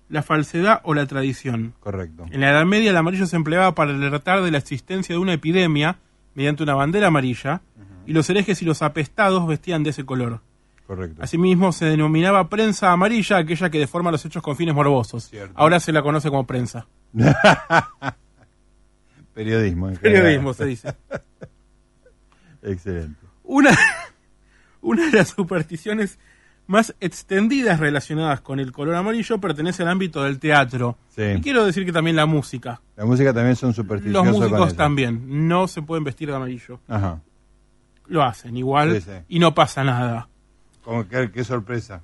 [0.09, 1.73] la falsedad o la tradición.
[1.79, 2.27] Correcto.
[2.29, 5.33] En la Edad Media el amarillo se empleaba para alertar de la existencia de una
[5.33, 5.97] epidemia
[6.35, 7.61] mediante una bandera amarilla,
[8.05, 10.41] y los herejes y los apestados vestían de ese color.
[10.85, 11.23] Correcto.
[11.23, 15.31] Asimismo se denominaba prensa amarilla aquella que deforma los hechos con fines morbosos.
[15.55, 16.85] Ahora se la conoce como prensa.
[19.33, 19.89] Periodismo.
[19.89, 20.95] en Periodismo se dice.
[22.61, 23.25] Excelente.
[23.43, 23.75] Una,
[24.81, 26.19] una de las supersticiones
[26.69, 30.97] más extendidas relacionadas con el color amarillo pertenece al ámbito del teatro.
[31.15, 31.23] Sí.
[31.37, 32.79] Y quiero decir que también la música.
[32.95, 34.75] La música también son Los supersticiosos con músicos eso.
[34.77, 36.79] también no se pueden vestir de amarillo.
[36.87, 37.21] Ajá.
[38.05, 39.17] Lo hacen igual Sí, sí.
[39.29, 40.29] y no pasa nada.
[40.83, 42.03] Como que, qué sorpresa.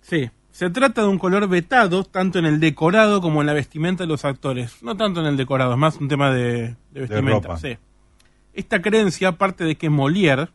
[0.00, 4.02] Sí, se trata de un color vetado tanto en el decorado como en la vestimenta
[4.02, 4.82] de los actores.
[4.82, 7.46] No tanto en el decorado, es más un tema de, de vestimenta.
[7.48, 7.58] ropa.
[7.58, 7.78] sí.
[8.54, 10.48] Esta creencia parte de que Molière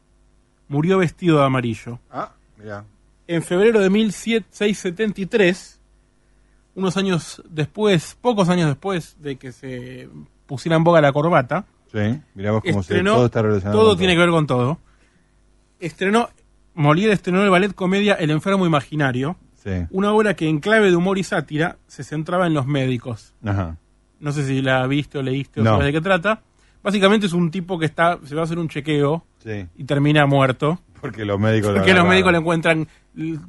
[0.68, 1.99] murió vestido de amarillo.
[2.11, 2.84] Ah, mira.
[3.27, 5.80] En febrero de 1673,
[6.76, 10.10] unos años después, pocos años después de que se
[10.45, 13.80] pusiera en boga la corbata, Sí, miramos cómo se, estrenó, todo está relacionado.
[13.80, 14.80] todo tiene que ver con todo.
[15.80, 16.30] Estrenó,
[16.76, 19.72] Molière estrenó el ballet comedia El enfermo imaginario, Sí.
[19.91, 23.34] una obra que en clave de humor y sátira se centraba en los médicos.
[23.43, 23.77] Ajá.
[24.19, 25.72] No sé si la viste o leíste o No.
[25.72, 26.41] sabes de qué trata.
[26.84, 29.65] Básicamente es un tipo que está, se va a hacer un chequeo Sí.
[29.77, 30.80] y termina muerto.
[31.11, 32.88] Porque los médicos lo Porque los médicos le encuentran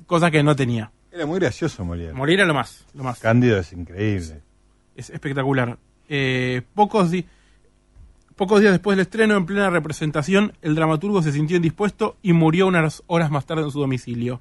[0.06, 0.90] cosas que no tenía.
[1.12, 2.12] Era muy gracioso Molière.
[2.14, 3.18] Molière lo más, lo más.
[3.20, 4.42] Cándido es increíble.
[4.94, 5.78] Es espectacular.
[6.08, 7.24] Eh, pocos, di-
[8.36, 12.66] pocos días después del estreno, en plena representación, el dramaturgo se sintió indispuesto y murió
[12.66, 14.40] unas horas más tarde en su domicilio.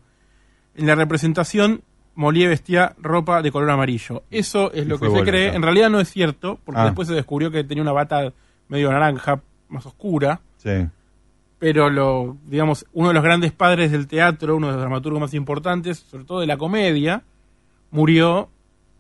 [0.76, 1.82] En la representación,
[2.16, 4.24] Molière vestía ropa de color amarillo.
[4.32, 5.56] Eso es Y lo que se cree.
[5.56, 6.86] En realidad no es cierto, porque Ah.
[6.86, 8.34] después se descubrió que tenía una bata
[8.68, 10.42] medio naranja, más oscura.
[10.58, 10.88] Sí.
[11.60, 15.34] Pero lo, digamos, uno de los grandes padres del teatro, uno de los dramaturgos más
[15.34, 17.24] importantes, sobre todo de la comedia,
[17.92, 18.50] murió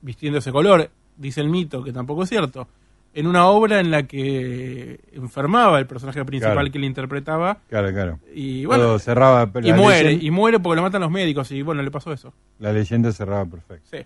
[0.01, 0.89] vistiendo ese color.
[1.17, 2.67] Dice el mito, que tampoco es cierto.
[3.13, 6.71] En una obra en la que enfermaba el personaje principal Claro.
[6.71, 7.59] que le interpretaba.
[7.69, 8.19] Claro, claro.
[8.33, 9.49] Y bueno, Todo cerraba.
[9.63, 11.49] y muere, leyenda- y muere porque lo matan los médicos.
[11.51, 12.33] Y bueno, le pasó eso.
[12.59, 13.87] La leyenda cerraba perfecto.
[13.89, 13.97] Sí.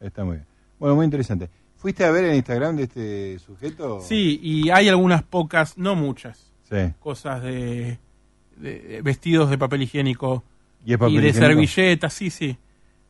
[0.00, 0.46] Está muy bien.
[0.78, 1.50] Bueno, muy interesante.
[1.76, 4.00] ¿Fuiste a ver el Instagram de este sujeto?
[4.00, 6.92] Sí, y hay algunas pocas, no muchas, Sí.
[7.00, 7.98] cosas de,
[8.56, 10.42] de vestidos de papel higiénico
[10.84, 11.38] ¿Y de higiénico?
[11.38, 12.56] servilletas, sí, sí,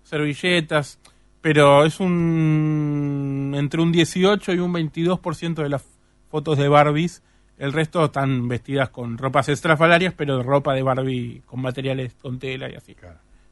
[0.03, 0.99] servilletas,
[1.41, 5.85] pero es un entre un 18 y un 22% de las
[6.31, 7.23] fotos de Barbies,
[7.59, 12.69] el resto están vestidas con ropas estrafalarias, pero ropa de Barbie con materiales con tela
[12.71, 12.97] y así.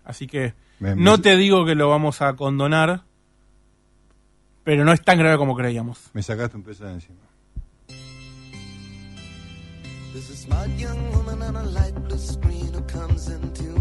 [0.05, 3.03] Así que Me- no me- te digo que lo vamos a condonar,
[4.65, 6.11] pero no es tan grave como creíamos.
[6.13, 7.21] Me sacaste un peso de encima.
[10.13, 13.72] There's a smart young woman on a light blue screen who comes into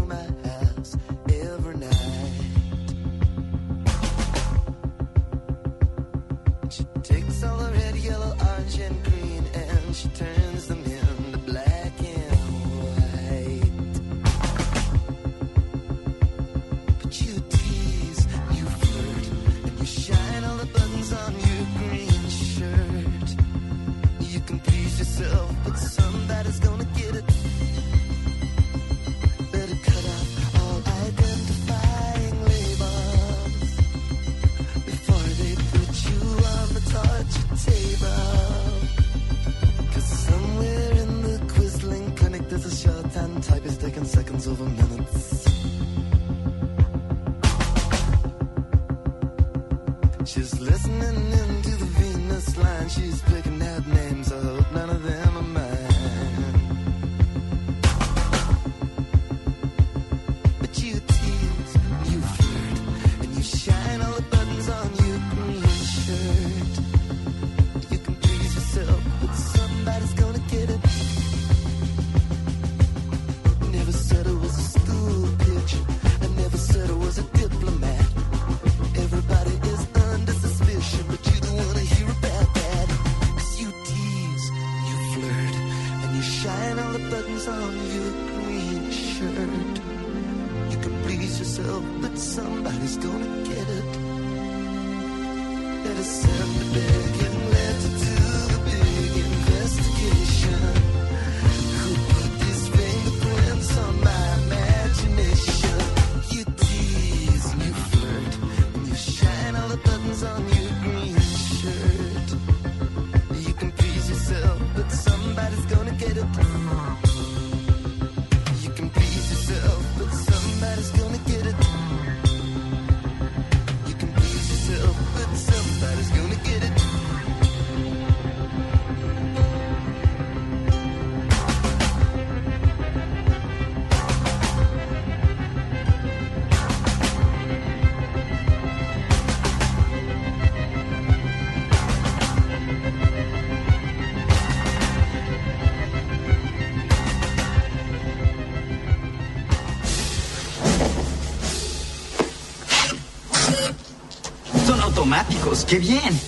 [155.52, 156.20] automáticos, qué bien.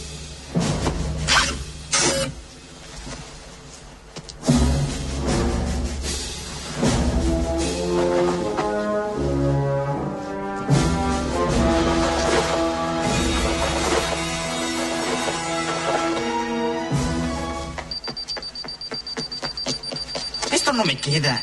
[20.52, 21.42] Esto no me queda.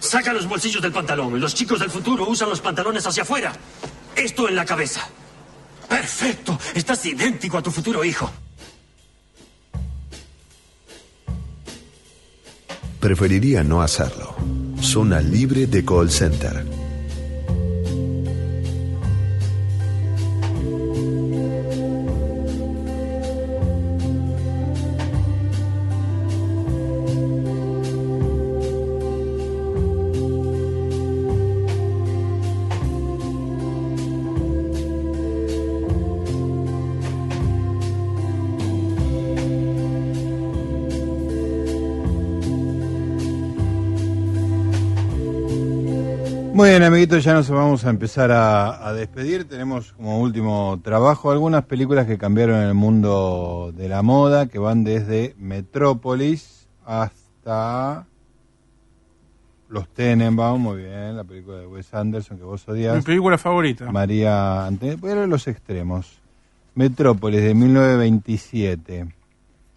[0.00, 1.40] Saca los bolsillos del pantalón.
[1.40, 3.52] Los chicos del futuro usan los pantalones hacia afuera.
[4.26, 5.08] Esto en la cabeza.
[5.88, 6.58] Perfecto.
[6.74, 8.28] Estás idéntico a tu futuro hijo.
[12.98, 14.34] Preferiría no hacerlo.
[14.82, 16.75] Zona libre de call center.
[46.78, 49.48] Bien, amiguitos, ya nos vamos a empezar a, a despedir.
[49.48, 54.84] Tenemos como último trabajo algunas películas que cambiaron el mundo de la moda, que van
[54.84, 58.06] desde Metrópolis hasta
[59.70, 62.94] Los Tenenbaum, muy bien, la película de Wes Anderson que vos odias.
[62.96, 63.90] Mi película favorita.
[63.90, 66.18] María Ante- Voy a leer los extremos.
[66.74, 69.06] Metrópolis de 1927.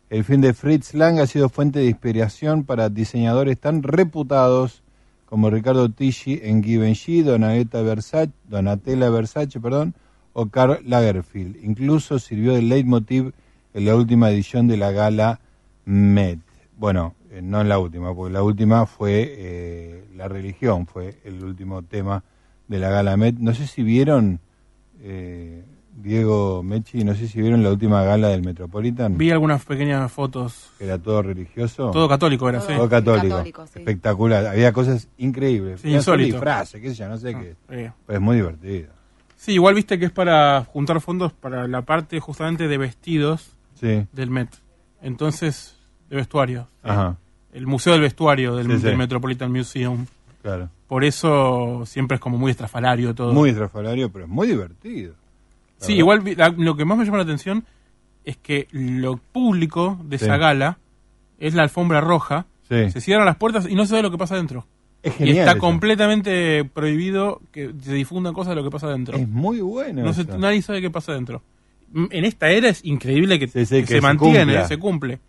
[0.09, 4.81] El film de Fritz Lang ha sido fuente de inspiración para diseñadores tan reputados
[5.29, 9.93] como Ricardo Tisci en Givenchy, Donatella Versace, Donatella Versace perdón,
[10.33, 11.63] o Karl Lagerfeld.
[11.63, 13.33] Incluso sirvió de leitmotiv
[13.75, 15.39] en la última edición de la gala
[15.85, 16.39] Met.
[16.75, 21.43] Bueno, eh, no en la última, porque la última fue eh, la religión, fue el
[21.43, 22.23] último tema
[22.67, 23.37] de la gala Met.
[23.37, 24.39] No sé si vieron,
[24.99, 25.63] eh,
[26.01, 29.17] Diego Mechi, no sé si vieron la última gala del Metropolitan.
[29.17, 30.71] Vi algunas pequeñas fotos.
[30.77, 31.91] que Era todo religioso.
[31.91, 32.73] Todo católico era, sí.
[32.75, 33.27] Todo católico.
[33.35, 33.79] Católico, sí.
[33.79, 34.45] Espectacular.
[34.47, 35.81] Había cosas increíbles.
[35.81, 36.33] Sí, insólito.
[36.35, 37.49] disfraces, qué sé yo, no sé qué.
[37.51, 37.91] sí.
[38.05, 38.87] Pero es muy divertido.
[39.35, 44.05] Sí, igual viste que es para juntar fondos para la parte justamente de vestidos Sí.
[44.11, 44.49] del Met.
[45.01, 45.75] Entonces,
[46.09, 46.67] de vestuario.
[46.83, 46.89] sí.
[46.89, 47.17] Ajá.
[47.51, 48.83] El Museo del Vestuario del, Sí, sí.
[48.83, 50.05] del Metropolitan Museum.
[50.43, 50.69] Claro.
[50.87, 53.33] Por eso siempre es como muy estrafalario todo.
[53.33, 55.15] Muy estrafalario, pero es muy divertido.
[55.79, 55.99] Sí, verdad.
[55.99, 57.65] igual la- lo que más me llama la atención
[58.25, 60.25] es que lo público de Sí.
[60.25, 60.77] esa gala
[61.39, 62.45] es la alfombra roja.
[62.67, 62.91] Sí.
[62.91, 64.65] Se cierran las puertas y no se ve lo que pasa adentro.
[65.01, 65.59] Es y genial está eso.
[65.59, 69.17] completamente prohibido que se difundan cosas de lo que pasa adentro.
[69.17, 70.03] Es muy bueno.
[70.03, 71.41] No se- nadie sabe qué pasa adentro.
[71.95, 74.67] En esta era es increíble que, sí, que que se se mantiene, cumpla.
[74.67, 75.19] se cumple.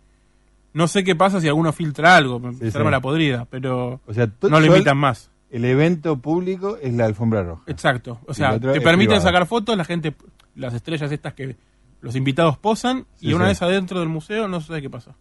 [0.73, 4.27] No sé qué pasa si alguno filtra algo, se arma la podrida, pero O sea,
[4.27, 5.29] to- no lo yo- invitan más.
[5.49, 7.63] El evento público es la alfombra roja.
[7.67, 8.19] Exacto.
[8.27, 9.21] O Y sea, te permiten privado.
[9.21, 10.13] sacar fotos, la gente,
[10.55, 11.55] las estrellas estas que
[12.01, 13.49] los invitados posan, y una sí.
[13.49, 15.15] vez adentro del museo no se sabe qué pasa.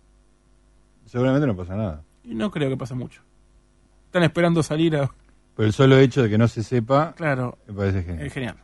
[1.06, 2.02] Seguramente no pasa nada.
[2.24, 3.22] Y no creo que pase mucho.
[4.06, 5.10] Están esperando salir a...
[5.56, 7.58] Pero el solo hecho de que no se sepa, Claro.
[7.66, 8.26] me parece genial.
[8.26, 8.56] Es genial.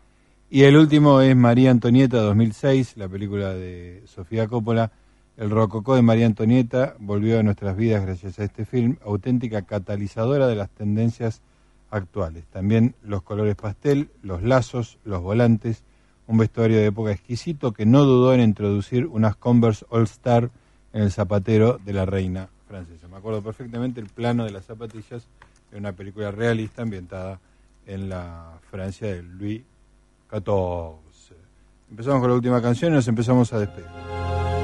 [0.49, 4.93] Y el último es María Antonieta 2006, la película de Sofía Coppola.
[5.37, 10.47] El rococó de María Antonieta volvió a nuestras vidas gracias a este film, auténtica catalizadora
[10.47, 11.43] de las tendencias
[11.91, 12.47] actuales.
[12.47, 15.83] También los colores pastel, los lazos, los volantes,
[16.27, 20.51] un vestuario de época exquisito que no dudó en introducir unas Converse All Star
[20.93, 23.09] en el zapatero de la reina francesa.
[23.09, 25.27] Me acuerdo perfectamente el plano de las zapatillas
[25.71, 27.41] de una película realista ambientada
[27.87, 29.63] en la Francia de Louis
[30.29, 31.35] 14.
[31.91, 34.56] Empezamos con la última canción y nos empezamos a despedir.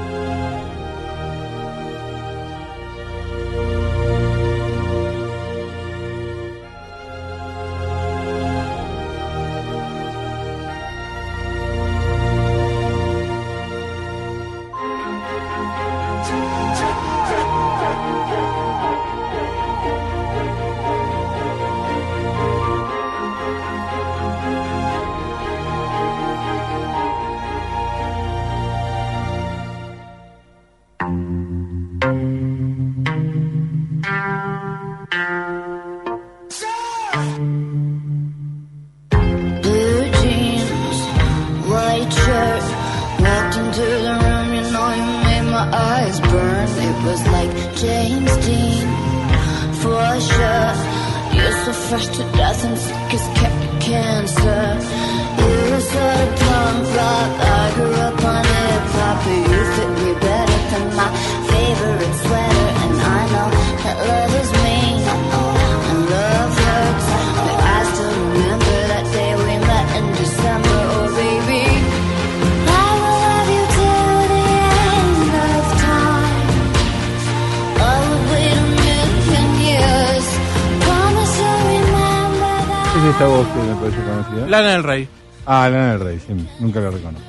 [85.63, 87.25] Ah, Lana del Rey, sí, nunca la reconozco.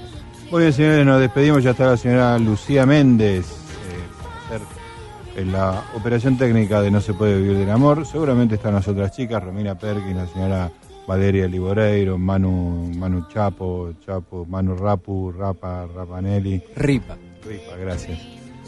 [0.50, 1.62] Muy bien, señores, nos despedimos.
[1.62, 4.60] Ya está la señora Lucía Méndez eh, para
[5.30, 8.04] hacer la operación técnica de No se puede vivir del amor.
[8.04, 10.72] Seguramente están las otras chicas, Romina Perkins, la señora
[11.06, 16.60] Valeria Liboreiro, Manu, Manu Chapo, Chapo, Manu Rapu, Rapa, Rapanelli.
[16.74, 17.16] Ripa.
[17.46, 18.18] Ripa, gracias.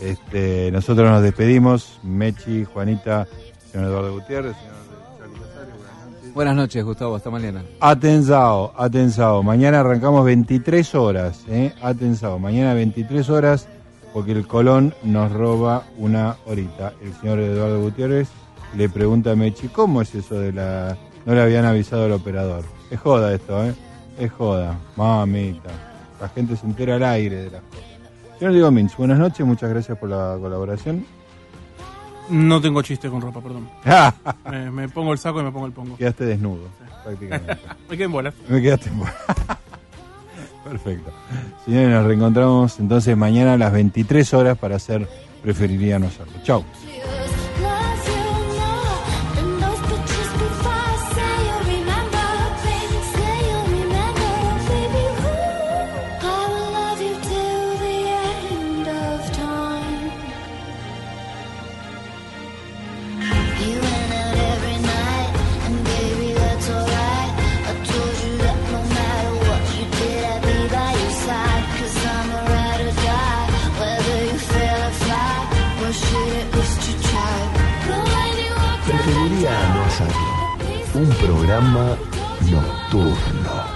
[0.01, 1.99] Este, nosotros nos despedimos.
[2.05, 3.27] Mechi, Juanita,
[3.73, 4.77] señor Eduardo Gutiérrez, señor
[6.37, 6.85] buenas noches.
[6.85, 7.17] Gustavo.
[7.17, 7.65] Hasta mañana.
[7.81, 9.43] Atenzao, atenzao.
[9.43, 11.73] Mañana arrancamos 23 horas, ¿eh?
[11.83, 12.39] Atenzao.
[12.39, 13.69] Mañana 23 horas
[14.13, 16.93] porque el Colón nos roba una horita.
[17.03, 18.29] El señor Eduardo Gutiérrez
[18.77, 20.97] le pregunta a Mechi, ¿cómo es eso de la...
[21.25, 22.65] No le habían avisado al operador?
[22.91, 23.75] Es joda esto, ¿eh?
[24.19, 24.79] Es joda.
[24.95, 25.71] Mamita.
[26.21, 27.85] La gente se entera al aire de las cosas.
[28.39, 29.45] Señor Diego Mins, buenas noches.
[29.47, 31.05] Muchas gracias por la colaboración.
[32.29, 33.69] No tengo chiste con ropa, perdón.
[34.51, 35.97] me, me pongo el saco y me pongo el pongo.
[35.97, 36.69] Quedaste desnudo,
[37.05, 37.59] prácticamente.
[37.89, 38.35] me quedé en bolas.
[38.49, 39.15] Me quedaste en bolas.
[40.65, 41.13] Perfecto.
[41.65, 45.09] Señores, nos reencontramos entonces mañana a las 23 horas para hacer
[45.47, 46.33] Preferiría no hacerlo.
[46.43, 46.65] Chau.
[80.97, 81.95] Un programa
[82.51, 83.76] nocturno.